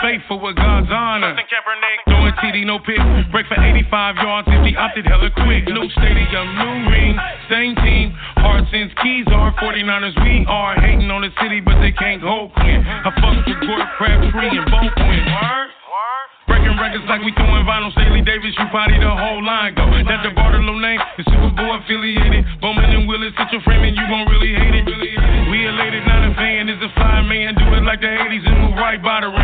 Faithful 0.00 0.40
with 0.40 0.56
God's 0.56 0.90
honor. 0.90 1.34
Throwing 2.06 2.34
TD, 2.40 2.66
no 2.66 2.78
pick. 2.78 2.98
Break 3.30 3.46
for 3.46 3.58
85 3.60 4.16
yards 4.16 4.48
if 4.50 4.62
he 4.66 4.76
opted 4.76 5.06
hella 5.06 5.30
quick. 5.44 5.66
New 5.68 5.88
stadium, 5.94 6.46
new 6.56 6.90
ring, 6.90 7.14
same 7.50 7.74
team. 7.82 8.14
Hearts 8.40 8.68
and 8.72 8.90
keys 9.02 9.26
are 9.30 9.52
49ers. 9.60 10.14
We 10.22 10.46
are 10.48 10.74
hating 10.80 11.10
on 11.10 11.22
the 11.22 11.30
city, 11.40 11.60
but 11.60 11.80
they 11.80 11.92
can't 11.92 12.22
hold 12.22 12.54
clean. 12.54 12.82
I 12.84 13.10
fucked 13.20 13.46
with 13.46 13.60
Gordon 13.62 13.88
Crabtree 13.96 14.56
and 14.58 14.66
both 14.70 14.94
win. 14.96 15.24
Word? 15.28 15.70
Breaking 16.44 16.76
records 16.76 17.08
like 17.08 17.24
we 17.24 17.32
throwing 17.32 17.64
vinyl. 17.64 17.88
Staley 17.96 18.20
Davis, 18.20 18.52
you 18.52 18.66
probably 18.68 19.00
the 19.00 19.08
whole 19.08 19.40
line 19.40 19.72
go. 19.72 19.88
That 19.88 20.20
the 20.20 20.36
Bartolo 20.36 20.76
name 20.76 21.00
is 21.16 21.24
Super 21.24 21.56
Bowl 21.56 21.80
affiliated. 21.80 22.44
Bowman 22.60 22.84
and 22.92 23.08
Willis, 23.08 23.32
sit 23.32 23.48
your 23.48 23.64
frame 23.64 23.80
and 23.80 23.96
you 23.96 24.04
gon' 24.12 24.28
really 24.28 24.52
hate 24.52 24.76
it. 24.76 24.84
We 25.48 25.64
elated, 25.64 26.04
not 26.04 26.20
a 26.20 26.36
fan. 26.36 26.68
Is 26.68 26.76
a 26.84 26.92
fly 26.92 27.24
man. 27.24 27.56
Do 27.56 27.64
it 27.72 27.84
like 27.88 28.00
the 28.04 28.12
80s 28.12 28.44
and 28.44 28.60
move 28.60 28.76
right 28.76 29.00
by 29.00 29.24
the 29.24 29.32
Rams. 29.32 29.43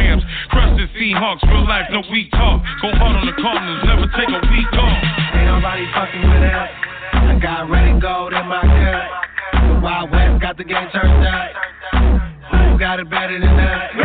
Seahawks, 1.11 1.43
real 1.51 1.67
life, 1.67 1.91
no 1.91 2.03
weak 2.13 2.31
talk. 2.31 2.63
Go 2.83 2.95
hard 2.95 3.17
on 3.19 3.27
the 3.27 3.35
Cardinals, 3.43 3.83
never 3.83 4.07
take 4.15 4.31
a 4.31 4.47
week 4.47 4.71
off. 4.79 4.95
Ain't 5.35 5.51
nobody 5.51 5.83
fucking 5.91 6.23
with 6.23 6.47
us. 6.47 6.71
I 7.11 7.39
got 7.43 7.69
red 7.69 7.89
and 7.89 8.01
gold 8.01 8.33
in 8.33 8.47
my 8.47 8.63
cup. 8.63 9.75
The 9.75 9.81
Wild 9.83 10.13
West 10.13 10.41
got 10.41 10.57
the 10.57 10.63
game 10.63 10.87
turned 10.95 11.27
up. 11.27 11.51
Who 12.55 12.79
got 12.79 13.01
it 13.01 13.11
better 13.11 13.41
than 13.41 13.59
us? 13.59 14.00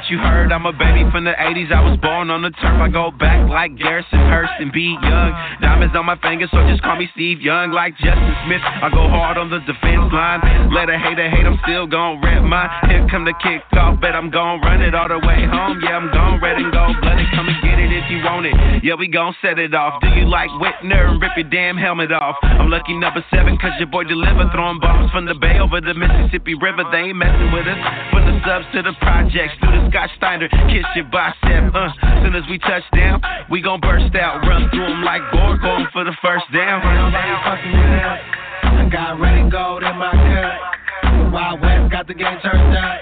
What 0.00 0.08
you 0.08 0.16
heard. 0.16 0.48
I'm 0.48 0.64
a 0.64 0.72
baby 0.72 1.04
from 1.12 1.28
the 1.28 1.36
80s. 1.36 1.68
I 1.68 1.84
was 1.84 2.00
born 2.00 2.32
on 2.32 2.40
the 2.40 2.48
turf. 2.56 2.80
I 2.80 2.88
go 2.88 3.12
back 3.12 3.44
like 3.52 3.76
Garrison 3.76 4.16
Hearst 4.32 4.56
and 4.56 4.72
be 4.72 4.96
young. 4.96 5.30
Diamonds 5.60 5.92
on 5.92 6.08
my 6.08 6.16
fingers, 6.24 6.48
so 6.48 6.56
just 6.64 6.80
call 6.80 6.96
me 6.96 7.04
Steve 7.12 7.44
Young. 7.44 7.68
Like 7.76 8.00
Justin 8.00 8.32
Smith, 8.48 8.64
I 8.64 8.88
go 8.88 9.12
hard 9.12 9.36
on 9.36 9.52
the 9.52 9.60
defense 9.68 10.08
line. 10.08 10.40
Let 10.72 10.88
a 10.88 10.96
hater 10.96 11.28
hate, 11.28 11.44
I'm 11.44 11.60
still 11.68 11.84
gon' 11.84 12.16
rep 12.24 12.40
mine. 12.40 12.72
Here 12.88 13.04
come 13.12 13.28
the 13.28 13.36
kickoff, 13.44 14.00
bet 14.00 14.16
I'm 14.16 14.32
gon' 14.32 14.64
run 14.64 14.80
it 14.80 14.96
all 14.96 15.12
the 15.12 15.20
way 15.20 15.44
home. 15.44 15.84
Yeah, 15.84 16.00
I'm 16.00 16.08
gon' 16.08 16.40
red 16.40 16.56
and 16.56 16.72
gold 16.72 16.96
blooded. 17.04 17.28
Come 17.36 17.52
and 17.52 17.60
get 17.60 17.76
it 17.76 17.92
if 17.92 18.08
you 18.08 18.24
want 18.24 18.48
it. 18.48 18.56
Yeah, 18.80 18.96
we 18.96 19.04
gon' 19.04 19.36
set 19.44 19.60
it 19.60 19.76
off. 19.76 20.00
Do 20.00 20.08
you 20.16 20.24
like 20.24 20.48
Whitner 20.56 21.12
and 21.12 21.20
rip 21.20 21.36
your 21.36 21.44
damn 21.52 21.76
helmet 21.76 22.08
off? 22.08 22.40
I'm 22.40 22.72
lucky 22.72 22.96
number 22.96 23.20
seven, 23.28 23.60
cause 23.60 23.76
your 23.76 23.92
boy 23.92 24.08
deliver. 24.08 24.48
Throwing 24.48 24.80
bombs 24.80 25.12
from 25.12 25.28
the 25.28 25.36
bay 25.36 25.60
over 25.60 25.84
the 25.84 25.92
Mississippi 25.92 26.56
River. 26.56 26.88
They 26.88 27.12
ain't 27.12 27.20
messing 27.20 27.52
with 27.52 27.68
us. 27.68 27.76
From 28.08 28.24
the 28.24 28.40
subs 28.48 28.64
to 28.72 28.80
the 28.80 28.96
projects, 29.04 29.60
through 29.60 29.76
the 29.76 29.89
Scott 29.90 30.10
Steiner, 30.16 30.48
kiss 30.48 30.86
your 30.94 31.04
bicep. 31.06 31.74
Uh, 31.74 31.90
soon 32.22 32.36
as 32.36 32.44
we 32.48 32.58
touch 32.58 32.84
down, 32.94 33.20
we 33.50 33.60
gon' 33.60 33.80
burst 33.80 34.14
out. 34.14 34.46
Run 34.46 34.70
through 34.70 34.86
'em 34.86 35.02
like 35.02 35.20
Borg, 35.32 35.60
going 35.60 35.86
for 35.92 36.04
the 36.04 36.12
first 36.22 36.44
down. 36.52 36.80
Nobody 36.94 37.34
fucking 37.42 37.72
with 37.72 38.04
us. 38.04 38.20
I 38.62 38.84
got 38.84 39.18
red 39.18 39.34
and 39.34 39.50
gold 39.50 39.82
in 39.82 39.96
my 39.96 40.12
cup. 40.12 41.32
Wild 41.32 41.60
West 41.60 41.90
got 41.90 42.06
the 42.06 42.14
game 42.14 42.38
turned 42.40 42.76
up. 42.76 43.00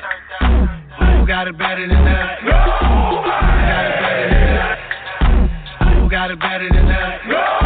Who 0.99 1.27
got 1.27 1.47
it 1.47 1.59
better 1.59 1.87
than 1.87 2.09
us? 2.09 2.39
Who 2.41 2.49
got 2.49 2.71
it 3.91 4.01
better 4.01 4.29
than 4.31 4.57
us? 4.57 4.79
Who 5.95 6.09
got 6.09 6.31
it 6.31 6.41
better 6.41 6.69
than 6.73 6.91
us? 6.91 7.58